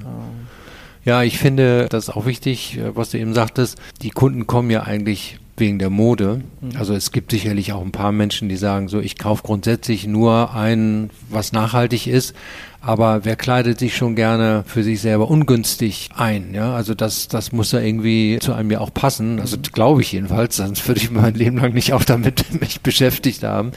Ja, 1.04 1.22
ich 1.22 1.38
finde 1.38 1.86
das 1.90 2.08
ist 2.08 2.16
auch 2.16 2.24
wichtig, 2.24 2.80
was 2.94 3.10
du 3.10 3.18
eben 3.18 3.34
sagtest. 3.34 3.78
Die 4.00 4.10
Kunden 4.10 4.46
kommen 4.46 4.70
ja 4.70 4.84
eigentlich 4.84 5.38
wegen 5.56 5.78
der 5.78 5.90
Mode. 5.90 6.40
Also 6.78 6.94
es 6.94 7.12
gibt 7.12 7.30
sicherlich 7.30 7.72
auch 7.72 7.82
ein 7.82 7.92
paar 7.92 8.10
Menschen, 8.10 8.48
die 8.48 8.56
sagen 8.56 8.88
so, 8.88 9.00
ich 9.00 9.18
kaufe 9.18 9.42
grundsätzlich 9.44 10.06
nur 10.06 10.54
ein, 10.54 11.10
was 11.30 11.52
nachhaltig 11.52 12.06
ist. 12.06 12.34
Aber 12.84 13.24
wer 13.24 13.36
kleidet 13.36 13.78
sich 13.78 13.96
schon 13.96 14.14
gerne 14.14 14.62
für 14.66 14.82
sich 14.82 15.00
selber 15.00 15.30
ungünstig 15.30 16.10
ein? 16.16 16.52
Ja, 16.52 16.74
also 16.74 16.94
das, 16.94 17.28
das 17.28 17.52
muss 17.52 17.72
ja 17.72 17.80
irgendwie 17.80 18.38
zu 18.40 18.52
einem 18.52 18.70
ja 18.70 18.80
auch 18.80 18.92
passen. 18.92 19.40
Also 19.40 19.56
glaube 19.58 20.02
ich 20.02 20.12
jedenfalls, 20.12 20.56
sonst 20.56 20.86
würde 20.86 21.00
ich 21.00 21.10
mein 21.10 21.34
Leben 21.34 21.56
lang 21.56 21.72
nicht 21.72 21.92
auch 21.92 22.04
damit 22.04 22.44
mich 22.60 22.82
beschäftigt 22.82 23.42
haben, 23.42 23.72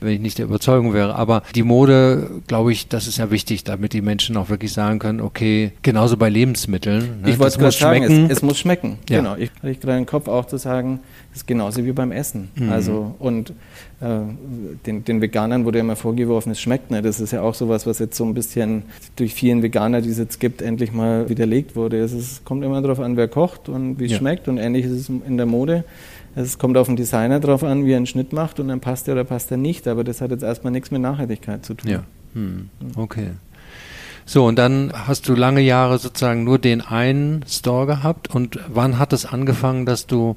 wenn 0.00 0.12
ich 0.12 0.20
nicht 0.20 0.38
der 0.38 0.46
Überzeugung 0.46 0.92
wäre. 0.92 1.14
Aber 1.14 1.42
die 1.54 1.62
Mode, 1.62 2.30
glaube 2.46 2.72
ich, 2.72 2.88
das 2.88 3.06
ist 3.06 3.18
ja 3.18 3.30
wichtig, 3.30 3.64
damit 3.64 3.92
die 3.92 4.02
Menschen 4.02 4.36
auch 4.36 4.48
wirklich 4.48 4.72
sagen 4.72 4.98
können, 4.98 5.20
okay, 5.20 5.72
genauso 5.82 6.16
bei 6.16 6.28
Lebensmitteln. 6.28 7.22
Ne, 7.22 7.30
ich 7.30 7.38
wollte 7.38 7.58
gerade 7.58 7.72
sagen, 7.72 8.02
es, 8.02 8.38
es, 8.38 8.42
muss 8.42 8.58
schmecken. 8.58 8.98
Ja. 9.08 9.18
Genau. 9.18 9.36
Ich 9.36 9.50
hatte 9.50 9.74
gerade 9.74 9.98
den 9.98 10.06
Kopf 10.06 10.28
auch 10.28 10.46
zu 10.46 10.56
sagen, 10.56 11.00
das 11.30 11.42
ist 11.42 11.46
genauso 11.46 11.84
wie 11.84 11.92
beim 11.92 12.12
Essen. 12.12 12.50
Mhm. 12.56 12.70
Also 12.70 13.14
und 13.18 13.52
den, 14.00 15.04
den, 15.04 15.20
Veganern 15.20 15.64
wurde 15.64 15.78
ja 15.78 15.84
immer 15.84 15.96
vorgeworfen, 15.96 16.52
es 16.52 16.60
schmeckt 16.60 16.92
nicht. 16.92 17.04
Das 17.04 17.18
ist 17.18 17.32
ja 17.32 17.42
auch 17.42 17.54
sowas, 17.54 17.84
was 17.84 17.98
jetzt 17.98 18.16
so 18.16 18.24
ein 18.24 18.32
bisschen 18.32 18.84
durch 19.16 19.34
vielen 19.34 19.62
Veganer, 19.62 20.02
die 20.02 20.10
es 20.10 20.18
jetzt 20.18 20.38
gibt, 20.38 20.62
endlich 20.62 20.92
mal 20.92 21.28
widerlegt 21.28 21.74
wurde. 21.74 21.98
Es 21.98 22.12
ist, 22.12 22.44
kommt 22.44 22.62
immer 22.62 22.80
darauf 22.80 23.00
an, 23.00 23.16
wer 23.16 23.26
kocht 23.26 23.68
und 23.68 23.98
wie 23.98 24.04
es 24.04 24.12
ja. 24.12 24.18
schmeckt. 24.18 24.46
Und 24.46 24.58
ähnlich 24.58 24.84
ist 24.84 24.92
es 24.92 25.08
in 25.08 25.36
der 25.36 25.46
Mode. 25.46 25.84
Es 26.36 26.58
kommt 26.58 26.76
auf 26.76 26.86
den 26.86 26.94
Designer 26.94 27.40
drauf 27.40 27.64
an, 27.64 27.86
wie 27.86 27.92
er 27.92 27.96
einen 27.96 28.06
Schnitt 28.06 28.32
macht 28.32 28.60
und 28.60 28.68
dann 28.68 28.78
passt 28.78 29.08
er 29.08 29.14
oder 29.14 29.24
passt 29.24 29.50
er 29.50 29.56
nicht. 29.56 29.88
Aber 29.88 30.04
das 30.04 30.20
hat 30.20 30.30
jetzt 30.30 30.44
erstmal 30.44 30.72
nichts 30.72 30.92
mit 30.92 31.02
Nachhaltigkeit 31.02 31.64
zu 31.64 31.74
tun. 31.74 31.90
Ja. 31.90 32.04
Hm. 32.34 32.68
Okay. 32.94 33.30
So, 34.26 34.44
und 34.46 34.56
dann 34.56 34.92
hast 34.94 35.28
du 35.28 35.34
lange 35.34 35.62
Jahre 35.62 35.98
sozusagen 35.98 36.44
nur 36.44 36.58
den 36.58 36.82
einen 36.82 37.44
Store 37.48 37.86
gehabt. 37.86 38.32
Und 38.32 38.60
wann 38.68 38.98
hat 39.00 39.12
es 39.12 39.26
angefangen, 39.26 39.86
dass 39.86 40.06
du 40.06 40.36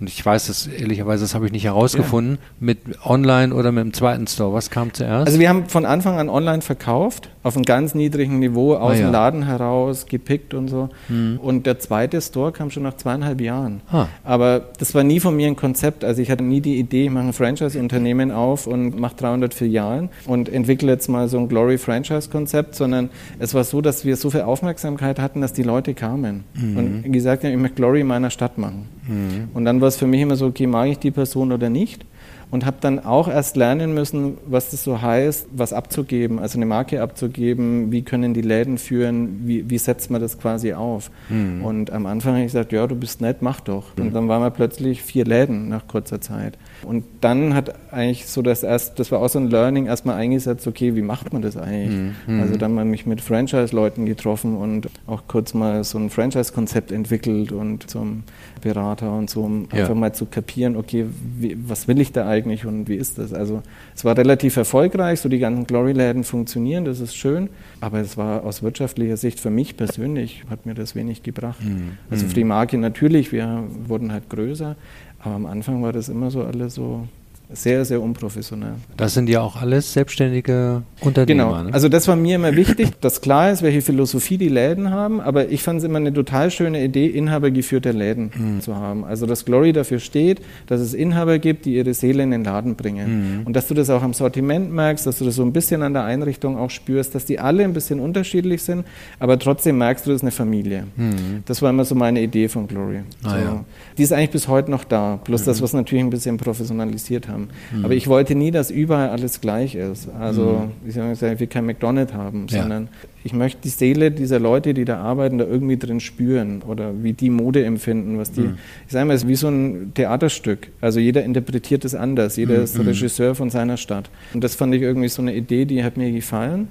und 0.00 0.08
ich 0.08 0.24
weiß 0.24 0.48
es 0.48 0.66
ehrlicherweise, 0.66 1.24
das 1.24 1.34
habe 1.34 1.46
ich 1.46 1.52
nicht 1.52 1.64
herausgefunden, 1.64 2.38
ja. 2.40 2.48
mit 2.60 2.78
Online 3.04 3.54
oder 3.54 3.72
mit 3.72 3.82
dem 3.84 3.92
zweiten 3.92 4.26
Store. 4.26 4.52
Was 4.52 4.70
kam 4.70 4.92
zuerst? 4.94 5.26
Also 5.26 5.40
wir 5.40 5.48
haben 5.48 5.68
von 5.68 5.84
Anfang 5.84 6.18
an 6.18 6.28
online 6.28 6.62
verkauft, 6.62 7.30
auf 7.48 7.56
einem 7.56 7.64
ganz 7.64 7.94
niedrigen 7.94 8.38
Niveau, 8.38 8.74
aus 8.74 8.92
ah, 8.92 8.94
ja. 8.94 9.06
dem 9.06 9.12
Laden 9.12 9.42
heraus, 9.44 10.06
gepickt 10.06 10.54
und 10.54 10.68
so. 10.68 10.88
Mhm. 11.08 11.38
Und 11.42 11.66
der 11.66 11.78
zweite 11.78 12.20
Store 12.20 12.52
kam 12.52 12.70
schon 12.70 12.82
nach 12.82 12.96
zweieinhalb 12.96 13.40
Jahren. 13.40 13.80
Ah. 13.90 14.06
Aber 14.24 14.66
das 14.78 14.94
war 14.94 15.02
nie 15.02 15.18
von 15.18 15.34
mir 15.34 15.48
ein 15.48 15.56
Konzept. 15.56 16.04
Also 16.04 16.22
ich 16.22 16.30
hatte 16.30 16.44
nie 16.44 16.60
die 16.60 16.78
Idee, 16.78 17.06
ich 17.06 17.10
mache 17.10 17.26
ein 17.26 17.32
Franchise-Unternehmen 17.32 18.30
auf 18.30 18.66
und 18.66 18.98
mache 18.98 19.16
300 19.16 19.54
Filialen 19.54 20.10
und 20.26 20.48
entwickle 20.48 20.92
jetzt 20.92 21.08
mal 21.08 21.28
so 21.28 21.38
ein 21.38 21.48
Glory-Franchise-Konzept, 21.48 22.74
sondern 22.74 23.10
es 23.38 23.54
war 23.54 23.64
so, 23.64 23.80
dass 23.80 24.04
wir 24.04 24.16
so 24.16 24.30
viel 24.30 24.42
Aufmerksamkeit 24.42 25.18
hatten, 25.18 25.40
dass 25.40 25.52
die 25.52 25.62
Leute 25.62 25.94
kamen 25.94 26.44
mhm. 26.54 26.76
und 26.76 27.12
gesagt 27.12 27.44
haben, 27.44 27.52
ich 27.52 27.58
möchte 27.58 27.76
Glory 27.76 28.00
in 28.00 28.06
meiner 28.06 28.30
Stadt 28.30 28.58
machen. 28.58 28.86
Mhm. 29.06 29.48
Und 29.54 29.64
dann 29.64 29.80
war 29.80 29.88
es 29.88 29.96
für 29.96 30.06
mich 30.06 30.20
immer 30.20 30.36
so, 30.36 30.46
okay, 30.46 30.66
mag 30.66 30.88
ich 30.88 30.98
die 30.98 31.10
Person 31.10 31.52
oder 31.52 31.70
nicht? 31.70 32.04
Und 32.50 32.64
habe 32.64 32.78
dann 32.80 33.04
auch 33.04 33.28
erst 33.28 33.56
lernen 33.56 33.94
müssen, 33.94 34.38
was 34.46 34.70
das 34.70 34.84
so 34.84 35.02
heißt, 35.02 35.48
was 35.52 35.72
abzugeben, 35.72 36.38
also 36.38 36.58
eine 36.58 36.66
Marke 36.66 37.02
abzugeben, 37.02 37.92
wie 37.92 38.02
können 38.02 38.32
die 38.34 38.40
Läden 38.40 38.78
führen, 38.78 39.42
wie, 39.46 39.68
wie 39.68 39.78
setzt 39.78 40.10
man 40.10 40.20
das 40.20 40.38
quasi 40.38 40.72
auf. 40.72 41.10
Mhm. 41.28 41.64
Und 41.64 41.90
am 41.90 42.06
Anfang 42.06 42.32
habe 42.32 42.40
ich 42.44 42.52
gesagt, 42.52 42.72
ja, 42.72 42.86
du 42.86 42.96
bist 42.96 43.20
nett, 43.20 43.42
mach 43.42 43.60
doch. 43.60 43.96
Mhm. 43.96 44.06
Und 44.06 44.14
dann 44.14 44.28
waren 44.28 44.42
wir 44.42 44.50
plötzlich 44.50 45.02
vier 45.02 45.24
Läden 45.24 45.68
nach 45.68 45.86
kurzer 45.86 46.20
Zeit. 46.20 46.56
Und 46.82 47.04
dann 47.20 47.54
hat 47.54 47.74
eigentlich 47.92 48.26
so 48.26 48.40
das 48.40 48.62
erst, 48.62 48.98
das 48.98 49.12
war 49.12 49.20
auch 49.20 49.28
so 49.28 49.38
ein 49.38 49.50
Learning, 49.50 49.86
erstmal 49.86 50.16
eingesetzt, 50.16 50.66
okay, 50.66 50.94
wie 50.94 51.02
macht 51.02 51.32
man 51.32 51.42
das 51.42 51.56
eigentlich? 51.56 52.14
Mhm. 52.26 52.40
Also 52.40 52.56
dann 52.56 52.72
mal 52.72 52.84
mich 52.84 53.04
mit 53.04 53.20
Franchise-Leuten 53.20 54.06
getroffen 54.06 54.56
und 54.56 54.88
auch 55.06 55.24
kurz 55.28 55.54
mal 55.54 55.84
so 55.84 55.98
ein 55.98 56.08
Franchise-Konzept 56.08 56.92
entwickelt 56.92 57.52
und 57.52 57.90
zum 57.90 58.22
Berater 58.58 59.12
und 59.12 59.30
so, 59.30 59.42
um 59.42 59.68
ja. 59.72 59.80
einfach 59.80 59.94
mal 59.94 60.12
zu 60.12 60.26
kapieren, 60.26 60.76
okay, 60.76 61.06
wie, 61.38 61.56
was 61.66 61.88
will 61.88 62.00
ich 62.00 62.12
da 62.12 62.28
eigentlich 62.28 62.66
und 62.66 62.88
wie 62.88 62.96
ist 62.96 63.18
das? 63.18 63.32
Also 63.32 63.62
es 63.94 64.04
war 64.04 64.16
relativ 64.16 64.56
erfolgreich, 64.56 65.20
so 65.20 65.28
die 65.28 65.38
ganzen 65.38 65.66
Glory-Läden 65.66 66.24
funktionieren, 66.24 66.84
das 66.84 67.00
ist 67.00 67.16
schön, 67.16 67.48
aber 67.80 68.00
es 68.00 68.16
war 68.16 68.44
aus 68.44 68.62
wirtschaftlicher 68.62 69.16
Sicht 69.16 69.40
für 69.40 69.50
mich 69.50 69.76
persönlich, 69.76 70.44
hat 70.50 70.66
mir 70.66 70.74
das 70.74 70.94
wenig 70.94 71.22
gebracht. 71.22 71.62
Mhm. 71.64 71.98
Also 72.10 72.26
für 72.26 72.34
die 72.34 72.44
Marke 72.44 72.78
natürlich, 72.78 73.32
wir 73.32 73.64
wurden 73.86 74.12
halt 74.12 74.28
größer, 74.28 74.76
aber 75.20 75.34
am 75.34 75.46
Anfang 75.46 75.82
war 75.82 75.92
das 75.92 76.08
immer 76.08 76.30
so 76.30 76.42
alles 76.42 76.74
so 76.74 77.06
sehr, 77.50 77.84
sehr 77.86 78.02
unprofessionell. 78.02 78.74
Das 78.98 79.14
sind 79.14 79.28
ja 79.30 79.40
auch 79.40 79.56
alles 79.56 79.94
selbstständige 79.94 80.82
Unternehmer. 81.00 81.44
Genau. 81.44 81.62
Ne? 81.62 81.72
Also 81.72 81.88
das 81.88 82.06
war 82.06 82.14
mir 82.14 82.36
immer 82.36 82.54
wichtig, 82.54 83.00
dass 83.00 83.22
klar 83.22 83.50
ist, 83.50 83.62
welche 83.62 83.80
Philosophie 83.80 84.36
die 84.36 84.50
Läden 84.50 84.90
haben, 84.90 85.20
aber 85.20 85.48
ich 85.48 85.62
fand 85.62 85.78
es 85.78 85.84
immer 85.84 85.96
eine 85.96 86.12
total 86.12 86.50
schöne 86.50 86.84
Idee, 86.84 87.06
inhabergeführte 87.06 87.92
Läden 87.92 88.30
mhm. 88.36 88.60
zu 88.60 88.76
haben. 88.76 89.04
Also 89.04 89.24
dass 89.24 89.46
Glory 89.46 89.72
dafür 89.72 89.98
steht, 89.98 90.42
dass 90.66 90.82
es 90.82 90.92
Inhaber 90.92 91.38
gibt, 91.38 91.64
die 91.64 91.76
ihre 91.76 91.94
Seele 91.94 92.22
in 92.22 92.32
den 92.32 92.44
Laden 92.44 92.76
bringen. 92.76 93.38
Mhm. 93.38 93.46
Und 93.46 93.56
dass 93.56 93.66
du 93.66 93.72
das 93.72 93.88
auch 93.88 94.02
am 94.02 94.12
Sortiment 94.12 94.70
merkst, 94.70 95.06
dass 95.06 95.18
du 95.18 95.24
das 95.24 95.36
so 95.36 95.42
ein 95.42 95.54
bisschen 95.54 95.82
an 95.82 95.94
der 95.94 96.04
Einrichtung 96.04 96.58
auch 96.58 96.70
spürst, 96.70 97.14
dass 97.14 97.24
die 97.24 97.38
alle 97.38 97.64
ein 97.64 97.72
bisschen 97.72 97.98
unterschiedlich 97.98 98.62
sind, 98.62 98.84
aber 99.20 99.38
trotzdem 99.38 99.78
merkst 99.78 100.04
du, 100.04 100.10
das 100.10 100.16
ist 100.16 100.22
eine 100.22 100.32
Familie. 100.32 100.84
Mhm. 100.96 101.44
Das 101.46 101.62
war 101.62 101.70
immer 101.70 101.86
so 101.86 101.94
meine 101.94 102.20
Idee 102.20 102.48
von 102.48 102.68
Glory. 102.68 103.00
Ah, 103.22 103.30
so. 103.30 103.36
ja. 103.36 103.64
Die 103.96 104.02
ist 104.02 104.12
eigentlich 104.12 104.30
bis 104.30 104.48
heute 104.48 104.70
noch 104.70 104.84
da, 104.84 105.18
das, 105.26 105.46
mhm. 105.46 105.62
was 105.62 105.72
natürlich 105.72 106.04
ein 106.04 106.10
bisschen 106.10 106.36
professionalisiert 106.36 107.26
haben 107.26 107.37
haben. 107.38 107.48
Mhm. 107.72 107.84
Aber 107.84 107.94
ich 107.94 108.08
wollte 108.08 108.34
nie, 108.34 108.50
dass 108.50 108.70
überall 108.70 109.10
alles 109.10 109.40
gleich 109.40 109.74
ist. 109.74 110.08
Also 110.18 110.70
mhm. 110.84 110.88
ich 110.88 110.94
sage, 110.94 111.40
wir 111.40 111.46
kein 111.46 111.66
McDonald's 111.66 112.12
haben, 112.12 112.46
ja. 112.50 112.60
sondern 112.60 112.88
ich 113.24 113.32
möchte 113.32 113.60
die 113.62 113.68
Seele 113.68 114.10
dieser 114.10 114.38
Leute, 114.38 114.74
die 114.74 114.84
da 114.84 115.00
arbeiten, 115.00 115.38
da 115.38 115.44
irgendwie 115.44 115.76
drin 115.76 116.00
spüren 116.00 116.62
oder 116.62 117.02
wie 117.02 117.12
die 117.12 117.30
Mode 117.30 117.64
empfinden, 117.64 118.18
was 118.18 118.32
die. 118.32 118.42
Mhm. 118.42 118.58
Ich 118.86 118.92
sage 118.92 119.06
mal, 119.06 119.14
es 119.14 119.22
ist 119.22 119.28
wie 119.28 119.34
so 119.34 119.48
ein 119.48 119.92
Theaterstück. 119.94 120.68
Also 120.80 121.00
jeder 121.00 121.24
interpretiert 121.24 121.84
es 121.84 121.94
anders, 121.94 122.36
jeder 122.36 122.58
mhm. 122.58 122.64
ist 122.64 122.78
Regisseur 122.78 123.34
von 123.34 123.50
seiner 123.50 123.76
Stadt. 123.76 124.10
Und 124.34 124.44
das 124.44 124.54
fand 124.54 124.74
ich 124.74 124.82
irgendwie 124.82 125.08
so 125.08 125.22
eine 125.22 125.34
Idee, 125.34 125.64
die 125.64 125.84
hat 125.84 125.96
mir 125.96 126.10
gefallen. 126.12 126.68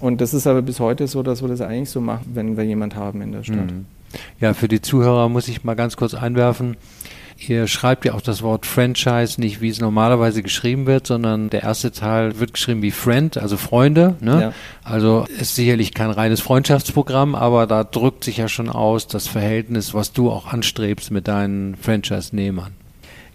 Und 0.00 0.20
das 0.20 0.32
ist 0.32 0.46
aber 0.46 0.62
bis 0.62 0.78
heute 0.78 1.08
so, 1.08 1.22
dass 1.22 1.42
wir 1.42 1.48
das 1.48 1.60
eigentlich 1.60 1.90
so 1.90 2.00
machen, 2.00 2.30
wenn 2.34 2.56
wir 2.56 2.64
jemand 2.64 2.94
haben 2.94 3.20
in 3.20 3.32
der 3.32 3.42
Stadt. 3.42 3.72
Mhm. 3.72 3.86
Ja, 4.40 4.54
für 4.54 4.68
die 4.68 4.80
Zuhörer 4.80 5.28
muss 5.28 5.48
ich 5.48 5.64
mal 5.64 5.74
ganz 5.74 5.96
kurz 5.96 6.14
einwerfen. 6.14 6.76
Ihr 7.46 7.68
schreibt 7.68 8.04
ja 8.04 8.14
auch 8.14 8.20
das 8.20 8.42
Wort 8.42 8.66
Franchise 8.66 9.40
nicht, 9.40 9.60
wie 9.60 9.68
es 9.68 9.80
normalerweise 9.80 10.42
geschrieben 10.42 10.86
wird, 10.86 11.06
sondern 11.06 11.50
der 11.50 11.62
erste 11.62 11.92
Teil 11.92 12.40
wird 12.40 12.52
geschrieben 12.52 12.82
wie 12.82 12.90
Friend, 12.90 13.38
also 13.38 13.56
Freunde. 13.56 14.16
Ne? 14.20 14.40
Ja. 14.40 14.52
Also 14.82 15.24
ist 15.38 15.54
sicherlich 15.54 15.94
kein 15.94 16.10
reines 16.10 16.40
Freundschaftsprogramm, 16.40 17.36
aber 17.36 17.68
da 17.68 17.84
drückt 17.84 18.24
sich 18.24 18.38
ja 18.38 18.48
schon 18.48 18.68
aus 18.68 19.06
das 19.06 19.28
Verhältnis, 19.28 19.94
was 19.94 20.12
du 20.12 20.30
auch 20.30 20.52
anstrebst 20.52 21.12
mit 21.12 21.28
deinen 21.28 21.76
Franchise-Nehmern. 21.76 22.72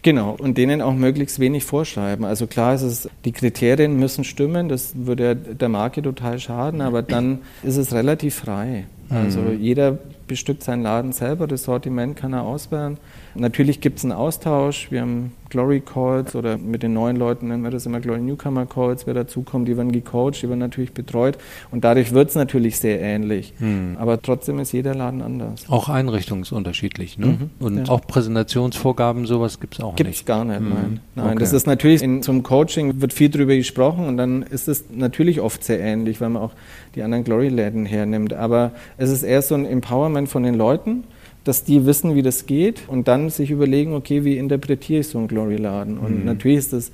Genau, 0.01 0.35
und 0.37 0.57
denen 0.57 0.81
auch 0.81 0.93
möglichst 0.93 1.39
wenig 1.39 1.63
vorschreiben. 1.63 2.25
Also 2.25 2.45
klar 2.45 2.75
ist 2.75 2.81
es, 2.81 3.09
die 3.23 3.31
Kriterien 3.31 3.97
müssen 3.97 4.25
stimmen, 4.25 4.67
das 4.67 4.91
würde 4.95 5.33
der 5.33 5.69
Marke 5.69 6.01
total 6.01 6.39
schaden, 6.39 6.81
aber 6.81 7.03
dann 7.03 7.39
ist 7.63 7.77
es 7.77 7.93
relativ 7.93 8.35
frei. 8.35 8.85
Also 9.09 9.39
mhm. 9.39 9.61
jeder 9.61 9.97
bestückt 10.27 10.63
seinen 10.63 10.83
Laden 10.83 11.13
selber, 11.13 11.47
das 11.47 11.63
Sortiment 11.63 12.17
kann 12.17 12.33
er 12.33 12.43
auswählen. 12.43 12.97
Natürlich 13.35 13.81
gibt 13.81 13.99
es 13.99 14.03
einen 14.03 14.13
Austausch. 14.13 14.91
Wir 14.91 15.01
haben 15.01 15.31
Glory 15.49 15.81
Calls 15.81 16.35
oder 16.35 16.57
mit 16.57 16.81
den 16.81 16.93
neuen 16.93 17.15
Leuten 17.15 17.47
nennen 17.47 17.63
wir 17.63 17.69
das 17.69 17.85
immer 17.85 17.99
Glory 17.99 18.21
Newcomer 18.21 18.65
Calls. 18.65 19.05
Wer 19.05 19.13
dazukommt, 19.13 19.67
die 19.67 19.77
werden 19.77 19.91
gecoacht, 19.91 20.41
die 20.41 20.49
werden 20.49 20.59
natürlich 20.59 20.93
betreut. 20.93 21.37
Und 21.69 21.83
dadurch 21.83 22.11
wird 22.11 22.29
es 22.29 22.35
natürlich 22.35 22.79
sehr 22.79 22.99
ähnlich. 22.99 23.53
Hm. 23.59 23.95
Aber 23.99 24.19
trotzdem 24.21 24.57
ist 24.59 24.71
jeder 24.71 24.95
Laden 24.95 25.21
anders. 25.21 25.69
Auch 25.69 25.89
einrichtungsunterschiedlich. 25.89 27.19
Ne? 27.19 27.27
Mhm, 27.27 27.49
Und 27.59 27.87
ja. 27.87 27.93
auch 27.93 28.01
Präsentationsvorgaben, 28.01 29.27
sowas 29.27 29.59
gibt 29.59 29.75
es 29.75 29.81
auch 29.81 29.95
gibt's 29.95 30.09
nicht. 30.09 30.19
Gibt 30.19 30.29
es 30.29 30.35
gar 30.35 30.43
nicht, 30.43 30.61
mhm. 30.61 30.69
nein. 30.69 30.99
Nein, 31.15 31.25
okay. 31.27 31.39
das 31.39 31.53
ist 31.53 31.67
natürlich, 31.67 32.01
in, 32.01 32.23
zum 32.23 32.41
Coaching 32.41 33.01
wird 33.01 33.13
viel 33.13 33.29
drüber 33.29 33.55
gesprochen 33.55 34.07
und 34.07 34.17
dann 34.17 34.41
ist 34.41 34.67
es 34.67 34.85
natürlich 34.91 35.39
oft 35.39 35.63
sehr 35.63 35.79
ähnlich, 35.79 36.19
weil 36.19 36.29
man 36.29 36.41
auch 36.41 36.53
die 36.95 37.03
anderen 37.03 37.23
Glory-Läden 37.23 37.85
hernimmt. 37.85 38.33
Aber 38.33 38.71
es 38.97 39.11
ist 39.11 39.21
eher 39.21 39.43
so 39.43 39.53
ein 39.53 39.65
Empowerment 39.65 40.29
von 40.29 40.41
den 40.41 40.55
Leuten 40.55 41.03
dass 41.43 41.63
die 41.63 41.85
wissen, 41.85 42.15
wie 42.15 42.21
das 42.21 42.45
geht 42.45 42.83
und 42.87 43.07
dann 43.07 43.29
sich 43.29 43.51
überlegen, 43.51 43.93
okay, 43.93 44.23
wie 44.23 44.37
interpretiere 44.37 45.01
ich 45.01 45.07
so 45.07 45.17
einen 45.17 45.27
Glory-Laden? 45.27 45.97
Und 45.97 46.19
mhm. 46.19 46.25
natürlich 46.25 46.59
ist 46.59 46.73
das 46.73 46.91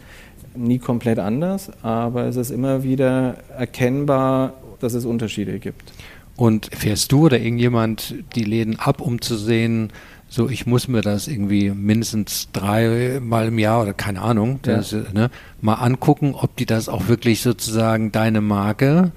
nie 0.56 0.80
komplett 0.80 1.20
anders, 1.20 1.72
aber 1.84 2.26
es 2.26 2.36
ist 2.36 2.50
immer 2.50 2.84
wieder 2.84 3.38
erkennbar, 3.56 4.54
dass 4.80 4.94
es 4.94 5.06
Unterschiede 5.06 5.60
gibt. 5.60 5.94
Und 6.36 6.70
fährst 6.74 7.12
du 7.12 7.26
oder 7.26 7.40
irgendjemand 7.40 8.16
die 8.36 8.44
Läden 8.44 8.80
ab, 8.80 9.02
um 9.02 9.22
zu 9.22 9.36
sehen, 9.36 9.92
so 10.30 10.48
ich 10.48 10.66
muss 10.66 10.88
mir 10.88 11.02
das 11.02 11.28
irgendwie 11.28 11.72
mindestens 11.72 12.50
dreimal 12.54 13.48
im 13.48 13.60
Jahr 13.60 13.82
oder 13.82 13.94
keine 13.94 14.22
Ahnung, 14.22 14.60
das, 14.62 14.92
ja. 14.92 15.04
ne, 15.14 15.32
mal 15.62 15.76
angucken, 15.76 16.34
ob 16.36 16.56
die 16.56 16.66
das 16.66 16.88
auch 16.88 17.08
wirklich 17.08 17.42
sozusagen 17.42 18.12
deine 18.12 18.42
Marke, 18.42 19.12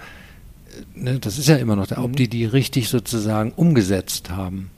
ne, 0.94 1.18
das 1.20 1.38
ist 1.38 1.48
ja 1.48 1.56
immer 1.56 1.76
noch, 1.76 1.90
ob 1.92 2.10
mhm. 2.10 2.16
die 2.16 2.28
die 2.28 2.44
richtig 2.44 2.88
sozusagen 2.88 3.52
umgesetzt 3.52 4.30
haben 4.30 4.70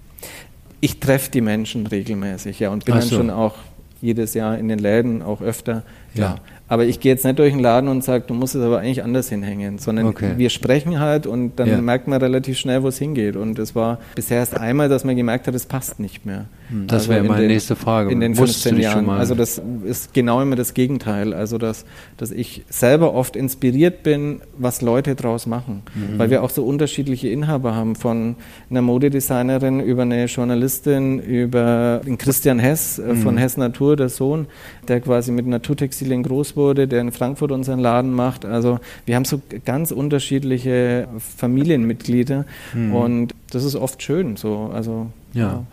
ich 0.85 1.01
treffe 1.01 1.31
die 1.31 1.41
Menschen 1.41 1.87
regelmäßig, 1.87 2.61
ja, 2.61 2.69
und 2.69 2.85
bin 2.85 3.01
so. 3.01 3.01
dann 3.01 3.09
schon 3.09 3.31
auch 3.31 3.55
jedes 4.03 4.35
Jahr 4.35 4.59
in 4.59 4.69
den 4.69 4.79
Läden, 4.79 5.23
auch 5.23 5.41
öfter. 5.41 5.83
Ja. 6.13 6.37
Aber 6.67 6.87
ich 6.87 6.99
gehe 6.99 7.13
jetzt 7.13 7.25
nicht 7.27 7.39
durch 7.39 7.53
den 7.53 7.61
Laden 7.61 7.89
und 7.91 8.03
sage, 8.03 8.25
du 8.27 8.33
musst 8.33 8.55
es 8.55 8.63
aber 8.63 8.79
eigentlich 8.79 9.05
anders 9.05 9.29
hinhängen, 9.29 9.79
sondern 9.79 10.07
okay. 10.07 10.33
wir 10.39 10.49
sprechen 10.49 10.99
halt 10.99 11.27
und 11.27 11.57
dann 11.57 11.69
ja. 11.69 11.81
merkt 11.83 12.09
man 12.09 12.21
relativ 12.23 12.59
schnell, 12.59 12.83
wo 12.83 12.89
es 12.89 12.99
hingeht. 12.99 13.37
Und 13.37 13.59
es 13.59 13.75
war 13.75 13.99
bisher 14.15 14.39
erst 14.39 14.59
einmal, 14.59 14.89
dass 14.89 15.05
man 15.05 15.15
gemerkt 15.15 15.47
hat, 15.47 15.55
es 15.55 15.67
passt 15.67 16.01
nicht 16.01 16.25
mehr. 16.25 16.47
Hm, 16.71 16.87
das 16.87 17.03
also 17.03 17.13
wäre 17.13 17.25
meine 17.25 17.43
den, 17.43 17.49
nächste 17.49 17.77
Frage. 17.77 18.11
In 18.11 18.21
den 18.21 18.35
15 18.35 18.79
Jahren. 18.79 19.11
Also 19.11 19.35
das 19.35 19.61
ist 19.85 20.15
genau 20.15 20.41
immer 20.41 20.57
das 20.57 20.73
Gegenteil. 20.73 21.35
Also 21.35 21.59
dass, 21.59 21.85
dass 22.17 22.31
ich 22.31 22.65
selber 22.71 23.13
oft 23.13 23.37
inspiriert 23.37 24.03
bin, 24.03 24.41
was 24.57 24.81
Leute 24.81 25.15
draus 25.17 25.47
machen. 25.47 25.83
Mhm. 25.95 26.19
Weil 26.19 26.31
wir 26.31 26.43
auch 26.43 26.51
so 26.51 26.65
unterschiedliche 26.65 27.29
Inhaber 27.29 27.75
haben, 27.75 27.95
von 27.95 28.37
einer 28.71 28.81
Modedesignerin 28.81 29.81
über 29.81 30.03
eine 30.03 30.25
Journalistin, 30.25 31.19
über 31.19 32.01
den 32.07 32.17
Christian 32.17 32.59
Hess 32.59 32.99
äh, 32.99 33.15
von 33.17 33.35
mhm. 33.35 33.39
Hess 33.39 33.59
Natur, 33.59 33.97
der 33.97 34.09
Sohn, 34.09 34.47
der 34.89 35.03
quasi 35.03 35.31
mit 35.31 35.47
Naturtextilien 35.47 36.23
groß 36.23 36.54
wurde, 36.57 36.89
der 36.89 37.01
in 37.01 37.13
Frankfurt 37.13 37.53
unseren 37.53 37.79
Laden 37.79 38.13
macht. 38.13 38.45
Also 38.45 38.79
wir 39.07 39.17
haben 39.17 39.25
so 39.25 39.41
ganz 39.65 39.91
unterschiedliche 39.91 41.09
Familienmitglieder 41.37 42.45
mhm. 42.73 42.95
und 42.95 43.35
das 43.51 43.65
ist 43.65 43.77
oft 43.77 44.03
schön. 44.03 44.37
So, 44.37 44.71
also 44.73 45.07
ja. 45.33 45.43
ja. 45.43 45.67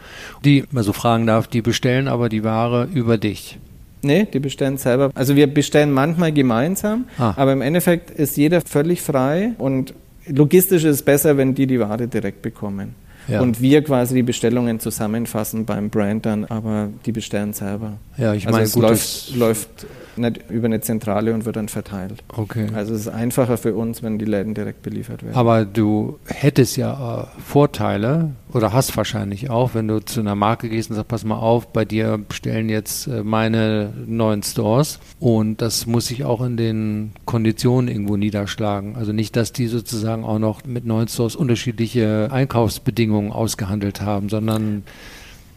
Die, 0.43 0.63
man 0.71 0.83
so 0.83 0.93
fragen 0.93 1.27
darf, 1.27 1.47
die 1.47 1.61
bestellen 1.61 2.07
aber 2.07 2.29
die 2.29 2.43
Ware 2.43 2.87
über 2.93 3.17
dich. 3.17 3.57
Nee, 4.03 4.27
die 4.31 4.39
bestellen 4.39 4.77
selber. 4.77 5.11
Also 5.13 5.35
wir 5.35 5.47
bestellen 5.47 5.91
manchmal 5.91 6.31
gemeinsam, 6.31 7.05
ah. 7.17 7.33
aber 7.35 7.53
im 7.53 7.61
Endeffekt 7.61 8.09
ist 8.09 8.35
jeder 8.35 8.61
völlig 8.61 9.01
frei 9.01 9.51
und 9.57 9.93
logistisch 10.27 10.83
ist 10.83 10.95
es 10.95 11.03
besser, 11.03 11.37
wenn 11.37 11.53
die 11.53 11.67
die 11.67 11.79
Ware 11.79 12.07
direkt 12.07 12.41
bekommen. 12.41 12.95
Ja. 13.27 13.41
Und 13.41 13.61
wir 13.61 13.83
quasi 13.83 14.15
die 14.15 14.23
Bestellungen 14.23 14.79
zusammenfassen 14.79 15.65
beim 15.65 15.89
Brand 15.89 16.25
dann, 16.25 16.45
aber 16.45 16.89
die 17.05 17.11
bestellen 17.11 17.53
selber. 17.53 17.93
Ja, 18.17 18.33
ich 18.33 18.47
also 18.47 18.55
meine, 18.55 18.65
es 18.65 18.73
gut, 18.73 18.83
läuft, 18.83 19.35
läuft 19.35 19.69
nicht 20.17 20.49
über 20.49 20.65
eine 20.65 20.81
Zentrale 20.81 21.33
und 21.33 21.45
wird 21.45 21.55
dann 21.55 21.69
verteilt. 21.69 22.23
Okay. 22.35 22.67
Also 22.73 22.93
es 22.93 23.01
ist 23.01 23.07
einfacher 23.07 23.57
für 23.57 23.75
uns, 23.75 24.03
wenn 24.03 24.17
die 24.17 24.25
Läden 24.25 24.53
direkt 24.53 24.81
beliefert 24.81 25.23
werden. 25.23 25.35
Aber 25.35 25.65
du 25.65 26.19
hättest 26.25 26.77
ja 26.77 27.23
äh, 27.23 27.41
Vorteile 27.41 28.31
oder 28.53 28.73
hast 28.73 28.95
wahrscheinlich 28.97 29.49
auch, 29.49 29.73
wenn 29.73 29.87
du 29.87 29.99
zu 29.99 30.19
einer 30.19 30.35
Marke 30.35 30.69
gehst 30.69 30.89
und 30.89 30.95
sagst, 30.95 31.07
pass 31.07 31.23
mal 31.23 31.37
auf, 31.37 31.67
bei 31.67 31.85
dir 31.85 32.17
bestellen 32.17 32.69
jetzt 32.69 33.07
äh, 33.07 33.23
meine 33.23 33.93
neuen 34.05 34.43
Stores 34.43 34.99
und 35.19 35.61
das 35.61 35.85
muss 35.85 36.07
sich 36.07 36.25
auch 36.25 36.41
in 36.41 36.57
den 36.57 37.11
Konditionen 37.25 37.89
irgendwo 37.89 38.17
niederschlagen. 38.17 38.95
Also 38.95 39.13
nicht, 39.13 39.35
dass 39.35 39.53
die 39.53 39.67
sozusagen 39.67 40.23
auch 40.23 40.39
noch 40.39 40.65
mit 40.65 40.85
neuen 40.85 41.07
Stores 41.07 41.35
unterschiedliche 41.35 42.29
Einkaufsbedingungen 42.31 43.31
ausgehandelt 43.31 44.01
haben, 44.01 44.29
sondern 44.29 44.83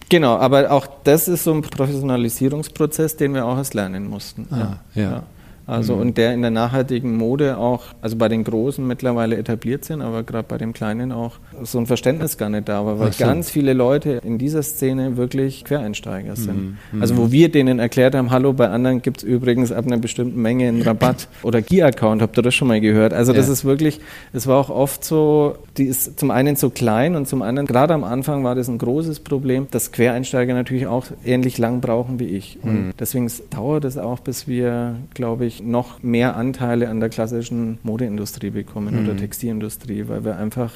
Genau, 0.09 0.37
aber 0.37 0.71
auch 0.71 0.87
das 1.05 1.29
ist 1.29 1.45
so 1.45 1.53
ein 1.53 1.63
Professionalisierungsprozess, 1.63 3.17
den 3.17 3.35
wir 3.35 3.47
auch 3.47 3.57
erst 3.57 3.75
lernen 3.75 4.09
mussten. 4.09 4.47
Ah, 4.51 4.79
ja. 4.95 5.03
ja. 5.03 5.23
Also 5.67 5.95
mhm. 5.95 6.01
und 6.01 6.19
der 6.19 6.35
in 6.35 6.43
der 6.43 6.51
nachhaltigen 6.51 7.17
Mode 7.17 7.57
auch, 7.57 7.85
also 8.03 8.17
bei 8.17 8.29
den 8.29 8.45
Großen 8.45 8.87
mittlerweile 8.87 9.37
etabliert 9.37 9.85
sind, 9.85 10.03
aber 10.03 10.23
gerade 10.23 10.47
bei 10.47 10.59
dem 10.59 10.73
Kleinen 10.73 11.11
auch 11.11 11.33
so 11.63 11.79
ein 11.79 11.87
Verständnis 11.87 12.37
gar 12.37 12.51
nicht 12.51 12.69
da 12.69 12.85
war, 12.85 12.99
weil 12.99 13.13
so. 13.13 13.25
ganz 13.25 13.51
viele 13.51 13.73
Leute 13.73 14.21
in 14.25 14.37
dieser 14.39 14.63
Szene 14.63 15.17
wirklich 15.17 15.65
Quereinsteiger 15.65 16.37
sind. 16.37 16.57
Mhm. 16.57 16.77
mhm. 16.93 17.03
Also 17.03 17.17
wo 17.17 17.33
wir 17.33 17.51
denen 17.51 17.79
erklärt 17.79 18.15
haben, 18.15 18.31
hallo, 18.31 18.53
bei 18.53 18.69
anderen 18.69 19.01
gibt 19.01 19.19
es 19.19 19.23
übrigens 19.23 19.73
ab 19.73 19.87
einer 19.87 19.97
bestimmten 19.97 20.41
Menge 20.41 20.69
einen 20.69 20.83
Rabatt 20.83 21.29
oder 21.43 21.63
Gear-Account, 21.63 22.21
habt 22.21 22.39
ihr 22.39 22.43
das 22.43 22.55
schon 22.55 22.69
mal 22.69 22.81
gehört? 22.81 23.15
Also 23.15 23.33
das 23.33 23.47
ja. 23.47 23.53
ist 23.53 23.65
wirklich, 23.65 24.01
es 24.33 24.47
war 24.47 24.59
auch 24.59 24.71
oft 24.71 25.05
so, 25.05 25.57
die 25.79 25.85
ist 25.85 26.19
zum 26.19 26.31
einen 26.31 26.57
so 26.57 26.71
klein 26.71 27.17
und 27.17 27.27
zum 27.27 27.43
anderen, 27.43 27.67
gerade 27.67 27.95
am 27.95 28.05
Anfang 28.05 28.45
war 28.45 28.55
das 28.55 28.69
ein 28.69 28.79
großes 28.79 29.21
Problem, 29.21 29.69
dass 29.71 29.93
Quereinsteiger 29.93 30.53
natürlich 30.53 30.87
auch 30.87 31.07
ähnlich 31.25 31.57
lang 31.59 31.81
brauchen 31.81 32.19
wie 32.19 32.27
ich. 32.27 32.59
Und 32.63 32.87
mhm. 32.87 32.93
deswegen 32.99 33.31
dauert 33.51 33.85
es 33.85 33.97
auch, 33.97 34.21
bis 34.21 34.47
wir, 34.47 34.97
glaube 35.15 35.47
ich, 35.47 35.54
dadurch 35.55 35.63
noch 35.63 36.03
mehr 36.03 36.37
Anteile 36.37 36.89
an 36.89 37.01
der 37.01 37.09
klassischen 37.09 37.79
Modeindustrie 37.83 38.51
bekommen 38.51 39.03
mhm. 39.03 39.09
oder 39.09 39.17
Textilindustrie, 39.17 40.05
weil 40.09 40.25
wir 40.25 40.37
einfach 40.37 40.73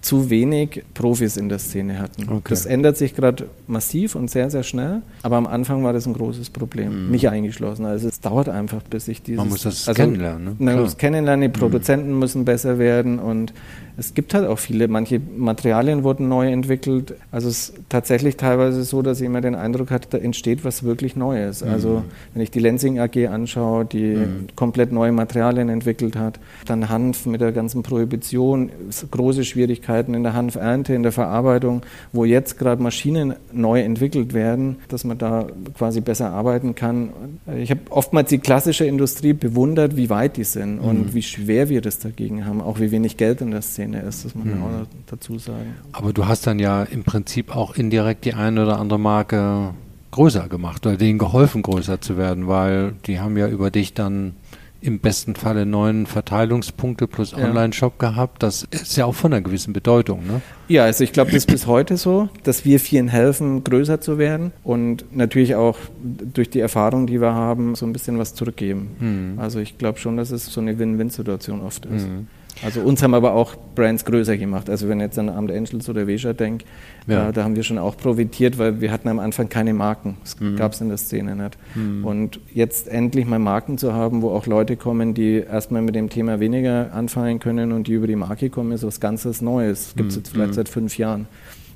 zu 0.00 0.28
wenig 0.28 0.84
Profis 0.92 1.38
in 1.38 1.48
der 1.48 1.58
Szene 1.58 1.98
hatten. 1.98 2.28
Okay. 2.28 2.42
Das 2.50 2.66
ändert 2.66 2.98
sich 2.98 3.14
gerade 3.14 3.48
massiv 3.66 4.16
und 4.16 4.30
sehr, 4.30 4.50
sehr 4.50 4.62
schnell, 4.62 5.00
aber 5.22 5.36
am 5.36 5.46
Anfang 5.46 5.82
war 5.82 5.94
das 5.94 6.06
ein 6.06 6.12
großes 6.12 6.50
Problem, 6.50 7.06
mhm. 7.06 7.10
mich 7.10 7.26
eingeschlossen. 7.30 7.86
Also 7.86 8.08
es 8.08 8.20
dauert 8.20 8.50
einfach, 8.50 8.82
bis 8.82 9.08
ich 9.08 9.22
dieses... 9.22 9.38
Man 9.38 9.48
muss 9.48 9.62
das 9.62 9.88
also, 9.88 10.02
kennenlernen. 10.02 10.44
Ne? 10.44 10.56
Man 10.58 10.80
muss 10.80 10.98
kennenlernen, 10.98 11.40
die 11.40 11.56
mhm. 11.56 11.60
Produzenten 11.60 12.12
mhm. 12.12 12.18
müssen 12.18 12.44
besser 12.44 12.78
werden 12.78 13.18
und 13.18 13.54
es 13.96 14.14
gibt 14.14 14.34
halt 14.34 14.46
auch 14.46 14.58
viele, 14.58 14.88
manche 14.88 15.20
Materialien 15.36 16.02
wurden 16.02 16.28
neu 16.28 16.50
entwickelt. 16.50 17.14
Also 17.30 17.48
es 17.48 17.70
ist 17.70 17.74
tatsächlich 17.88 18.36
teilweise 18.36 18.82
so, 18.82 19.02
dass 19.02 19.20
ich 19.20 19.26
immer 19.26 19.40
den 19.40 19.54
Eindruck 19.54 19.90
hatte, 19.90 20.08
da 20.10 20.18
entsteht 20.18 20.64
was 20.64 20.82
wirklich 20.82 21.14
Neues. 21.14 21.64
Mhm. 21.64 21.70
Also 21.70 22.04
wenn 22.32 22.42
ich 22.42 22.50
die 22.50 22.58
Lensing 22.58 22.98
AG 22.98 23.28
anschaue, 23.28 23.84
die 23.84 24.16
mhm. 24.16 24.46
komplett 24.56 24.90
neue 24.90 25.12
Materialien 25.12 25.68
entwickelt 25.68 26.16
hat, 26.16 26.40
dann 26.66 26.88
Hanf 26.88 27.26
mit 27.26 27.40
der 27.40 27.52
ganzen 27.52 27.82
Prohibition, 27.82 28.70
große 29.10 29.44
Schwierigkeiten 29.44 30.14
in 30.14 30.24
der 30.24 30.34
Hanfernte, 30.34 30.94
in 30.94 31.04
der 31.04 31.12
Verarbeitung, 31.12 31.82
wo 32.12 32.24
jetzt 32.24 32.58
gerade 32.58 32.82
Maschinen 32.82 33.34
neu 33.52 33.80
entwickelt 33.80 34.34
werden, 34.34 34.76
dass 34.88 35.04
man 35.04 35.18
da 35.18 35.46
quasi 35.78 36.00
besser 36.00 36.30
arbeiten 36.30 36.74
kann. 36.74 37.10
Ich 37.56 37.70
habe 37.70 37.80
oftmals 37.90 38.28
die 38.28 38.38
klassische 38.38 38.86
Industrie 38.86 39.34
bewundert, 39.34 39.96
wie 39.96 40.10
weit 40.10 40.36
die 40.36 40.44
sind 40.44 40.82
mhm. 40.82 40.88
und 40.88 41.14
wie 41.14 41.22
schwer 41.22 41.68
wir 41.68 41.80
das 41.80 42.00
dagegen 42.00 42.44
haben, 42.44 42.60
auch 42.60 42.80
wie 42.80 42.90
wenig 42.90 43.16
Geld 43.16 43.40
in 43.40 43.52
der 43.52 43.62
Szene 43.62 43.83
Szene 43.84 44.00
ist, 44.00 44.24
das 44.24 44.34
muss 44.34 44.44
man 44.44 44.58
mhm. 44.58 44.64
auch 44.64 44.86
dazu 45.06 45.38
sagen. 45.38 45.74
Aber 45.92 46.12
du 46.12 46.26
hast 46.26 46.46
dann 46.46 46.58
ja 46.58 46.82
im 46.82 47.04
Prinzip 47.04 47.54
auch 47.54 47.74
indirekt 47.74 48.24
die 48.24 48.34
eine 48.34 48.62
oder 48.62 48.78
andere 48.78 48.98
Marke 48.98 49.74
größer 50.10 50.48
gemacht 50.48 50.86
oder 50.86 50.96
denen 50.96 51.18
geholfen, 51.18 51.62
größer 51.62 52.00
zu 52.00 52.16
werden, 52.16 52.46
weil 52.48 52.94
die 53.06 53.20
haben 53.20 53.36
ja 53.36 53.48
über 53.48 53.70
dich 53.70 53.94
dann 53.94 54.34
im 54.80 54.98
besten 55.00 55.34
Falle 55.34 55.64
neun 55.64 56.04
Verteilungspunkte 56.04 57.06
plus 57.06 57.32
Online-Shop 57.32 57.98
gehabt. 57.98 58.42
Das 58.42 58.64
ist 58.70 58.96
ja 58.96 59.06
auch 59.06 59.14
von 59.14 59.32
einer 59.32 59.40
gewissen 59.40 59.72
Bedeutung, 59.72 60.26
ne? 60.26 60.42
Ja, 60.68 60.84
also 60.84 61.04
ich 61.04 61.12
glaube, 61.12 61.30
das 61.30 61.38
ist 61.38 61.46
bis 61.46 61.66
heute 61.66 61.96
so, 61.96 62.28
dass 62.42 62.66
wir 62.66 62.78
vielen 62.78 63.08
helfen, 63.08 63.64
größer 63.64 64.02
zu 64.02 64.18
werden 64.18 64.52
und 64.62 65.06
natürlich 65.16 65.54
auch 65.54 65.78
durch 66.02 66.50
die 66.50 66.60
Erfahrung, 66.60 67.06
die 67.06 67.18
wir 67.18 67.32
haben, 67.32 67.74
so 67.76 67.86
ein 67.86 67.94
bisschen 67.94 68.18
was 68.18 68.34
zurückgeben. 68.34 68.90
Mhm. 69.00 69.38
Also 69.38 69.58
ich 69.58 69.78
glaube 69.78 69.98
schon, 69.98 70.18
dass 70.18 70.30
es 70.30 70.46
so 70.46 70.60
eine 70.60 70.78
Win-Win-Situation 70.78 71.62
oft 71.62 71.86
ist. 71.86 72.06
Mhm. 72.06 72.28
Also 72.62 72.80
uns 72.80 73.02
haben 73.02 73.14
aber 73.14 73.32
auch 73.32 73.56
Brands 73.74 74.04
größer 74.04 74.36
gemacht. 74.36 74.70
Also 74.70 74.88
wenn 74.88 75.00
ich 75.00 75.06
jetzt 75.06 75.18
an 75.18 75.28
Armed 75.28 75.50
Angels 75.50 75.88
oder 75.88 76.06
Vesha 76.06 76.32
denke, 76.32 76.64
ja. 77.06 77.28
äh, 77.28 77.32
da 77.32 77.44
haben 77.44 77.56
wir 77.56 77.62
schon 77.62 77.78
auch 77.78 77.96
profitiert, 77.96 78.58
weil 78.58 78.80
wir 78.80 78.90
hatten 78.92 79.08
am 79.08 79.18
Anfang 79.18 79.48
keine 79.48 79.74
Marken. 79.74 80.16
Das 80.22 80.38
mhm. 80.38 80.56
gab 80.56 80.72
es 80.72 80.80
in 80.80 80.88
der 80.88 80.98
Szene 80.98 81.36
nicht. 81.36 81.58
Mhm. 81.74 82.04
Und 82.04 82.40
jetzt 82.52 82.88
endlich 82.88 83.26
mal 83.26 83.38
Marken 83.38 83.78
zu 83.78 83.92
haben, 83.92 84.22
wo 84.22 84.30
auch 84.30 84.46
Leute 84.46 84.76
kommen, 84.76 85.14
die 85.14 85.34
erstmal 85.34 85.82
mit 85.82 85.94
dem 85.94 86.10
Thema 86.10 86.40
weniger 86.40 86.92
anfangen 86.92 87.40
können 87.40 87.72
und 87.72 87.88
die 87.88 87.92
über 87.92 88.06
die 88.06 88.16
Marke 88.16 88.50
kommen, 88.50 88.72
ist 88.72 88.84
was 88.84 89.00
ganzes 89.00 89.42
Neues. 89.42 89.94
Gibt 89.96 90.10
es 90.10 90.16
mhm. 90.16 90.20
jetzt 90.22 90.32
vielleicht 90.32 90.50
mhm. 90.50 90.54
seit 90.54 90.68
fünf 90.68 90.98
Jahren, 90.98 91.26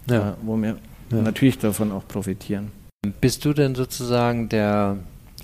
ja. 0.09 0.31
äh, 0.31 0.33
wo 0.43 0.57
wir 0.57 0.77
ja. 1.11 1.23
natürlich 1.23 1.59
davon 1.59 1.93
auch 1.93 2.07
profitieren. 2.07 2.71
Bist 3.21 3.45
du 3.45 3.53
denn 3.53 3.75
sozusagen 3.75 4.49
der 4.49 4.99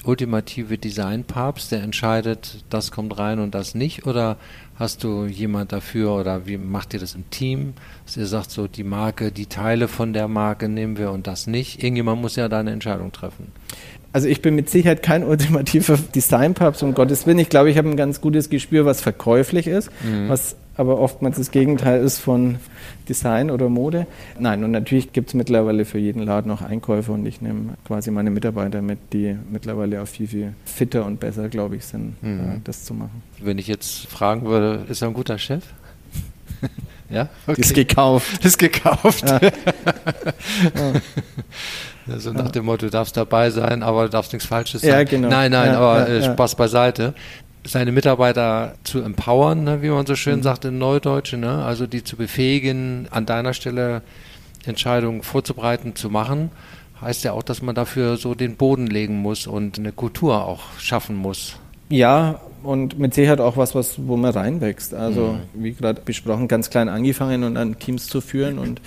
ultimative 0.04 0.76
Designpapst, 0.78 1.72
der 1.72 1.82
entscheidet, 1.82 2.64
das 2.70 2.90
kommt 2.90 3.16
rein 3.18 3.38
und 3.38 3.54
das 3.54 3.74
nicht? 3.74 4.06
Oder 4.06 4.36
hast 4.76 5.04
du 5.04 5.26
jemand 5.26 5.72
dafür 5.72 6.12
oder 6.12 6.46
wie 6.46 6.58
macht 6.58 6.94
ihr 6.94 7.00
das 7.00 7.14
im 7.14 7.28
Team? 7.30 7.74
Dass 8.04 8.16
ihr 8.16 8.26
sagt, 8.26 8.50
so 8.50 8.66
die 8.66 8.84
Marke, 8.84 9.32
die 9.32 9.46
Teile 9.46 9.88
von 9.88 10.12
der 10.12 10.28
Marke 10.28 10.68
nehmen 10.68 10.96
wir 10.96 11.10
und 11.10 11.26
das 11.26 11.46
nicht. 11.46 11.82
Irgendjemand 11.82 12.20
muss 12.20 12.36
ja 12.36 12.48
da 12.48 12.60
eine 12.60 12.72
Entscheidung 12.72 13.12
treffen. 13.12 13.52
Also 14.14 14.28
ich 14.28 14.42
bin 14.42 14.54
mit 14.54 14.70
Sicherheit 14.70 15.02
kein 15.02 15.24
ultimativer 15.24 15.98
Designpapst, 16.14 16.84
um 16.84 16.94
Gottes 16.94 17.26
Willen. 17.26 17.40
Ich 17.40 17.48
glaube, 17.48 17.68
ich 17.68 17.76
habe 17.76 17.90
ein 17.90 17.96
ganz 17.96 18.20
gutes 18.20 18.48
Gespür, 18.48 18.84
was 18.84 19.00
verkäuflich 19.00 19.66
ist, 19.66 19.90
mhm. 20.04 20.28
was 20.28 20.54
aber 20.76 21.00
oftmals 21.00 21.36
das 21.36 21.50
Gegenteil 21.50 22.00
ist 22.00 22.20
von 22.20 22.58
Design 23.08 23.50
oder 23.50 23.68
Mode. 23.68 24.06
Nein, 24.38 24.62
und 24.62 24.70
natürlich 24.70 25.12
gibt 25.12 25.30
es 25.30 25.34
mittlerweile 25.34 25.84
für 25.84 25.98
jeden 25.98 26.22
Laden 26.22 26.52
auch 26.52 26.62
Einkäufer 26.62 27.12
und 27.12 27.26
ich 27.26 27.40
nehme 27.40 27.74
quasi 27.84 28.12
meine 28.12 28.30
Mitarbeiter 28.30 28.82
mit, 28.82 28.98
die 29.12 29.36
mittlerweile 29.50 30.00
auch 30.00 30.06
viel, 30.06 30.28
viel 30.28 30.52
fitter 30.64 31.06
und 31.06 31.18
besser, 31.18 31.48
glaube 31.48 31.74
ich, 31.74 31.84
sind, 31.84 32.22
mhm. 32.22 32.38
äh, 32.38 32.60
das 32.62 32.84
zu 32.84 32.94
machen. 32.94 33.20
Wenn 33.42 33.58
ich 33.58 33.66
jetzt 33.66 34.06
fragen 34.06 34.46
würde, 34.46 34.84
ist 34.88 35.02
er 35.02 35.08
ein 35.08 35.14
guter 35.14 35.38
Chef? 35.38 35.64
Ja? 37.14 37.28
Okay. 37.46 37.60
Ist 37.60 37.74
gekauft. 37.74 38.44
Ist 38.44 38.58
gekauft. 38.58 39.24
Ja. 39.28 39.40
Also 42.06 42.34
nach 42.34 42.50
dem 42.50 42.66
Motto, 42.66 42.84
du 42.84 42.90
darfst 42.90 43.16
dabei 43.16 43.48
sein, 43.48 43.82
aber 43.82 44.04
du 44.04 44.10
darfst 44.10 44.34
nichts 44.34 44.46
Falsches 44.46 44.82
sagen. 44.82 44.92
Ja, 44.92 45.04
genau. 45.04 45.28
Nein, 45.28 45.50
nein, 45.50 45.72
ja, 45.72 45.78
aber 45.78 46.06
ja, 46.06 46.34
Spaß 46.34 46.54
beiseite 46.54 47.14
seine 47.66 47.92
Mitarbeiter 47.92 48.74
zu 48.84 49.00
empowern, 49.00 49.64
ne, 49.64 49.82
wie 49.82 49.88
man 49.88 50.06
so 50.06 50.14
schön 50.14 50.38
mhm. 50.38 50.42
sagt 50.42 50.64
in 50.66 50.78
Neudeutsch, 50.78 51.32
ne? 51.32 51.64
also 51.64 51.86
die 51.86 52.04
zu 52.04 52.16
befähigen, 52.16 53.08
an 53.10 53.26
deiner 53.26 53.54
Stelle 53.54 54.02
Entscheidungen 54.66 55.22
vorzubereiten, 55.22 55.96
zu 55.96 56.10
machen, 56.10 56.50
heißt 57.00 57.24
ja 57.24 57.32
auch, 57.32 57.42
dass 57.42 57.62
man 57.62 57.74
dafür 57.74 58.16
so 58.16 58.34
den 58.34 58.56
Boden 58.56 58.86
legen 58.86 59.16
muss 59.16 59.46
und 59.46 59.78
eine 59.78 59.92
Kultur 59.92 60.44
auch 60.44 60.78
schaffen 60.78 61.16
muss. 61.16 61.56
Ja, 61.94 62.40
und 62.64 62.98
mit 62.98 63.14
Sicherheit 63.14 63.40
auch 63.40 63.56
was, 63.56 63.76
was 63.76 64.08
wo 64.08 64.16
man 64.16 64.32
reinwächst. 64.32 64.94
Also 64.94 65.38
mhm. 65.54 65.62
wie 65.62 65.72
gerade 65.74 66.00
besprochen, 66.00 66.48
ganz 66.48 66.68
klein 66.68 66.88
angefangen 66.88 67.44
und 67.44 67.56
an 67.56 67.78
Teams 67.78 68.08
zu 68.08 68.20
führen 68.20 68.58
und 68.58 68.80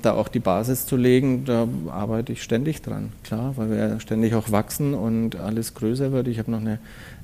da 0.00 0.14
auch 0.14 0.28
die 0.28 0.38
Basis 0.38 0.86
zu 0.86 0.96
legen, 0.96 1.44
da 1.44 1.68
arbeite 1.90 2.32
ich 2.32 2.42
ständig 2.42 2.80
dran, 2.80 3.12
klar, 3.22 3.52
weil 3.56 3.70
wir 3.70 3.76
ja 3.76 4.00
ständig 4.00 4.34
auch 4.34 4.50
wachsen 4.50 4.94
und 4.94 5.36
alles 5.36 5.74
größer 5.74 6.10
wird. 6.12 6.26
Ich 6.28 6.38
habe 6.38 6.50
noch 6.50 6.60
eine 6.60 6.78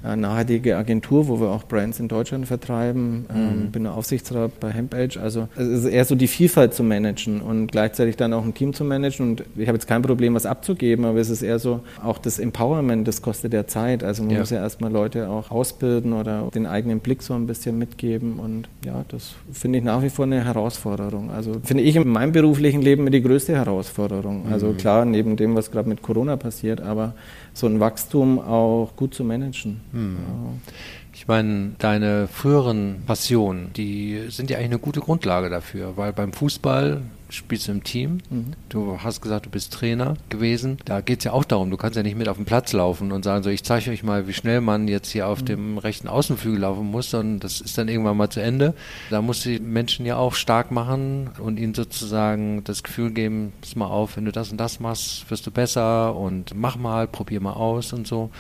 äh, 0.05 0.17
nachhaltige 0.17 0.77
Agentur, 0.77 1.29
wo 1.29 1.41
wir 1.41 1.49
auch 1.49 1.65
Brands 1.65 2.01
in 2.01 2.09
Deutschland 2.09 2.47
vertreiben. 2.47 3.27
Ähm, 3.35 3.65
mhm. 3.65 3.71
bin 3.71 3.85
der 3.85 3.95
Aufsichtsrat 3.95 4.59
bei 4.59 4.73
HempAge. 4.73 5.21
Also 5.21 5.49
es 5.57 5.67
ist 5.67 5.85
eher 5.85 6.05
so 6.05 6.15
die 6.15 6.27
Vielfalt 6.27 6.75
zu 6.75 6.83
managen 6.83 7.41
und 7.41 7.71
gleichzeitig 7.71 8.17
dann 8.17 8.33
auch 8.33 8.45
ein 8.45 8.55
Team 8.55 8.73
zu 8.73 8.85
managen. 8.85 9.31
Und 9.31 9.45
ich 9.57 9.69
habe 9.69 9.77
jetzt 9.77 9.87
kein 9.87 10.03
Problem, 10.03 10.35
was 10.35 10.47
abzugeben, 10.47 11.05
aber 11.05 11.19
es 11.19 11.29
ist 11.29 11.43
eher 11.43 11.59
so 11.59 11.81
auch 12.03 12.19
das 12.19 12.39
Empowerment, 12.39 13.07
das 13.07 13.21
kostet 13.21 13.53
ja 13.53 13.67
Zeit. 13.67 14.03
Also 14.03 14.23
man 14.23 14.33
ja. 14.33 14.39
muss 14.41 14.51
ja 14.51 14.59
erstmal 14.59 14.91
Leute 14.91 15.29
auch 15.29 15.51
ausbilden 15.51 16.13
oder 16.13 16.49
den 16.55 16.67
eigenen 16.67 17.01
Blick 17.01 17.23
so 17.23 17.35
ein 17.35 17.47
bisschen 17.47 17.79
mitgeben. 17.79 18.39
Und 18.39 18.69
ja, 18.85 19.05
das 19.09 19.35
finde 19.53 19.79
ich 19.79 19.85
nach 19.85 20.03
wie 20.03 20.11
vor 20.11 20.25
eine 20.25 20.45
Herausforderung. 20.45 21.31
Also 21.31 21.57
finde 21.63 21.83
ich 21.83 21.97
in 21.97 22.09
meinem 22.09 22.33
beruflichen 22.33 22.83
Leben 22.83 23.11
die 23.11 23.23
größte 23.23 23.55
Herausforderung. 23.55 24.47
Also 24.51 24.69
mhm. 24.69 24.77
klar, 24.79 25.05
neben 25.05 25.37
dem, 25.37 25.55
was 25.55 25.71
gerade 25.71 25.89
mit 25.89 26.01
Corona 26.03 26.37
passiert, 26.37 26.81
aber 26.81 27.15
so 27.53 27.67
ein 27.67 27.81
Wachstum 27.81 28.39
auch 28.39 28.91
gut 28.97 29.15
zu 29.15 29.25
managen. 29.25 29.81
Hm. 29.93 30.17
Ja. 30.17 30.73
Ich 31.13 31.29
meine, 31.29 31.73
deine 31.79 32.29
früheren 32.29 33.03
Passionen, 33.07 33.73
die 33.75 34.27
sind 34.29 34.49
ja 34.49 34.57
eigentlich 34.57 34.71
eine 34.71 34.79
gute 34.79 35.01
Grundlage 35.01 35.51
dafür, 35.51 35.97
weil 35.97 36.13
beim 36.13 36.33
Fußball 36.33 37.03
spielst 37.29 37.69
du 37.69 37.73
im 37.73 37.85
Team. 37.85 38.19
Mhm. 38.31 38.53
Du 38.69 38.99
hast 39.03 39.21
gesagt, 39.21 39.47
du 39.47 39.51
bist 39.51 39.73
Trainer 39.73 40.15
gewesen. 40.29 40.79
Da 40.85 41.01
geht 41.01 41.19
es 41.19 41.25
ja 41.25 41.33
auch 41.33 41.45
darum, 41.45 41.71
du 41.71 41.77
kannst 41.77 41.97
ja 41.97 42.03
nicht 42.03 42.17
mit 42.17 42.29
auf 42.29 42.37
den 42.37 42.47
Platz 42.47 42.73
laufen 42.73 43.13
und 43.13 43.25
sagen, 43.25 43.43
so, 43.43 43.51
ich 43.51 43.65
zeige 43.65 43.91
euch 43.91 44.03
mal, 44.03 44.27
wie 44.27 44.33
schnell 44.33 44.61
man 44.61 44.89
jetzt 44.89 45.11
hier 45.11 45.27
auf 45.27 45.43
mhm. 45.43 45.47
dem 45.47 45.79
rechten 45.79 46.09
Außenflügel 46.09 46.61
laufen 46.61 46.91
muss, 46.91 47.11
sondern 47.11 47.41
das 47.41 47.61
ist 47.61 47.77
dann 47.79 47.89
irgendwann 47.89 48.17
mal 48.17 48.31
zu 48.31 48.41
Ende. 48.41 48.75
Da 49.11 49.23
musst 49.23 49.45
du 49.45 49.51
die 49.51 49.61
Menschen 49.61 50.07
ja 50.07 50.17
auch 50.17 50.35
stark 50.35 50.71
machen 50.71 51.31
und 51.39 51.59
ihnen 51.59 51.75
sozusagen 51.75 52.65
das 52.65 52.83
Gefühl 52.83 53.11
geben, 53.11 53.53
pass 53.61 53.77
mal 53.77 53.87
auf, 53.87 54.17
wenn 54.17 54.25
du 54.25 54.33
das 54.33 54.51
und 54.51 54.59
das 54.59 54.81
machst, 54.81 55.31
wirst 55.31 55.47
du 55.47 55.51
besser 55.51 56.17
und 56.17 56.55
mach 56.55 56.77
mal, 56.77 57.07
probier 57.07 57.41
mal 57.41 57.53
aus 57.53 57.93
und 57.93 58.07
so. 58.07 58.31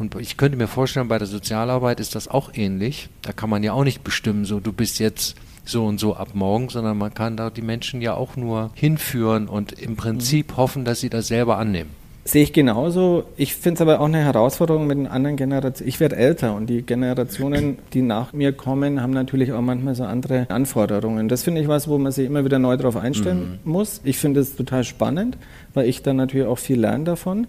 Und 0.00 0.16
ich 0.18 0.38
könnte 0.38 0.56
mir 0.56 0.66
vorstellen, 0.66 1.08
bei 1.08 1.18
der 1.18 1.26
Sozialarbeit 1.26 2.00
ist 2.00 2.14
das 2.14 2.26
auch 2.26 2.54
ähnlich. 2.54 3.10
Da 3.20 3.32
kann 3.32 3.50
man 3.50 3.62
ja 3.62 3.74
auch 3.74 3.84
nicht 3.84 4.02
bestimmen, 4.02 4.46
so 4.46 4.58
du 4.58 4.72
bist 4.72 4.98
jetzt 4.98 5.36
so 5.66 5.84
und 5.84 6.00
so 6.00 6.16
ab 6.16 6.28
morgen, 6.32 6.70
sondern 6.70 6.96
man 6.96 7.12
kann 7.12 7.36
da 7.36 7.50
die 7.50 7.60
Menschen 7.60 8.00
ja 8.00 8.14
auch 8.14 8.34
nur 8.34 8.70
hinführen 8.74 9.46
und 9.46 9.72
im 9.72 9.96
Prinzip 9.96 10.52
mhm. 10.52 10.56
hoffen, 10.56 10.84
dass 10.86 11.00
sie 11.00 11.10
das 11.10 11.28
selber 11.28 11.58
annehmen. 11.58 11.90
Sehe 12.24 12.42
ich 12.42 12.54
genauso. 12.54 13.24
Ich 13.36 13.54
finde 13.54 13.76
es 13.76 13.80
aber 13.82 14.00
auch 14.00 14.06
eine 14.06 14.24
Herausforderung 14.24 14.86
mit 14.86 14.96
den 14.96 15.06
anderen 15.06 15.36
Generationen. 15.36 15.88
Ich 15.88 16.00
werde 16.00 16.16
älter 16.16 16.54
und 16.54 16.68
die 16.68 16.80
Generationen, 16.82 17.78
die 17.92 18.00
nach 18.00 18.32
mir 18.32 18.52
kommen, 18.52 19.02
haben 19.02 19.12
natürlich 19.12 19.52
auch 19.52 19.60
manchmal 19.60 19.94
so 19.94 20.04
andere 20.04 20.48
Anforderungen. 20.48 21.28
Das 21.28 21.42
finde 21.42 21.60
ich 21.60 21.68
was, 21.68 21.88
wo 21.88 21.98
man 21.98 22.12
sich 22.12 22.26
immer 22.26 22.44
wieder 22.44 22.58
neu 22.58 22.76
darauf 22.76 22.96
einstellen 22.96 23.58
mhm. 23.64 23.72
muss. 23.72 24.00
Ich 24.04 24.16
finde 24.16 24.40
es 24.40 24.56
total 24.56 24.84
spannend, 24.84 25.36
weil 25.74 25.88
ich 25.88 26.02
dann 26.02 26.16
natürlich 26.16 26.46
auch 26.46 26.58
viel 26.58 26.80
lerne 26.80 27.04
davon. 27.04 27.46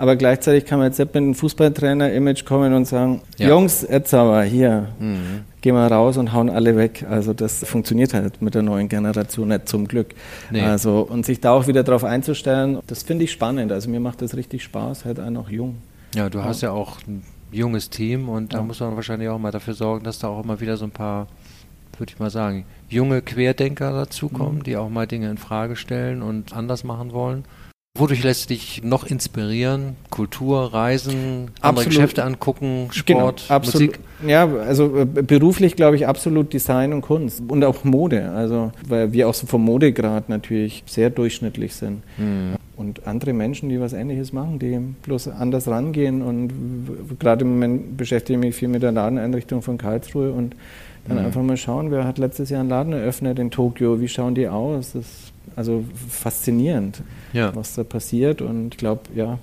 Aber 0.00 0.16
gleichzeitig 0.16 0.64
kann 0.64 0.78
man 0.78 0.88
jetzt 0.88 0.98
nicht 0.98 1.08
mit 1.08 1.16
einem 1.22 1.34
Fußballtrainer-Image 1.34 2.46
kommen 2.46 2.72
und 2.72 2.86
sagen, 2.86 3.20
ja. 3.36 3.50
Jungs, 3.50 3.86
jetzt 3.86 4.14
aber 4.14 4.42
hier, 4.44 4.88
mhm. 4.98 5.42
gehen 5.60 5.74
wir 5.74 5.86
raus 5.88 6.16
und 6.16 6.32
hauen 6.32 6.48
alle 6.48 6.74
weg. 6.78 7.04
Also 7.06 7.34
das 7.34 7.62
funktioniert 7.66 8.14
halt 8.14 8.40
mit 8.40 8.54
der 8.54 8.62
neuen 8.62 8.88
Generation 8.88 9.48
nicht 9.48 9.68
zum 9.68 9.86
Glück. 9.86 10.14
Nee. 10.50 10.62
Also 10.62 11.00
und 11.02 11.26
sich 11.26 11.42
da 11.42 11.52
auch 11.52 11.66
wieder 11.66 11.82
darauf 11.82 12.04
einzustellen, 12.04 12.78
das 12.86 13.02
finde 13.02 13.24
ich 13.24 13.30
spannend. 13.30 13.72
Also 13.72 13.90
mir 13.90 14.00
macht 14.00 14.22
das 14.22 14.34
richtig 14.34 14.64
Spaß, 14.64 15.04
halt 15.04 15.20
auch 15.20 15.28
noch 15.28 15.50
jung. 15.50 15.76
Ja, 16.14 16.30
du 16.30 16.42
hast 16.42 16.62
ja 16.62 16.70
auch 16.70 16.96
ein 17.06 17.22
junges 17.52 17.90
Team 17.90 18.30
und 18.30 18.54
da 18.54 18.62
muss 18.62 18.80
man 18.80 18.96
wahrscheinlich 18.96 19.28
auch 19.28 19.38
mal 19.38 19.50
dafür 19.52 19.74
sorgen, 19.74 20.02
dass 20.02 20.18
da 20.18 20.28
auch 20.28 20.42
immer 20.42 20.62
wieder 20.62 20.78
so 20.78 20.86
ein 20.86 20.92
paar 20.92 21.26
würde 21.98 22.12
ich 22.14 22.18
mal 22.18 22.30
sagen, 22.30 22.64
junge 22.88 23.20
Querdenker 23.20 23.92
dazukommen, 23.92 24.60
mhm. 24.60 24.62
die 24.62 24.78
auch 24.78 24.88
mal 24.88 25.06
Dinge 25.06 25.28
in 25.28 25.36
Frage 25.36 25.76
stellen 25.76 26.22
und 26.22 26.54
anders 26.54 26.84
machen 26.84 27.12
wollen. 27.12 27.44
Wodurch 27.98 28.22
lässt 28.22 28.50
dich 28.50 28.82
noch 28.84 29.04
inspirieren? 29.04 29.96
Kultur, 30.10 30.72
Reisen, 30.72 31.50
andere 31.60 31.84
absolut. 31.84 31.88
Geschäfte 31.88 32.24
angucken, 32.24 32.88
Sport, 32.92 33.06
genau, 33.06 33.54
absolut. 33.54 33.98
Musik? 33.98 34.00
Ja, 34.26 34.46
also 34.46 34.96
äh, 34.96 35.04
beruflich 35.04 35.74
glaube 35.74 35.96
ich 35.96 36.06
absolut 36.06 36.52
Design 36.52 36.92
und 36.92 37.00
Kunst 37.00 37.42
und 37.48 37.64
auch 37.64 37.82
Mode. 37.82 38.30
Also 38.30 38.70
weil 38.86 39.12
wir 39.12 39.28
auch 39.28 39.34
so 39.34 39.48
vom 39.48 39.64
Modegrad 39.64 40.28
natürlich 40.28 40.84
sehr 40.86 41.10
durchschnittlich 41.10 41.74
sind. 41.74 42.02
Mhm. 42.16 42.54
Und 42.76 43.06
andere 43.08 43.32
Menschen, 43.32 43.68
die 43.68 43.80
was 43.80 43.92
Ähnliches 43.92 44.32
machen, 44.32 44.60
die 44.60 44.78
bloß 45.02 45.28
anders 45.28 45.66
rangehen. 45.66 46.22
Und 46.22 46.52
gerade 47.18 47.44
im 47.44 47.50
Moment 47.50 47.96
beschäftige 47.96 48.38
ich 48.38 48.44
mich 48.46 48.54
viel 48.54 48.68
mit 48.68 48.82
der 48.82 48.92
Ladeneinrichtung 48.92 49.62
von 49.62 49.78
Karlsruhe 49.78 50.30
und 50.30 50.54
dann 51.06 51.18
mhm. 51.18 51.26
einfach 51.26 51.42
mal 51.42 51.56
schauen, 51.56 51.90
wer 51.90 52.04
hat 52.04 52.18
letztes 52.18 52.50
Jahr 52.50 52.60
einen 52.60 52.70
Laden 52.70 52.92
eröffnet 52.92 53.38
in 53.38 53.50
Tokio, 53.50 54.00
wie 54.00 54.08
schauen 54.08 54.34
die 54.34 54.48
aus? 54.48 54.92
Das 54.92 55.29
also 55.56 55.84
faszinierend, 56.08 57.02
ja. 57.32 57.54
was 57.54 57.74
da 57.74 57.84
passiert. 57.84 58.42
Und 58.42 58.74
ich 58.74 58.78
glaube, 58.78 59.02
ja, 59.14 59.38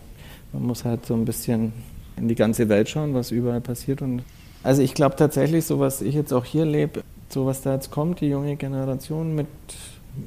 man 0.54 0.64
muss 0.64 0.86
halt 0.86 1.06
so 1.06 1.14
ein 1.14 1.26
bisschen 1.26 1.74
in 2.18 2.28
die 2.28 2.36
ganze 2.36 2.70
Welt 2.70 2.90
schauen, 2.90 3.14
was 3.14 3.32
überall 3.32 3.62
passiert. 3.62 4.02
Und 4.02 4.24
also 4.64 4.82
ich 4.82 4.94
glaube 4.94 5.16
tatsächlich, 5.16 5.66
so 5.66 5.80
was 5.80 6.02
ich 6.02 6.16
jetzt 6.16 6.34
auch 6.34 6.46
hier 6.46 6.66
lebe, 6.66 7.04
so 7.30 7.46
was 7.46 7.62
da 7.62 7.74
jetzt 7.74 7.92
kommt, 7.92 8.22
die 8.22 8.28
junge 8.28 8.56
Generation 8.56 9.36
mit 9.36 9.48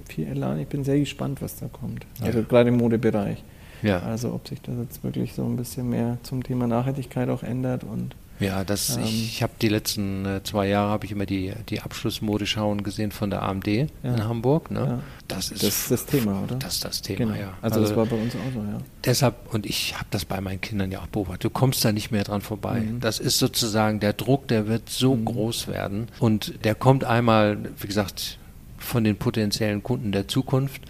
viel 0.08 0.26
Elan, 0.26 0.60
ich 0.60 0.68
bin 0.68 0.84
sehr 0.84 0.98
gespannt, 0.98 1.42
was 1.42 1.56
da 1.56 1.66
kommt. 1.66 2.06
Also 2.20 2.38
ja. 2.40 2.44
gerade 2.44 2.68
im 2.68 2.76
Modebereich. 2.76 3.42
Ja. 3.82 4.00
Also 4.00 4.32
ob 4.32 4.46
sich 4.46 4.60
das 4.60 4.74
jetzt 4.82 5.02
wirklich 5.02 5.32
so 5.32 5.44
ein 5.44 5.56
bisschen 5.56 5.88
mehr 5.88 6.18
zum 6.22 6.42
Thema 6.42 6.66
Nachhaltigkeit 6.66 7.28
auch 7.28 7.42
ändert 7.42 7.82
und 7.84 8.14
ja, 8.40 8.64
das, 8.64 8.96
ähm, 8.96 9.04
ich 9.04 9.42
habe 9.42 9.52
die 9.60 9.68
letzten 9.68 10.24
äh, 10.24 10.42
zwei 10.42 10.66
Jahre 10.66 10.90
habe 10.90 11.04
ich 11.04 11.12
immer 11.12 11.26
die, 11.26 11.52
die 11.68 11.80
Abschlussmodeschauen 11.80 12.82
gesehen 12.82 13.12
von 13.12 13.30
der 13.30 13.42
AMD 13.42 13.66
ja. 13.66 13.86
in 14.02 14.24
Hamburg. 14.24 14.70
Ne? 14.70 14.80
Ja. 14.80 15.00
Das 15.28 15.50
ist 15.50 15.62
das, 15.62 15.88
das 15.88 16.06
Thema, 16.06 16.42
oder? 16.42 16.56
Das 16.56 16.74
ist 16.74 16.84
das 16.84 17.02
Thema, 17.02 17.34
genau. 17.34 17.34
ja. 17.34 17.52
Also, 17.60 17.80
also, 17.80 17.88
das 17.88 17.96
war 17.96 18.06
bei 18.06 18.16
uns 18.16 18.34
auch 18.34 18.52
so, 18.52 18.60
ja. 18.60 18.78
Deshalb, 19.04 19.54
und 19.54 19.66
ich 19.66 19.94
habe 19.94 20.06
das 20.10 20.24
bei 20.24 20.40
meinen 20.40 20.60
Kindern 20.60 20.90
ja 20.90 21.00
auch 21.00 21.06
beobachtet, 21.06 21.44
du 21.44 21.50
kommst 21.50 21.84
da 21.84 21.92
nicht 21.92 22.10
mehr 22.10 22.24
dran 22.24 22.40
vorbei. 22.40 22.80
Mhm. 22.80 23.00
Das 23.00 23.18
ist 23.18 23.38
sozusagen 23.38 24.00
der 24.00 24.14
Druck, 24.14 24.48
der 24.48 24.66
wird 24.66 24.88
so 24.88 25.14
mhm. 25.14 25.26
groß 25.26 25.68
werden 25.68 26.08
und 26.18 26.64
der 26.64 26.74
kommt 26.74 27.04
einmal, 27.04 27.58
wie 27.78 27.86
gesagt, 27.86 28.38
von 28.78 29.04
den 29.04 29.16
potenziellen 29.16 29.82
Kunden 29.82 30.12
der 30.12 30.28
Zukunft, 30.28 30.82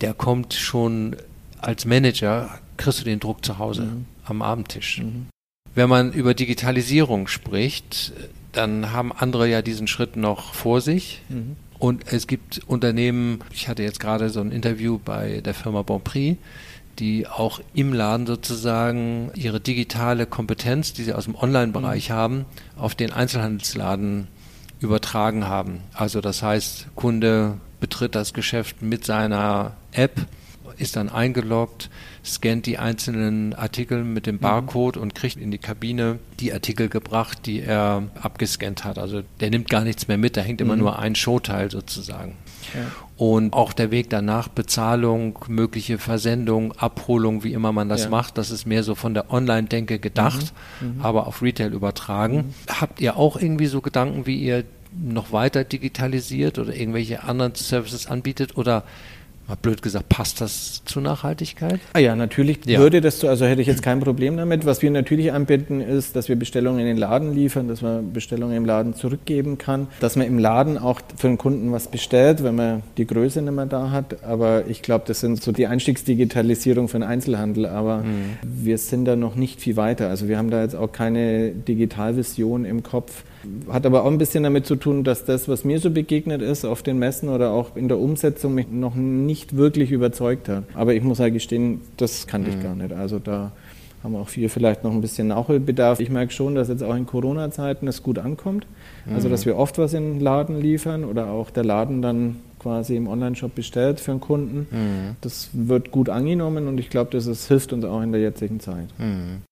der 0.00 0.14
kommt 0.14 0.54
schon 0.54 1.16
als 1.60 1.84
Manager, 1.84 2.58
kriegst 2.76 3.00
du 3.00 3.04
den 3.04 3.20
Druck 3.20 3.44
zu 3.44 3.58
Hause 3.58 3.82
mhm. 3.82 4.06
am 4.24 4.42
Abendtisch. 4.42 5.00
Wenn 5.74 5.88
man 5.88 6.12
über 6.12 6.34
Digitalisierung 6.34 7.28
spricht, 7.28 8.12
dann 8.52 8.92
haben 8.92 9.12
andere 9.12 9.48
ja 9.48 9.62
diesen 9.62 9.86
Schritt 9.86 10.16
noch 10.16 10.54
vor 10.54 10.80
sich. 10.80 11.22
Mhm. 11.28 11.56
Und 11.78 12.12
es 12.12 12.26
gibt 12.26 12.60
Unternehmen, 12.66 13.40
ich 13.52 13.68
hatte 13.68 13.82
jetzt 13.82 13.98
gerade 13.98 14.30
so 14.30 14.40
ein 14.40 14.52
Interview 14.52 15.00
bei 15.04 15.40
der 15.40 15.54
Firma 15.54 15.82
Bonprix, 15.82 16.38
die 16.98 17.26
auch 17.26 17.60
im 17.74 17.92
Laden 17.92 18.26
sozusagen 18.26 19.30
ihre 19.34 19.60
digitale 19.60 20.26
Kompetenz, 20.26 20.92
die 20.92 21.04
sie 21.04 21.14
aus 21.14 21.24
dem 21.24 21.34
Online-Bereich 21.34 22.10
mhm. 22.10 22.14
haben, 22.14 22.44
auf 22.76 22.94
den 22.94 23.12
Einzelhandelsladen 23.12 24.28
übertragen 24.80 25.46
haben. 25.46 25.80
Also 25.94 26.20
das 26.20 26.42
heißt, 26.42 26.88
Kunde 26.94 27.58
betritt 27.80 28.14
das 28.14 28.32
Geschäft 28.34 28.82
mit 28.82 29.04
seiner 29.04 29.72
App, 29.92 30.26
ist 30.78 30.96
dann 30.96 31.08
eingeloggt, 31.08 31.90
scannt 32.24 32.66
die 32.66 32.78
einzelnen 32.78 33.52
Artikel 33.54 34.04
mit 34.04 34.26
dem 34.26 34.36
mhm. 34.36 34.40
Barcode 34.40 34.96
und 34.96 35.14
kriegt 35.14 35.36
in 35.36 35.50
die 35.50 35.58
Kabine 35.58 36.18
die 36.38 36.52
Artikel 36.52 36.88
gebracht, 36.88 37.46
die 37.46 37.60
er 37.60 38.04
abgescannt 38.20 38.84
hat. 38.84 38.98
Also 38.98 39.22
der 39.40 39.50
nimmt 39.50 39.68
gar 39.68 39.82
nichts 39.82 40.08
mehr 40.08 40.18
mit, 40.18 40.36
da 40.36 40.40
hängt 40.40 40.60
immer 40.60 40.74
mhm. 40.74 40.82
nur 40.82 40.98
ein 40.98 41.14
Showteil 41.14 41.70
sozusagen. 41.70 42.36
Ja. 42.74 42.80
Und 43.16 43.52
auch 43.52 43.72
der 43.72 43.90
Weg 43.90 44.10
danach, 44.10 44.48
Bezahlung, 44.48 45.38
mögliche 45.48 45.98
Versendung, 45.98 46.72
Abholung, 46.72 47.44
wie 47.44 47.52
immer 47.52 47.72
man 47.72 47.88
das 47.88 48.04
ja. 48.04 48.10
macht, 48.10 48.38
das 48.38 48.50
ist 48.50 48.66
mehr 48.66 48.82
so 48.82 48.94
von 48.94 49.14
der 49.14 49.32
Online-Denke 49.32 49.98
gedacht, 49.98 50.52
mhm. 50.80 50.96
mhm. 50.96 51.02
aber 51.02 51.26
auf 51.26 51.42
Retail 51.42 51.72
übertragen. 51.72 52.36
Mhm. 52.36 52.80
Habt 52.80 53.00
ihr 53.00 53.16
auch 53.16 53.36
irgendwie 53.36 53.66
so 53.66 53.80
Gedanken, 53.80 54.26
wie 54.26 54.36
ihr 54.36 54.64
noch 55.00 55.32
weiter 55.32 55.64
digitalisiert 55.64 56.58
oder 56.58 56.74
irgendwelche 56.74 57.24
anderen 57.24 57.54
Services 57.54 58.06
anbietet 58.06 58.56
oder 58.56 58.84
mal 59.52 59.58
blöd 59.60 59.82
gesagt, 59.82 60.08
passt 60.08 60.40
das 60.40 60.82
zur 60.84 61.02
Nachhaltigkeit? 61.02 61.80
Ah 61.92 61.98
ja, 61.98 62.16
natürlich 62.16 62.60
ja. 62.64 62.78
würde 62.78 63.00
das 63.00 63.20
so, 63.20 63.28
also 63.28 63.44
hätte 63.44 63.60
ich 63.60 63.66
jetzt 63.66 63.82
kein 63.82 64.00
Problem 64.00 64.36
damit. 64.36 64.64
Was 64.64 64.80
wir 64.80 64.90
natürlich 64.90 65.32
anbieten, 65.32 65.80
ist, 65.80 66.16
dass 66.16 66.28
wir 66.28 66.36
Bestellungen 66.36 66.80
in 66.80 66.86
den 66.86 66.96
Laden 66.96 67.34
liefern, 67.34 67.68
dass 67.68 67.82
man 67.82 68.12
Bestellungen 68.12 68.56
im 68.56 68.64
Laden 68.64 68.94
zurückgeben 68.94 69.58
kann, 69.58 69.88
dass 70.00 70.16
man 70.16 70.26
im 70.26 70.38
Laden 70.38 70.78
auch 70.78 71.00
für 71.16 71.28
den 71.28 71.38
Kunden 71.38 71.70
was 71.70 71.88
bestellt, 71.88 72.42
wenn 72.42 72.54
man 72.54 72.82
die 72.96 73.06
Größe 73.06 73.42
nicht 73.42 73.52
mehr 73.52 73.66
da 73.66 73.90
hat. 73.90 74.24
Aber 74.24 74.66
ich 74.68 74.80
glaube, 74.80 75.04
das 75.06 75.20
sind 75.20 75.42
so 75.42 75.52
die 75.52 75.66
Einstiegsdigitalisierung 75.66 76.88
für 76.88 76.98
den 76.98 77.04
Einzelhandel. 77.04 77.66
Aber 77.66 77.98
mhm. 77.98 78.38
wir 78.42 78.78
sind 78.78 79.04
da 79.04 79.16
noch 79.16 79.34
nicht 79.34 79.60
viel 79.60 79.76
weiter. 79.76 80.08
Also 80.08 80.28
wir 80.28 80.38
haben 80.38 80.50
da 80.50 80.62
jetzt 80.62 80.74
auch 80.74 80.92
keine 80.92 81.50
Digitalvision 81.50 82.64
im 82.64 82.82
Kopf 82.82 83.24
hat 83.70 83.86
aber 83.86 84.04
auch 84.04 84.10
ein 84.10 84.18
bisschen 84.18 84.42
damit 84.42 84.66
zu 84.66 84.76
tun, 84.76 85.04
dass 85.04 85.24
das, 85.24 85.48
was 85.48 85.64
mir 85.64 85.78
so 85.78 85.90
begegnet 85.90 86.42
ist 86.42 86.64
auf 86.64 86.82
den 86.82 86.98
Messen 86.98 87.28
oder 87.28 87.50
auch 87.52 87.76
in 87.76 87.88
der 87.88 87.98
Umsetzung, 87.98 88.54
mich 88.54 88.68
noch 88.70 88.94
nicht 88.94 89.56
wirklich 89.56 89.90
überzeugt 89.90 90.48
hat. 90.48 90.64
Aber 90.74 90.94
ich 90.94 91.02
muss 91.02 91.20
halt 91.20 91.34
gestehen, 91.34 91.80
das 91.96 92.26
kannte 92.26 92.50
ich 92.50 92.56
mhm. 92.56 92.62
gar 92.62 92.74
nicht. 92.74 92.92
Also 92.92 93.18
da 93.18 93.52
haben 94.02 94.16
auch 94.16 94.28
viel 94.28 94.48
vielleicht 94.48 94.82
noch 94.84 94.92
ein 94.92 95.00
bisschen 95.00 95.28
Nachholbedarf. 95.28 96.00
Ich 96.00 96.10
merke 96.10 96.32
schon, 96.32 96.54
dass 96.54 96.68
jetzt 96.68 96.82
auch 96.82 96.94
in 96.94 97.06
Corona-Zeiten 97.06 97.86
es 97.86 98.02
gut 98.02 98.18
ankommt. 98.18 98.66
Also, 99.12 99.28
dass 99.28 99.46
wir 99.46 99.56
oft 99.56 99.78
was 99.78 99.94
in 99.94 100.14
den 100.14 100.20
Laden 100.20 100.60
liefern 100.60 101.04
oder 101.04 101.28
auch 101.28 101.50
der 101.50 101.64
Laden 101.64 102.02
dann 102.02 102.36
quasi 102.58 102.96
im 102.96 103.08
Online-Shop 103.08 103.54
bestellt 103.54 104.00
für 104.00 104.12
einen 104.12 104.20
Kunden. 104.20 104.66
Mhm. 104.70 105.16
Das 105.20 105.50
wird 105.52 105.90
gut 105.90 106.08
angenommen 106.08 106.68
und 106.68 106.78
ich 106.78 106.90
glaube, 106.90 107.10
das 107.10 107.26
ist, 107.26 107.48
hilft 107.48 107.72
uns 107.72 107.84
auch 107.84 108.02
in 108.02 108.12
der 108.12 108.20
jetzigen 108.20 108.60
Zeit. 108.60 108.88
Mhm. 108.98 109.42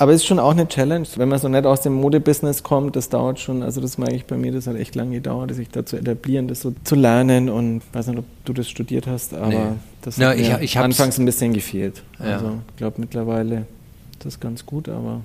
Aber 0.00 0.12
es 0.12 0.22
ist 0.22 0.26
schon 0.26 0.38
auch 0.38 0.52
eine 0.52 0.66
Challenge, 0.66 1.06
wenn 1.16 1.28
man 1.28 1.38
so 1.38 1.48
nicht 1.48 1.66
aus 1.66 1.82
dem 1.82 1.92
Modebusiness 1.92 2.62
kommt, 2.62 2.96
das 2.96 3.10
dauert 3.10 3.38
schon, 3.38 3.62
also 3.62 3.82
das 3.82 3.98
merke 3.98 4.14
ich 4.16 4.24
bei 4.24 4.36
mir, 4.38 4.50
das 4.50 4.66
hat 4.66 4.76
echt 4.76 4.94
lange 4.94 5.16
gedauert, 5.16 5.54
sich 5.54 5.68
da 5.68 5.84
zu 5.84 5.96
etablieren, 5.98 6.48
das 6.48 6.62
so 6.62 6.72
zu 6.84 6.94
lernen 6.94 7.50
und 7.50 7.78
ich 7.78 7.94
weiß 7.94 8.06
nicht, 8.06 8.18
ob 8.18 8.24
du 8.46 8.54
das 8.54 8.66
studiert 8.70 9.06
hast, 9.06 9.34
aber 9.34 9.48
Nee. 9.48 9.56
das 10.00 10.16
Ja, 10.16 10.30
hat 10.30 10.36
ich- 10.38 10.48
mir 10.48 10.62
ich 10.62 10.76
hab's- 10.78 10.84
anfangs 10.86 11.18
ein 11.18 11.26
bisschen 11.26 11.52
gefehlt. 11.52 12.02
Ja. 12.18 12.36
Also 12.38 12.52
ich 12.70 12.76
glaube 12.76 12.98
mittlerweile 12.98 13.66
ist 14.12 14.24
das 14.24 14.40
ganz 14.40 14.64
gut, 14.64 14.88
aber 14.88 15.20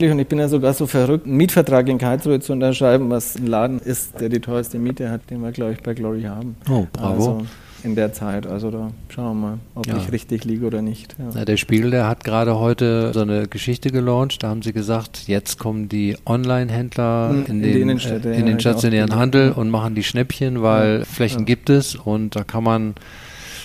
und 0.00 0.18
ich 0.18 0.26
bin 0.28 0.38
ja 0.38 0.48
sogar 0.48 0.72
so 0.72 0.86
verrückt, 0.86 1.26
einen 1.26 1.36
Mietvertrag 1.36 1.86
in 1.88 1.98
Karlsruhe 1.98 2.40
zu 2.40 2.52
unterschreiben, 2.54 3.10
was 3.10 3.36
ein 3.36 3.46
Laden 3.46 3.80
ist, 3.80 4.18
der 4.20 4.30
die 4.30 4.40
teuerste 4.40 4.78
Miete 4.78 5.10
hat, 5.10 5.28
den 5.30 5.42
wir, 5.42 5.52
glaube 5.52 5.72
ich, 5.72 5.82
bei 5.82 5.92
Glory 5.94 6.22
haben. 6.22 6.56
Oh, 6.70 6.86
bravo. 6.90 7.12
Also 7.14 7.46
in 7.86 7.94
der 7.94 8.12
Zeit. 8.12 8.46
Also 8.46 8.70
da 8.70 8.90
schauen 9.08 9.40
wir 9.40 9.48
mal, 9.48 9.58
ob 9.74 9.86
Ja. 9.86 9.96
ich 9.96 10.12
richtig 10.12 10.44
liege 10.44 10.66
oder 10.66 10.82
nicht. 10.82 11.16
Ja. 11.18 11.30
Na, 11.34 11.44
der 11.46 11.56
Spiegel, 11.56 11.90
der 11.90 12.06
hat 12.06 12.24
gerade 12.24 12.58
heute 12.58 13.12
so 13.14 13.20
eine 13.20 13.46
Geschichte 13.48 13.90
gelauncht. 13.90 14.42
Da 14.42 14.48
haben 14.48 14.60
sie 14.62 14.72
gesagt, 14.74 15.28
jetzt 15.28 15.58
kommen 15.58 15.88
die 15.88 16.16
Online-Händler 16.26 17.30
Hm, 17.30 17.38
in, 17.46 17.46
in 17.46 17.62
den, 17.62 17.82
Innenstädte, 17.82 18.34
äh, 18.34 18.38
in 18.38 18.46
den 18.46 18.60
stationären 18.60 19.06
gelesen. 19.08 19.20
Handel 19.22 19.52
und 19.52 19.70
machen 19.70 19.94
die 19.94 20.02
Schnäppchen, 20.02 20.60
weil. 20.62 21.04
Flächen 21.06 21.46
gibt 21.46 21.70
es 21.70 21.94
und 21.94 22.36
da 22.36 22.42
kann 22.44 22.64
man, 22.64 22.94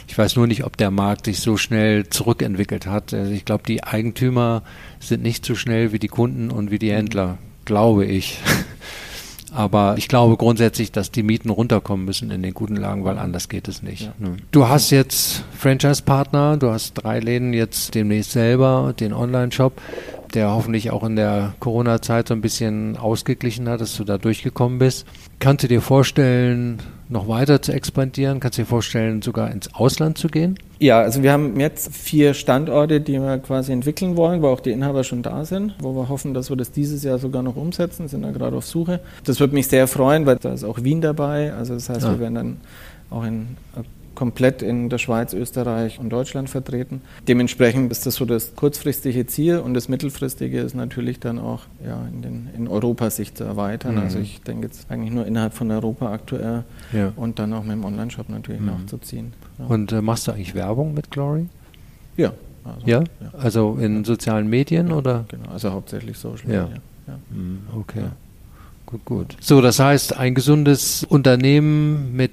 ich 0.07 0.17
weiß 0.17 0.35
nur 0.35 0.47
nicht, 0.47 0.63
ob 0.63 0.77
der 0.77 0.91
Markt 0.91 1.25
sich 1.25 1.39
so 1.39 1.57
schnell 1.57 2.07
zurückentwickelt 2.09 2.85
hat. 2.85 3.13
Also 3.13 3.31
ich 3.31 3.43
glaube, 3.45 3.63
die 3.67 3.83
Eigentümer 3.83 4.61
sind 4.99 5.23
nicht 5.23 5.45
so 5.45 5.55
schnell 5.55 5.91
wie 5.91 5.99
die 5.99 6.07
Kunden 6.07 6.51
und 6.51 6.69
wie 6.71 6.79
die 6.79 6.91
Händler, 6.91 7.37
glaube 7.65 8.05
ich. 8.05 8.37
Aber 9.53 9.95
ich 9.97 10.07
glaube 10.07 10.37
grundsätzlich, 10.37 10.91
dass 10.91 11.11
die 11.11 11.23
Mieten 11.23 11.49
runterkommen 11.49 12.05
müssen 12.05 12.31
in 12.31 12.41
den 12.41 12.53
guten 12.53 12.77
Lagen, 12.77 13.03
weil 13.03 13.17
anders 13.17 13.49
geht 13.49 13.67
es 13.67 13.83
nicht. 13.83 14.03
Ja. 14.03 14.13
Ne. 14.17 14.37
Du 14.51 14.69
hast 14.69 14.91
jetzt 14.91 15.43
Franchise-Partner, 15.57 16.57
du 16.57 16.69
hast 16.69 16.93
drei 16.93 17.19
Läden 17.19 17.53
jetzt 17.53 17.93
demnächst 17.93 18.31
selber, 18.31 18.93
den 18.97 19.11
Online-Shop, 19.11 19.73
der 20.33 20.51
hoffentlich 20.51 20.91
auch 20.91 21.03
in 21.03 21.17
der 21.17 21.53
Corona-Zeit 21.59 22.29
so 22.29 22.33
ein 22.33 22.41
bisschen 22.41 22.95
ausgeglichen 22.95 23.67
hat, 23.67 23.81
dass 23.81 23.97
du 23.97 24.05
da 24.05 24.17
durchgekommen 24.17 24.79
bist. 24.79 25.05
Kannst 25.39 25.63
du 25.63 25.67
dir 25.67 25.81
vorstellen, 25.81 26.79
noch 27.11 27.27
weiter 27.27 27.61
zu 27.61 27.71
expandieren? 27.73 28.39
Kannst 28.39 28.57
du 28.57 28.63
dir 28.63 28.67
vorstellen, 28.67 29.21
sogar 29.21 29.51
ins 29.51 29.73
Ausland 29.73 30.17
zu 30.17 30.27
gehen? 30.27 30.57
Ja, 30.79 30.99
also 31.01 31.21
wir 31.21 31.31
haben 31.31 31.59
jetzt 31.59 31.95
vier 31.95 32.33
Standorte, 32.33 33.01
die 33.01 33.13
wir 33.19 33.37
quasi 33.37 33.71
entwickeln 33.71 34.17
wollen, 34.17 34.41
wo 34.41 34.47
auch 34.47 34.59
die 34.61 34.71
Inhaber 34.71 35.03
schon 35.03 35.21
da 35.21 35.45
sind, 35.45 35.75
wo 35.79 35.93
wir 35.95 36.09
hoffen, 36.09 36.33
dass 36.33 36.49
wir 36.49 36.57
das 36.57 36.71
dieses 36.71 37.03
Jahr 37.03 37.19
sogar 37.19 37.43
noch 37.43 37.55
umsetzen, 37.55 38.07
sind 38.07 38.23
da 38.23 38.31
gerade 38.31 38.55
auf 38.55 38.65
Suche. 38.65 38.99
Das 39.25 39.39
würde 39.39 39.53
mich 39.53 39.67
sehr 39.67 39.87
freuen, 39.87 40.25
weil 40.25 40.37
da 40.37 40.53
ist 40.53 40.63
auch 40.63 40.81
Wien 40.83 41.01
dabei. 41.01 41.53
Also 41.53 41.75
das 41.75 41.89
heißt, 41.89 42.01
Ja. 42.03 42.11
wir 42.13 42.19
werden 42.19 42.35
dann 42.35 42.57
auch 43.11 43.23
in, 43.23 43.57
komplett 44.21 44.61
in 44.61 44.87
der 44.89 44.99
Schweiz, 44.99 45.33
Österreich 45.33 45.97
und 45.99 46.11
Deutschland 46.11 46.47
vertreten. 46.47 47.01
Dementsprechend 47.27 47.91
ist 47.91 48.05
das 48.05 48.13
so 48.13 48.25
das 48.25 48.55
kurzfristige 48.55 49.25
Ziel 49.25 49.57
und 49.57 49.73
das 49.73 49.89
mittelfristige 49.89 50.59
ist 50.59 50.75
natürlich 50.75 51.19
dann 51.19 51.39
auch 51.39 51.61
ja, 51.83 52.05
in, 52.13 52.21
den, 52.21 52.49
in 52.55 52.67
Europa 52.67 53.09
sich 53.09 53.33
zu 53.33 53.43
erweitern. 53.45 53.95
Mhm. 53.95 54.01
Also 54.01 54.19
ich 54.19 54.39
denke 54.43 54.67
jetzt 54.67 54.85
eigentlich 54.91 55.11
nur 55.11 55.25
innerhalb 55.25 55.55
von 55.55 55.71
Europa 55.71 56.11
aktuell 56.11 56.65
Ja. 56.93 57.11
und 57.15 57.39
dann 57.39 57.51
auch 57.53 57.63
mit 57.63 57.71
dem 57.71 57.83
Online-Shop 57.83 58.29
natürlich 58.29 58.61
Mhm. 58.61 58.67
nachzuziehen. 58.67 59.33
Ja. 59.57 59.65
Und 59.65 59.91
äh, 59.91 60.03
machst 60.03 60.27
du 60.27 60.33
eigentlich 60.33 60.53
Werbung 60.53 60.93
mit 60.93 61.09
Glory? 61.09 61.47
Ja. 62.15 62.31
Also, 62.63 62.85
Ja? 62.85 63.03
Also 63.39 63.77
in 63.81 64.03
sozialen 64.05 64.47
Medien 64.51 64.91
oder? 64.91 65.25
Genau, 65.29 65.49
also 65.49 65.71
hauptsächlich 65.71 66.15
Social 66.19 66.47
Ja. 66.51 66.63
Media. 66.65 66.77
Ja. 67.07 67.13
Hm, 67.33 67.57
Okay. 67.75 68.01
Ja. 68.01 68.11
Gut, 68.85 69.05
gut. 69.05 69.37
So, 69.39 69.61
das 69.61 69.79
heißt, 69.79 70.17
ein 70.17 70.35
gesundes 70.35 71.05
Unternehmen 71.05 72.13
mit, 72.13 72.31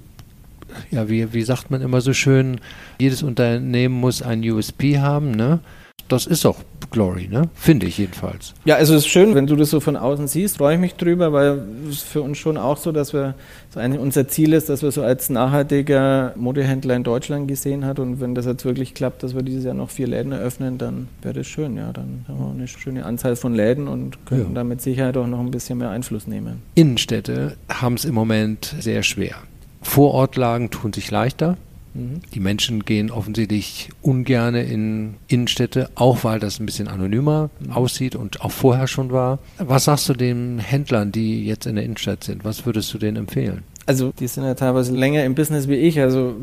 ja, 0.91 1.09
wie, 1.09 1.33
wie 1.33 1.43
sagt 1.43 1.71
man 1.71 1.81
immer 1.83 2.01
so 2.01 2.13
schön, 2.13 2.61
jedes 3.01 3.23
Unternehmen 3.23 3.95
muss 4.01 4.23
ein 4.23 4.43
USP 4.49 4.99
haben, 4.99 5.31
ne? 5.33 5.61
Das 6.07 6.25
ist 6.25 6.47
auch 6.47 6.57
Glory, 6.91 7.29
ne? 7.29 7.51
Finde 7.55 7.85
ich 7.85 7.99
jedenfalls. 7.99 8.55
ja, 8.65 8.77
also 8.77 8.95
es 8.95 9.01
ist 9.01 9.09
schön, 9.09 9.35
wenn 9.35 9.47
du 9.47 9.57
das 9.57 9.69
so 9.69 9.79
von 9.79 9.95
außen 9.95 10.27
siehst, 10.27 10.57
freue 10.57 10.77
ich 10.77 10.81
mich 10.81 10.95
drüber, 10.95 11.35
weil 11.35 11.61
es 11.91 12.01
für 12.01 12.23
uns 12.23 12.39
schon 12.39 12.57
auch 12.57 12.79
so, 12.79 12.93
dass 12.93 13.13
wir, 13.13 13.35
so 13.69 13.79
ein, 13.81 13.99
unser 13.99 14.27
Ziel 14.27 14.55
ist, 14.55 14.71
dass 14.71 14.81
wir 14.83 14.91
so 14.91 15.03
als 15.03 15.29
nachhaltiger 15.29 16.33
Modehändler 16.37 16.95
in 16.97 17.03
Deutschland 17.03 17.47
gesehen 17.47 17.85
hat 17.85 17.99
und 17.99 18.23
wenn 18.23 18.35
das 18.35 18.47
jetzt 18.47 18.65
wirklich 18.65 18.95
klappt, 18.95 19.23
dass 19.23 19.35
wir 19.35 19.43
dieses 19.43 19.65
Jahr 19.65 19.75
noch 19.75 19.91
vier 19.91 20.07
Läden 20.07 20.33
eröffnen, 20.33 20.79
dann 20.79 21.09
wäre 21.21 21.35
das 21.35 21.47
schön, 21.47 21.77
ja, 21.77 21.93
dann 21.93 22.25
haben 22.27 22.39
wir 22.39 22.51
eine 22.55 22.69
schöne 22.69 23.05
Anzahl 23.05 23.37
von 23.37 23.55
Läden 23.55 23.87
und 23.87 24.25
können 24.25 24.47
Ja. 24.49 24.55
da 24.55 24.65
mit 24.65 24.81
Sicherheit 24.81 25.19
auch 25.19 25.27
noch 25.27 25.41
ein 25.41 25.51
bisschen 25.51 25.77
mehr 25.77 25.91
Einfluss 25.91 26.27
nehmen. 26.27 26.63
Innenstädte 26.75 27.57
haben 27.69 27.95
es 27.97 28.07
im 28.07 28.15
Moment 28.15 28.75
sehr 28.81 29.03
schwer. 29.03 29.35
Vorortlagen 29.83 30.71
tun 30.71 30.93
sich 30.93 31.11
leichter. 31.11 31.57
Mhm. 31.95 32.21
Die 32.35 32.41
Menschen 32.41 32.85
gehen 32.85 33.11
offensichtlich 33.11 33.91
ungerne 34.03 34.63
in 34.63 35.15
Innenstädte, 35.27 35.91
auch 35.95 36.25
weil 36.25 36.39
das 36.41 36.61
ein 36.61 36.67
bisschen 36.67 36.89
anonymer 36.89 37.51
aussieht 37.71 38.15
und 38.15 38.41
auch 38.41 38.53
vorher 38.53 38.87
schon 38.87 39.11
war. 39.11 39.39
Was 39.59 39.85
sagst 39.85 40.09
du 40.09 40.15
den 40.15 40.59
Händlern, 40.59 41.13
die 41.13 41.45
jetzt 41.45 41.67
in 41.67 41.77
der 41.77 41.85
Innenstadt 41.85 42.25
sind? 42.25 42.45
Was 42.45 42.67
würdest 42.67 42.93
du 42.95 42.99
denen 42.99 43.17
empfehlen? 43.17 43.63
Also 43.87 44.13
die 44.21 44.27
sind 44.27 44.45
ja 44.45 44.53
teilweise 44.53 44.95
länger 44.95 45.25
im 45.25 45.35
Business 45.35 45.67
wie 45.67 45.77
ich. 45.77 45.99
Also 45.99 46.35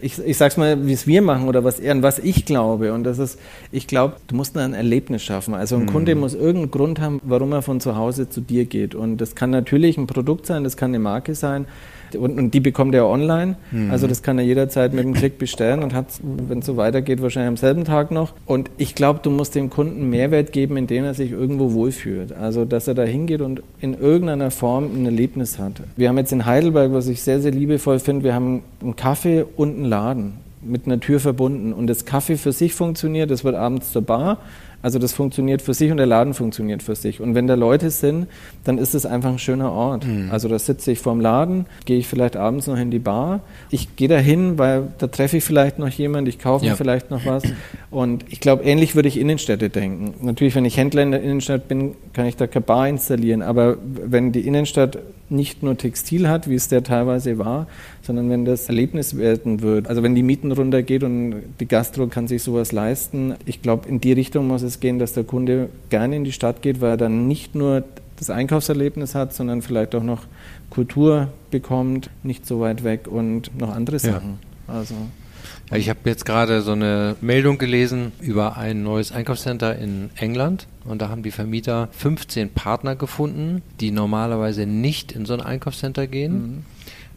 ich, 0.00 0.20
ich 0.20 0.36
sag's 0.36 0.56
mal, 0.56 0.86
wie 0.86 0.92
es 0.92 1.04
wir 1.04 1.20
machen 1.20 1.48
oder 1.48 1.64
was 1.64 1.84
an 1.84 2.04
was 2.04 2.20
ich 2.20 2.44
glaube. 2.44 2.92
Und 2.92 3.02
das 3.02 3.18
ist, 3.18 3.40
ich 3.72 3.88
glaube, 3.88 4.14
du 4.28 4.36
musst 4.36 4.56
ein 4.56 4.72
Erlebnis 4.72 5.24
schaffen. 5.24 5.54
Also 5.54 5.74
ein 5.74 5.86
Kunde 5.86 6.14
muss 6.14 6.34
irgendeinen 6.34 6.70
Grund 6.70 7.00
haben, 7.00 7.20
warum 7.24 7.50
er 7.50 7.62
von 7.62 7.80
zu 7.80 7.96
Hause 7.96 8.30
zu 8.30 8.40
dir 8.40 8.66
geht. 8.66 8.94
Und 8.94 9.16
das 9.16 9.34
kann 9.34 9.50
natürlich 9.50 9.98
ein 9.98 10.06
Produkt 10.06 10.46
sein, 10.46 10.62
das 10.62 10.76
kann 10.76 10.90
eine 10.90 11.00
Marke 11.00 11.34
sein. 11.34 11.66
Und, 12.14 12.38
und 12.38 12.52
die 12.52 12.60
bekommt 12.60 12.94
er 12.94 13.06
online. 13.06 13.56
Also 13.90 14.06
das 14.06 14.22
kann 14.22 14.38
er 14.38 14.44
jederzeit 14.44 14.92
mit 14.92 15.04
einem 15.04 15.14
Klick 15.14 15.38
bestellen 15.38 15.82
und 15.82 15.94
hat, 15.94 16.06
wenn 16.22 16.60
es 16.60 16.66
so 16.66 16.76
weitergeht, 16.76 17.22
wahrscheinlich 17.22 17.48
am 17.48 17.56
selben 17.56 17.84
Tag 17.84 18.10
noch. 18.10 18.32
Und 18.46 18.70
ich 18.76 18.94
glaube, 18.94 19.20
du 19.22 19.30
musst 19.30 19.54
dem 19.54 19.70
Kunden 19.70 20.08
Mehrwert 20.10 20.52
geben, 20.52 20.76
indem 20.76 21.04
er 21.04 21.14
sich 21.14 21.32
irgendwo 21.32 21.72
wohlfühlt. 21.72 22.32
Also 22.32 22.64
dass 22.64 22.88
er 22.88 22.94
da 22.94 23.02
hingeht 23.04 23.40
und 23.40 23.62
in 23.80 23.94
irgendeiner 23.94 24.50
Form 24.50 24.84
ein 24.94 25.04
Erlebnis 25.04 25.58
hat. 25.58 25.82
Wir 25.96 26.08
haben 26.08 26.18
jetzt 26.18 26.32
in 26.32 26.46
Heidelberg, 26.46 26.92
was 26.92 27.08
ich 27.08 27.22
sehr, 27.22 27.40
sehr 27.40 27.52
liebevoll 27.52 27.98
finde, 27.98 28.24
wir 28.24 28.34
haben 28.34 28.62
einen 28.82 28.96
Kaffee 28.96 29.44
und 29.56 29.76
einen 29.76 29.84
Laden 29.84 30.46
mit 30.62 30.86
einer 30.86 31.00
Tür 31.00 31.20
verbunden. 31.20 31.72
Und 31.72 31.86
das 31.86 32.04
Kaffee 32.04 32.36
für 32.36 32.52
sich 32.52 32.74
funktioniert, 32.74 33.30
das 33.30 33.44
wird 33.44 33.54
abends 33.54 33.92
zur 33.92 34.02
Bar. 34.02 34.38
Also 34.86 35.00
das 35.00 35.12
funktioniert 35.12 35.62
für 35.62 35.74
sich 35.74 35.90
und 35.90 35.96
der 35.96 36.06
Laden 36.06 36.32
funktioniert 36.32 36.80
für 36.80 36.94
sich. 36.94 37.20
Und 37.20 37.34
wenn 37.34 37.48
da 37.48 37.54
Leute 37.54 37.90
sind, 37.90 38.28
dann 38.62 38.78
ist 38.78 38.94
es 38.94 39.04
einfach 39.04 39.30
ein 39.30 39.40
schöner 39.40 39.72
Ort. 39.72 40.06
Also 40.30 40.46
da 40.46 40.60
sitze 40.60 40.92
ich 40.92 41.00
vorm 41.00 41.20
Laden, 41.20 41.66
gehe 41.86 41.98
ich 41.98 42.06
vielleicht 42.06 42.36
abends 42.36 42.68
noch 42.68 42.78
in 42.78 42.92
die 42.92 43.00
Bar. 43.00 43.40
Ich 43.70 43.96
gehe 43.96 44.06
da 44.06 44.16
hin, 44.16 44.58
weil 44.58 44.84
da 44.98 45.08
treffe 45.08 45.38
ich 45.38 45.42
vielleicht 45.44 45.80
noch 45.80 45.88
jemand, 45.88 46.28
ich 46.28 46.38
kaufe 46.38 46.64
Ja. 46.64 46.70
mir 46.70 46.76
vielleicht 46.76 47.10
noch 47.10 47.26
was. 47.26 47.42
Und 47.90 48.26
ich 48.30 48.38
glaube, 48.38 48.62
ähnlich 48.62 48.94
würde 48.94 49.08
ich 49.08 49.18
Innenstädte 49.18 49.70
denken. 49.70 50.14
Natürlich, 50.24 50.54
wenn 50.54 50.64
ich 50.64 50.76
Händler 50.76 51.02
in 51.02 51.10
der 51.10 51.20
Innenstadt 51.20 51.66
bin, 51.66 51.96
kann 52.12 52.26
ich 52.26 52.36
da 52.36 52.46
keine 52.46 52.64
Bar 52.64 52.86
installieren. 52.88 53.42
Aber 53.42 53.78
wenn 53.82 54.30
die 54.30 54.46
Innenstadt 54.46 54.98
nicht 55.28 55.64
nur 55.64 55.76
Textil 55.76 56.28
hat, 56.28 56.48
wie 56.48 56.54
es 56.54 56.68
der 56.68 56.84
teilweise 56.84 57.38
war, 57.38 57.66
sondern 58.06 58.30
wenn 58.30 58.44
das 58.44 58.68
Erlebnis 58.68 59.16
werden 59.16 59.60
wird, 59.62 59.88
also 59.88 60.02
wenn 60.02 60.14
die 60.14 60.22
Mieten 60.22 60.52
runtergeht 60.52 61.02
und 61.02 61.42
die 61.60 61.66
Gastro 61.66 62.06
kann 62.06 62.28
sich 62.28 62.42
sowas 62.42 62.72
leisten, 62.72 63.34
ich 63.44 63.62
glaube, 63.62 63.88
in 63.88 64.00
die 64.00 64.12
Richtung 64.12 64.46
muss 64.46 64.62
es 64.62 64.80
gehen, 64.80 64.98
dass 64.98 65.12
der 65.12 65.24
Kunde 65.24 65.68
gerne 65.90 66.16
in 66.16 66.24
die 66.24 66.32
Stadt 66.32 66.62
geht, 66.62 66.80
weil 66.80 66.90
er 66.90 66.96
dann 66.96 67.26
nicht 67.26 67.54
nur 67.54 67.84
das 68.16 68.30
Einkaufserlebnis 68.30 69.14
hat, 69.14 69.34
sondern 69.34 69.60
vielleicht 69.60 69.94
auch 69.94 70.02
noch 70.02 70.22
Kultur 70.70 71.28
bekommt, 71.50 72.10
nicht 72.22 72.46
so 72.46 72.60
weit 72.60 72.84
weg 72.84 73.08
und 73.08 73.58
noch 73.58 73.74
andere 73.74 73.96
Ja. 73.96 74.12
Sachen. 74.14 74.38
Also 74.66 74.94
Ja, 75.70 75.76
ich 75.76 75.88
habe 75.88 75.98
jetzt 76.04 76.24
gerade 76.24 76.62
so 76.62 76.72
eine 76.72 77.16
Meldung 77.20 77.58
gelesen 77.58 78.12
über 78.20 78.56
ein 78.56 78.82
neues 78.82 79.10
Einkaufscenter 79.12 79.76
in 79.78 80.10
England 80.16 80.66
und 80.84 81.02
da 81.02 81.08
haben 81.08 81.22
die 81.22 81.30
Vermieter 81.30 81.88
15 81.92 82.50
Partner 82.50 82.94
gefunden, 82.96 83.62
die 83.80 83.90
normalerweise 83.90 84.66
nicht 84.66 85.12
in 85.12 85.24
so 85.26 85.34
ein 85.34 85.40
Einkaufscenter 85.40 86.06
gehen, 86.06 86.64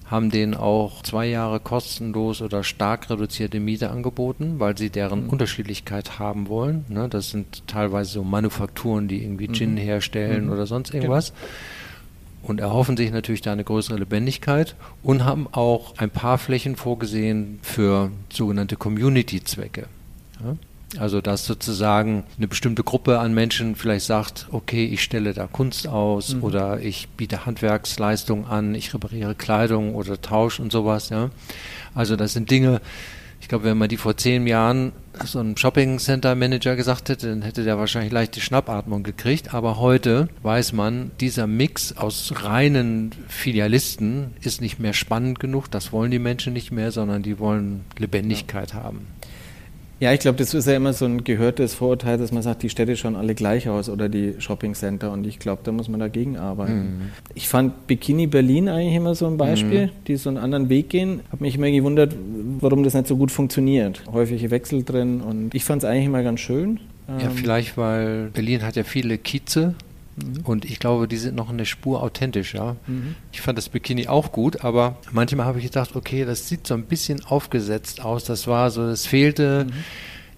haben 0.09 0.31
denen 0.31 0.55
auch 0.55 1.03
zwei 1.03 1.27
Jahre 1.27 1.59
kostenlos 1.59 2.41
oder 2.41 2.63
stark 2.63 3.09
reduzierte 3.09 3.59
Miete 3.59 3.91
angeboten, 3.91 4.55
weil 4.57 4.77
sie 4.77 4.89
deren 4.89 5.27
Unterschiedlichkeit 5.27 6.17
haben 6.17 6.49
wollen. 6.49 6.85
Ne, 6.89 7.07
das 7.09 7.29
sind 7.29 7.67
teilweise 7.67 8.11
so 8.11 8.23
Manufakturen, 8.23 9.07
die 9.07 9.21
irgendwie 9.23 9.47
Gin 9.49 9.77
herstellen 9.77 10.49
oder 10.49 10.65
sonst 10.65 10.93
irgendwas 10.93 11.33
und 12.41 12.59
erhoffen 12.59 12.97
sich 12.97 13.11
natürlich 13.11 13.41
da 13.41 13.51
eine 13.51 13.63
größere 13.63 13.97
Lebendigkeit 13.97 14.75
und 15.03 15.23
haben 15.23 15.47
auch 15.51 15.97
ein 15.97 16.09
paar 16.09 16.37
Flächen 16.37 16.75
vorgesehen 16.75 17.59
für 17.61 18.11
sogenannte 18.31 18.75
Community-Zwecke. 18.75 19.85
Ja? 20.43 20.55
Also 20.97 21.21
dass 21.21 21.45
sozusagen 21.45 22.23
eine 22.37 22.47
bestimmte 22.47 22.83
Gruppe 22.83 23.19
an 23.19 23.33
Menschen 23.33 23.75
vielleicht 23.75 24.05
sagt, 24.05 24.47
okay, 24.51 24.85
ich 24.85 25.03
stelle 25.03 25.33
da 25.33 25.45
Kunst 25.45 25.87
aus 25.87 26.35
oder 26.41 26.79
ich 26.79 27.09
biete 27.09 27.45
Handwerksleistungen 27.45 28.45
an, 28.45 28.73
ich 28.73 28.93
repariere 28.93 29.35
Kleidung 29.35 29.93
oder 29.93 30.19
Tausch 30.19 30.59
und 30.59 30.71
sowas. 30.71 31.09
Ja? 31.09 31.29
Also 31.93 32.15
das 32.15 32.33
sind 32.33 32.49
Dinge, 32.49 32.81
Ich 33.41 33.47
glaube, 33.47 33.63
wenn 33.63 33.77
man 33.77 33.89
die 33.89 33.97
vor 33.97 34.17
zehn 34.17 34.47
Jahren 34.47 34.91
so 35.23 35.39
einem 35.39 35.55
Shopping 35.55 35.97
Center 35.99 36.35
Manager 36.35 36.75
gesagt 36.75 37.09
hätte, 37.09 37.29
dann 37.29 37.41
hätte 37.41 37.63
der 37.63 37.77
wahrscheinlich 37.77 38.11
leicht 38.11 38.35
die 38.35 38.41
Schnappatmung 38.41 39.03
gekriegt. 39.03 39.53
Aber 39.53 39.77
heute 39.77 40.27
weiß 40.43 40.73
man, 40.73 41.11
dieser 41.19 41.47
Mix 41.47 41.95
aus 41.95 42.33
reinen 42.43 43.11
Filialisten 43.27 44.33
ist 44.41 44.61
nicht 44.61 44.79
mehr 44.79 44.93
spannend 44.93 45.39
genug. 45.39 45.71
Das 45.71 45.91
wollen 45.91 46.11
die 46.11 46.19
Menschen 46.19 46.53
nicht 46.53 46.71
mehr, 46.71 46.91
sondern 46.91 47.23
die 47.23 47.39
wollen 47.39 47.85
Lebendigkeit 47.97 48.73
ja. 48.73 48.83
haben. 48.83 49.07
Ja, 49.99 50.13
ich 50.13 50.21
glaube, 50.21 50.37
das 50.37 50.53
ist 50.53 50.65
ja 50.65 50.75
immer 50.75 50.93
so 50.93 51.05
ein 51.05 51.23
gehörtes 51.25 51.73
Vorurteil, 51.73 52.17
dass 52.17 52.31
man 52.31 52.41
sagt, 52.41 52.63
die 52.63 52.69
Städte 52.69 52.95
schauen 52.95 53.17
alle 53.17 53.35
gleich 53.35 53.67
aus 53.67 53.89
oder 53.89 54.07
die 54.07 54.35
Shoppingcenter 54.39 55.11
und 55.11 55.27
ich 55.27 55.39
glaube, 55.39 55.61
da 55.65 55.73
muss 55.73 55.89
man 55.89 55.99
dagegen 55.99 56.37
arbeiten. 56.37 56.73
Mhm. 56.73 57.01
Ich 57.35 57.49
fand 57.49 57.87
Bikini 57.87 58.27
Berlin 58.27 58.69
eigentlich 58.69 58.95
immer 58.95 59.13
so 59.15 59.27
ein 59.27 59.35
Beispiel, 59.35 59.87
mhm. 59.87 59.91
die 60.07 60.15
so 60.15 60.29
einen 60.29 60.37
anderen 60.37 60.69
Weg 60.69 60.89
gehen. 60.89 61.19
Habe 61.31 61.43
mich 61.43 61.55
immer 61.55 61.69
gewundert, 61.69 62.15
warum 62.59 62.83
das 62.83 62.93
nicht 62.93 63.07
so 63.07 63.17
gut 63.17 63.31
funktioniert. 63.31 64.03
Häufige 64.11 64.51
Wechsel 64.51 64.83
drin 64.83 65.19
und 65.21 65.53
ich 65.53 65.65
fand 65.65 65.83
es 65.83 65.89
eigentlich 65.89 66.05
immer 66.05 66.23
ganz 66.23 66.39
schön. 66.39 66.79
Ja, 67.07 67.25
ähm, 67.25 67.31
vielleicht, 67.35 67.77
weil 67.77 68.29
Berlin 68.33 68.61
hat 68.61 68.77
ja 68.77 68.83
viele 68.83 69.17
Kieze 69.17 69.75
Mhm. 70.23 70.41
Und 70.43 70.65
ich 70.65 70.79
glaube, 70.79 71.07
die 71.07 71.17
sind 71.17 71.35
noch 71.35 71.49
eine 71.49 71.65
Spur 71.65 72.01
authentischer. 72.01 72.75
Mhm. 72.87 73.15
Ich 73.31 73.41
fand 73.41 73.57
das 73.57 73.69
Bikini 73.69 74.07
auch 74.07 74.31
gut, 74.31 74.63
aber 74.63 74.97
manchmal 75.11 75.45
habe 75.45 75.59
ich 75.59 75.65
gedacht, 75.65 75.95
okay, 75.95 76.25
das 76.25 76.47
sieht 76.47 76.67
so 76.67 76.73
ein 76.73 76.83
bisschen 76.83 77.23
aufgesetzt 77.25 78.03
aus. 78.03 78.23
Das 78.23 78.47
war 78.47 78.71
so, 78.71 78.83
es 78.83 79.05
fehlte. 79.05 79.65
Mhm 79.69 79.73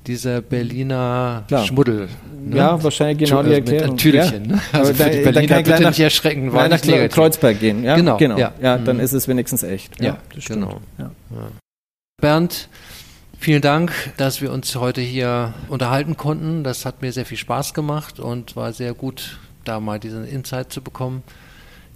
dieser 0.07 0.41
Berliner 0.41 1.43
Klar. 1.47 1.65
Schmuddel. 1.65 2.09
Ne? 2.43 2.57
Ja, 2.57 2.83
wahrscheinlich 2.83 3.29
genau 3.29 3.43
die 3.43 3.53
Erklärung. 3.53 3.91
Mit 3.91 3.99
Türchen. 3.99 4.45
Ja. 4.45 4.55
Ne? 4.55 4.61
Also 4.71 4.93
für 4.93 5.09
die 5.09 5.21
Berliner 5.21 5.61
bitte 5.61 5.87
nicht 5.87 5.99
erschrecken, 5.99 6.45
nicht 6.45 6.87
nach 6.87 7.09
Kreuzberg 7.09 7.59
gehen. 7.59 7.83
Ja? 7.83 7.95
Genau. 7.95 8.17
genau. 8.17 8.37
Ja. 8.37 8.53
ja 8.61 8.77
dann 8.77 8.97
mhm. 8.97 9.03
ist 9.03 9.13
es 9.13 9.27
wenigstens 9.27 9.63
echt. 9.63 10.01
Ja, 10.01 10.17
ja 10.33 10.41
genau. 10.47 10.81
Bernd, 12.19 12.69
vielen 13.39 13.61
Dank, 13.61 13.91
dass 14.17 14.41
wir 14.41 14.51
uns 14.51 14.75
heute 14.75 15.01
hier 15.01 15.53
unterhalten 15.69 16.17
konnten. 16.17 16.63
Das 16.63 16.85
hat 16.85 17.01
mir 17.01 17.11
sehr 17.11 17.25
viel 17.25 17.37
Spaß 17.37 17.73
gemacht 17.73 18.19
und 18.19 18.55
war 18.55 18.73
sehr 18.73 18.93
gut 18.93 19.39
da 19.63 19.79
mal 19.79 19.99
diesen 19.99 20.25
Insight 20.25 20.71
zu 20.71 20.81
bekommen. 20.81 21.23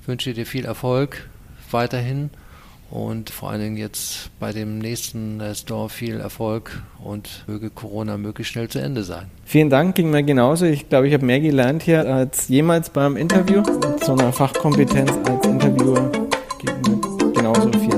Ich 0.02 0.08
wünsche 0.08 0.34
dir 0.34 0.46
viel 0.46 0.66
Erfolg 0.66 1.28
weiterhin 1.72 2.30
und 2.92 3.30
vor 3.30 3.50
allen 3.50 3.62
Dingen 3.62 3.78
jetzt 3.78 4.30
bei 4.40 4.54
dem 4.54 4.78
nächsten 4.78 5.42
Store 5.56 5.90
viel 5.90 6.20
Erfolg 6.20 6.82
und 7.04 7.44
möge 7.48 7.70
Corona 7.70 8.18
möglichst 8.18 8.54
schnell 8.54 8.70
zu 8.70 8.80
Ende 8.80 9.04
sein. 9.04 9.26
Vielen 9.44 9.70
Dank, 9.70 9.96
ging 9.96 10.12
mir 10.12 10.24
genauso. 10.24 10.66
Ich 10.66 10.90
glaube, 10.90 11.08
ich 11.08 11.14
habe 11.14 11.26
mehr 11.26 11.40
gelernt 11.40 11.84
hier 11.84 12.08
als 12.08 12.48
jemals 12.48 12.90
beim 12.90 13.18
Interview. 13.18 13.62
Mit 13.62 14.04
so 14.04 14.14
einer 14.14 14.32
Fachkompetenz 14.32 15.12
als 15.28 15.46
Interviewer 15.46 16.12
geht 16.60 16.88
mir 16.88 17.34
genauso 17.34 17.72
viel. 17.80 17.95